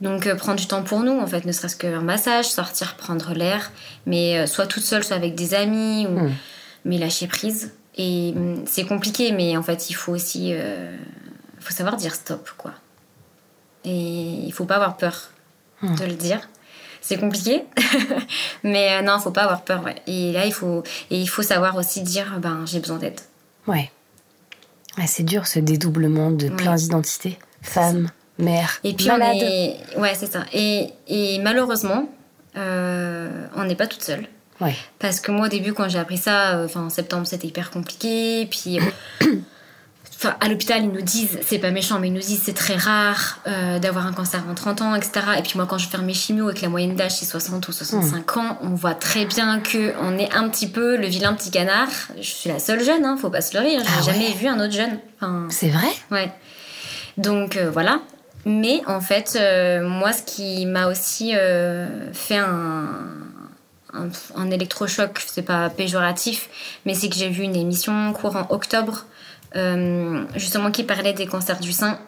Donc 0.00 0.26
euh, 0.26 0.34
prendre 0.34 0.58
du 0.58 0.66
temps 0.66 0.82
pour 0.82 1.00
nous, 1.00 1.18
en 1.18 1.26
fait, 1.26 1.44
ne 1.44 1.52
serait-ce 1.52 1.76
qu'un 1.76 2.02
massage, 2.02 2.46
sortir, 2.46 2.96
prendre 2.96 3.32
l'air, 3.32 3.72
mais 4.06 4.38
euh, 4.38 4.46
soit 4.46 4.66
toute 4.66 4.82
seule, 4.82 5.04
soit 5.04 5.16
avec 5.16 5.34
des 5.34 5.54
amis, 5.54 6.06
ou... 6.06 6.18
Mm. 6.18 6.32
mais 6.84 6.98
lâcher 6.98 7.26
prise. 7.26 7.72
Et 7.96 8.32
mm, 8.32 8.64
c'est 8.66 8.84
compliqué, 8.84 9.32
mais 9.32 9.56
en 9.56 9.62
fait, 9.62 9.90
il 9.90 9.94
faut 9.94 10.12
aussi... 10.12 10.50
Euh, 10.52 10.96
faut 11.60 11.72
savoir 11.72 11.96
dire 11.96 12.14
stop, 12.14 12.50
quoi. 12.58 12.72
Et 13.84 13.90
il 13.90 14.52
faut 14.52 14.64
pas 14.64 14.76
avoir 14.76 14.96
peur 14.96 15.30
de 15.82 16.04
le 16.04 16.14
dire 16.14 16.40
c'est 17.02 17.18
compliqué. 17.18 17.64
mais 18.62 18.94
euh, 18.94 19.02
non, 19.02 19.18
faut 19.18 19.32
pas 19.32 19.42
avoir 19.42 19.62
peur. 19.62 19.84
Ouais. 19.84 19.96
Et 20.06 20.32
là, 20.32 20.46
il 20.46 20.54
faut, 20.54 20.82
et 21.10 21.20
il 21.20 21.28
faut 21.28 21.42
savoir 21.42 21.76
aussi 21.76 22.00
dire 22.00 22.38
ben, 22.38 22.64
j'ai 22.64 22.80
besoin 22.80 22.96
d'aide. 22.96 23.20
Ouais. 23.66 23.90
c'est 25.06 25.24
dur 25.24 25.46
ce 25.46 25.58
dédoublement 25.58 26.30
de 26.30 26.48
plein 26.48 26.76
d'identités. 26.76 27.38
Femme, 27.60 28.10
mère, 28.38 28.80
et 28.82 28.94
puis 28.94 29.06
malade. 29.06 29.36
Ouais, 29.96 30.14
c'est 30.14 30.32
ça. 30.32 30.44
Et, 30.52 30.90
et 31.06 31.38
malheureusement, 31.40 32.08
euh, 32.56 33.46
on 33.56 33.64
n'est 33.64 33.76
pas 33.76 33.86
toute 33.86 34.02
seule. 34.02 34.26
Ouais. 34.60 34.74
Parce 34.98 35.20
que 35.20 35.32
moi, 35.32 35.46
au 35.46 35.48
début, 35.48 35.72
quand 35.72 35.88
j'ai 35.88 35.98
appris 35.98 36.18
ça, 36.18 36.56
euh, 36.56 36.66
enfin, 36.66 36.82
en 36.82 36.90
septembre, 36.90 37.26
c'était 37.26 37.48
hyper 37.48 37.70
compliqué. 37.70 38.46
Puis 38.46 38.78
Enfin, 40.24 40.36
à 40.38 40.48
l'hôpital, 40.48 40.84
ils 40.84 40.92
nous 40.92 41.02
disent, 41.02 41.40
c'est 41.44 41.58
pas 41.58 41.72
méchant, 41.72 41.98
mais 41.98 42.06
ils 42.06 42.12
nous 42.12 42.20
disent 42.20 42.42
c'est 42.44 42.54
très 42.54 42.76
rare 42.76 43.40
euh, 43.48 43.80
d'avoir 43.80 44.06
un 44.06 44.12
cancer 44.12 44.40
en 44.48 44.54
30 44.54 44.80
ans, 44.80 44.94
etc. 44.94 45.12
Et 45.36 45.42
puis 45.42 45.54
moi, 45.56 45.66
quand 45.68 45.78
je 45.78 45.88
fais 45.88 45.98
mes 45.98 46.14
chimios 46.14 46.48
et 46.48 46.54
que 46.54 46.62
la 46.62 46.68
moyenne 46.68 46.94
d'âge 46.94 47.16
c'est 47.16 47.24
60 47.24 47.66
ou 47.66 47.72
65 47.72 48.36
ans, 48.36 48.56
on 48.62 48.68
voit 48.68 48.94
très 48.94 49.24
bien 49.24 49.58
que 49.58 49.92
on 50.00 50.16
est 50.18 50.32
un 50.32 50.48
petit 50.48 50.68
peu 50.68 50.96
le 50.96 51.08
vilain 51.08 51.34
petit 51.34 51.50
canard. 51.50 51.88
Je 52.18 52.22
suis 52.22 52.48
la 52.48 52.60
seule 52.60 52.84
jeune, 52.84 53.04
hein, 53.04 53.16
faut 53.20 53.30
pas 53.30 53.40
se 53.40 53.56
leurrer. 53.56 53.74
Hein, 53.74 53.82
j'ai 53.84 54.10
ah 54.10 54.12
jamais 54.12 54.32
vu 54.32 54.46
un 54.46 54.60
autre 54.60 54.72
jeune. 54.72 55.00
c'est 55.48 55.70
vrai? 55.70 55.88
Ouais. 56.12 56.30
Donc 57.16 57.56
euh, 57.56 57.68
voilà. 57.68 58.00
Mais 58.44 58.80
en 58.86 59.00
fait, 59.00 59.36
euh, 59.40 59.82
moi, 59.82 60.12
ce 60.12 60.22
qui 60.22 60.66
m'a 60.66 60.86
aussi 60.86 61.32
fait 62.12 62.38
un, 62.38 62.86
un, 63.92 64.08
un 64.36 64.50
électrochoc, 64.52 65.20
c'est 65.26 65.42
pas 65.42 65.68
péjoratif, 65.68 66.48
mais 66.86 66.94
c'est 66.94 67.08
que 67.08 67.16
j'ai 67.16 67.28
vu 67.28 67.42
une 67.42 67.56
émission 67.56 68.12
courant 68.12 68.46
octobre 68.50 69.06
justement 70.34 70.70
qui 70.70 70.84
parlait 70.84 71.12
des 71.12 71.26
cancers 71.26 71.60
du 71.60 71.72
sein 71.72 71.98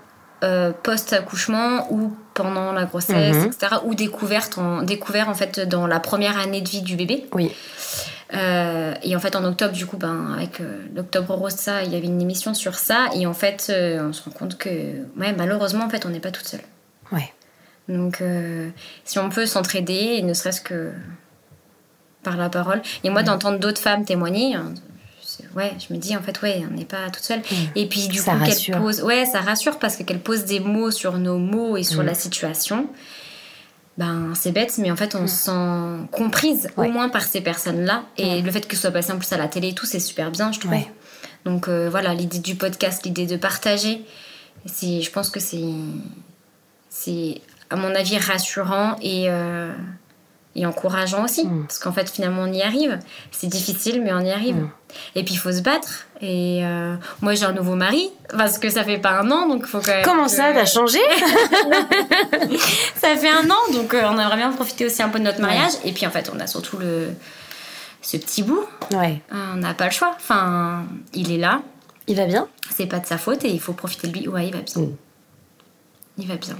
euh, 0.42 0.72
post-accouchement 0.82 1.90
ou 1.90 2.14
pendant 2.34 2.72
la 2.72 2.84
grossesse, 2.84 3.36
mhm. 3.36 3.46
etc. 3.46 3.76
Ou 3.84 3.94
découverte 3.94 4.58
en, 4.58 4.82
découvert 4.82 5.28
en 5.28 5.34
fait 5.34 5.60
dans 5.60 5.86
la 5.86 6.00
première 6.00 6.38
année 6.38 6.60
de 6.60 6.68
vie 6.68 6.82
du 6.82 6.96
bébé. 6.96 7.26
Oui. 7.32 7.50
Euh, 8.34 8.94
et 9.02 9.16
en 9.16 9.20
fait, 9.20 9.36
en 9.36 9.44
octobre, 9.44 9.72
du 9.72 9.86
coup, 9.86 9.96
ben, 9.96 10.34
avec 10.36 10.60
l'Octobre 10.94 11.34
Rose, 11.34 11.54
ça, 11.54 11.82
il 11.84 11.92
y 11.92 11.96
avait 11.96 12.06
une 12.06 12.20
émission 12.20 12.52
sur 12.52 12.74
ça. 12.74 13.06
Et 13.14 13.26
en 13.26 13.32
fait, 13.32 13.72
on 13.72 14.12
se 14.12 14.22
rend 14.22 14.32
compte 14.32 14.58
que, 14.58 14.68
ouais, 15.18 15.32
malheureusement, 15.36 15.84
en 15.84 15.88
fait, 15.88 16.04
on 16.04 16.10
n'est 16.10 16.20
pas 16.20 16.32
toute 16.32 16.48
seule. 16.48 16.62
Ouais. 17.12 17.32
Donc, 17.88 18.22
si 19.04 19.18
on 19.18 19.30
peut 19.30 19.46
s'entraider, 19.46 20.20
ne 20.22 20.34
serait-ce 20.34 20.60
que 20.60 20.90
par 22.24 22.36
la 22.36 22.48
parole. 22.48 22.82
Et 23.04 23.10
moi, 23.10 23.22
d'entendre 23.22 23.60
d'autres 23.60 23.80
femmes 23.80 24.04
témoigner, 24.04 24.56
hein, 24.56 24.74
ouais, 25.56 25.72
je 25.78 25.92
me 25.92 25.98
dis 25.98 26.16
en 26.16 26.22
fait, 26.22 26.40
ouais, 26.42 26.64
on 26.70 26.74
n'est 26.74 26.84
pas 26.84 27.10
toute 27.10 27.22
seule. 27.22 27.40
Mm. 27.40 27.54
Et 27.76 27.86
puis 27.88 28.08
du 28.08 28.22
coup, 28.22 28.30
qu'elle 28.44 28.78
pose, 28.78 29.02
ouais, 29.02 29.24
ça 29.24 29.40
rassure 29.40 29.78
parce 29.78 29.96
qu'elle 29.96 30.20
pose 30.20 30.44
des 30.44 30.60
mots 30.60 30.90
sur 30.90 31.18
nos 31.18 31.38
mots 31.38 31.76
et 31.76 31.82
sur 31.82 32.02
mm. 32.02 32.06
la 32.06 32.14
situation. 32.14 32.88
Ben, 33.96 34.32
c'est 34.34 34.50
bête, 34.50 34.76
mais 34.78 34.90
en 34.90 34.96
fait, 34.96 35.14
on 35.14 35.22
mm. 35.22 35.28
se 35.28 35.44
sent 35.44 36.08
comprise, 36.10 36.68
au 36.76 36.84
moins 36.84 37.08
par 37.08 37.22
ces 37.22 37.40
personnes-là. 37.40 38.04
Et 38.16 38.42
le 38.42 38.50
fait 38.50 38.66
que 38.66 38.74
ce 38.76 38.82
soit 38.82 38.90
passé 38.90 39.12
en 39.12 39.18
plus 39.18 39.32
à 39.32 39.36
la 39.36 39.48
télé 39.48 39.68
et 39.68 39.74
tout, 39.74 39.86
c'est 39.86 40.00
super 40.00 40.30
bien, 40.30 40.52
je 40.52 40.60
trouve. 40.60 40.74
Donc 41.44 41.68
euh, 41.68 41.88
voilà, 41.90 42.14
l'idée 42.14 42.38
du 42.38 42.54
podcast, 42.54 43.04
l'idée 43.04 43.26
de 43.26 43.36
partager, 43.36 44.04
je 44.66 45.10
pense 45.10 45.30
que 45.30 45.40
c'est, 45.40 45.62
c'est 46.88 47.42
à 47.70 47.76
mon 47.76 47.94
avis 47.94 48.18
rassurant 48.18 48.96
et, 49.02 49.26
euh, 49.28 49.72
et 50.56 50.66
encourageant 50.66 51.24
aussi. 51.24 51.46
Mm. 51.46 51.66
Parce 51.66 51.78
qu'en 51.78 51.92
fait, 51.92 52.08
finalement, 52.10 52.42
on 52.42 52.52
y 52.52 52.62
arrive. 52.62 52.98
C'est 53.32 53.46
difficile, 53.46 54.02
mais 54.02 54.12
on 54.12 54.20
y 54.20 54.30
arrive. 54.30 54.56
Mm. 54.56 54.70
Et 55.16 55.24
puis, 55.24 55.34
il 55.34 55.38
faut 55.38 55.52
se 55.52 55.60
battre. 55.60 56.06
Et 56.20 56.64
euh, 56.64 56.94
moi, 57.20 57.34
j'ai 57.34 57.44
un 57.44 57.52
nouveau 57.52 57.74
mari, 57.74 58.10
parce 58.36 58.58
que 58.58 58.70
ça 58.70 58.84
fait 58.84 58.98
pas 58.98 59.18
un 59.20 59.30
an, 59.30 59.48
donc 59.48 59.62
il 59.64 59.68
faut 59.68 59.80
quand 59.80 59.88
même. 59.88 60.04
Comment 60.04 60.24
que- 60.24 60.30
ça, 60.30 60.52
t'as 60.52 60.66
changé 60.66 60.98
Ça 62.96 63.16
fait 63.16 63.30
un 63.30 63.50
an, 63.50 63.72
donc 63.72 63.94
euh, 63.94 64.02
on 64.06 64.18
aimerait 64.18 64.36
bien 64.36 64.52
profiter 64.52 64.86
aussi 64.86 65.02
un 65.02 65.08
peu 65.08 65.18
de 65.18 65.24
notre 65.24 65.40
mariage. 65.40 65.72
Et 65.84 65.92
puis, 65.92 66.06
en 66.06 66.10
fait, 66.10 66.30
on 66.34 66.38
a 66.40 66.46
surtout 66.46 66.78
le 66.78 67.08
ce 68.02 68.18
petit 68.18 68.42
bout. 68.42 68.64
Ouais. 68.92 69.20
On 69.32 69.56
n'a 69.56 69.72
pas 69.74 69.86
le 69.86 69.90
choix. 69.90 70.12
Enfin, 70.16 70.84
il 71.14 71.32
est 71.32 71.38
là. 71.38 71.62
Il 72.06 72.16
va 72.16 72.26
bien? 72.26 72.48
C'est 72.70 72.86
pas 72.86 72.98
de 72.98 73.06
sa 73.06 73.16
faute 73.16 73.44
et 73.44 73.48
il 73.48 73.60
faut 73.60 73.72
profiter 73.72 74.08
de 74.08 74.18
lui. 74.18 74.28
Ouais, 74.28 74.46
il 74.48 74.52
va 74.52 74.60
bien. 74.60 74.82
Mm. 74.82 74.96
Il 76.18 76.28
va 76.28 76.36
bien. 76.36 76.56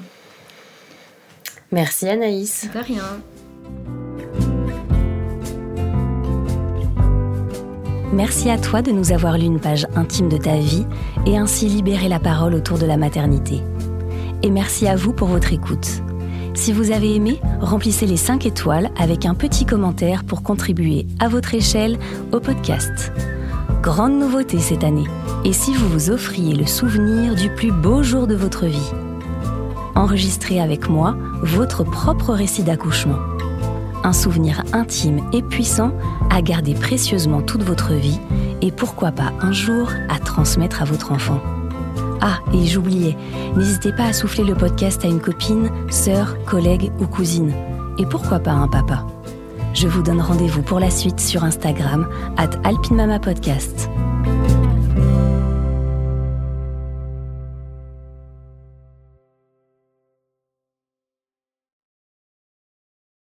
Merci 1.71 2.09
Anaïs. 2.09 2.67
De 2.73 2.79
rien. 2.79 3.05
Merci 8.15 8.49
à 8.49 8.59
toi 8.59 8.81
de 8.81 8.93
nous 8.93 9.11
avoir 9.11 9.39
lu 9.39 9.45
une 9.45 9.59
page 9.59 9.89
intime 9.97 10.29
de 10.29 10.37
ta 10.37 10.57
vie 10.57 10.87
et 11.27 11.37
ainsi 11.37 11.67
libéré 11.67 12.09
la 12.09 12.21
parole 12.21 12.55
autour 12.55 12.79
de 12.79 12.87
la 12.87 12.97
maternité. 12.97 13.61
Et 14.45 14.51
merci 14.51 14.87
à 14.87 14.95
vous 14.95 15.13
pour 15.13 15.27
votre 15.27 15.53
écoute. 15.53 16.01
Si 16.55 16.73
vous 16.73 16.93
avez 16.93 17.17
aimé, 17.17 17.41
remplissez 17.61 18.07
les 18.07 18.17
5 18.17 18.47
étoiles 18.47 18.91
avec 18.97 19.27
un 19.27 19.35
petit 19.35 19.67
commentaire 19.67 20.23
pour 20.23 20.45
contribuer 20.45 21.09
à 21.19 21.27
votre 21.27 21.57
échelle 21.57 21.99
au 22.31 22.39
podcast. 22.39 23.13
Grande 23.83 24.17
nouveauté 24.17 24.61
cette 24.61 24.85
année. 24.85 25.09
Et 25.45 25.53
si 25.53 25.75
vous 25.75 25.89
vous 25.89 26.11
offriez 26.11 26.55
le 26.55 26.67
souvenir 26.67 27.35
du 27.35 27.51
plus 27.51 27.73
beau 27.73 28.05
jour 28.05 28.29
de 28.29 28.37
votre 28.37 28.67
vie? 28.67 28.93
Enregistrez 29.97 30.61
avec 30.61 30.89
moi 30.89 31.17
votre 31.43 31.83
propre 31.83 32.33
récit 32.33 32.63
d'accouchement 32.63 33.19
un 34.05 34.13
souvenir 34.13 34.63
intime 34.73 35.21
et 35.33 35.43
puissant 35.43 35.93
à 36.31 36.43
garder 36.43 36.75
précieusement 36.75 37.43
toute 37.43 37.63
votre 37.63 37.95
vie 37.95 38.21
et 38.63 38.71
pourquoi 38.71 39.11
pas 39.11 39.33
un 39.41 39.53
jour 39.53 39.91
à 40.09 40.19
transmettre 40.19 40.83
à 40.83 40.85
votre 40.85 41.11
enfant. 41.11 41.41
Ah, 42.21 42.39
et 42.55 42.67
j'oubliais, 42.67 43.17
n'hésitez 43.57 43.93
pas 43.93 44.05
à 44.05 44.13
souffler 44.13 44.45
le 44.45 44.55
podcast 44.55 45.05
à 45.05 45.09
une 45.09 45.21
copine, 45.21 45.71
sœur, 45.91 46.37
collègue 46.45 46.93
ou 47.01 47.07
cousine. 47.07 47.53
Et 47.99 48.07
pourquoi 48.07 48.39
pas 48.39 48.53
un 48.53 48.69
papa 48.69 49.07
Je 49.75 49.89
vous 49.89 50.03
donne 50.03 50.21
rendez-vous 50.21 50.63
pour 50.63 50.81
la 50.81 50.91
suite 50.91 51.21
sur 51.21 51.45
Instagram, 51.45 52.09
at 52.37 52.51
alpinmamapodcast. 52.65 53.91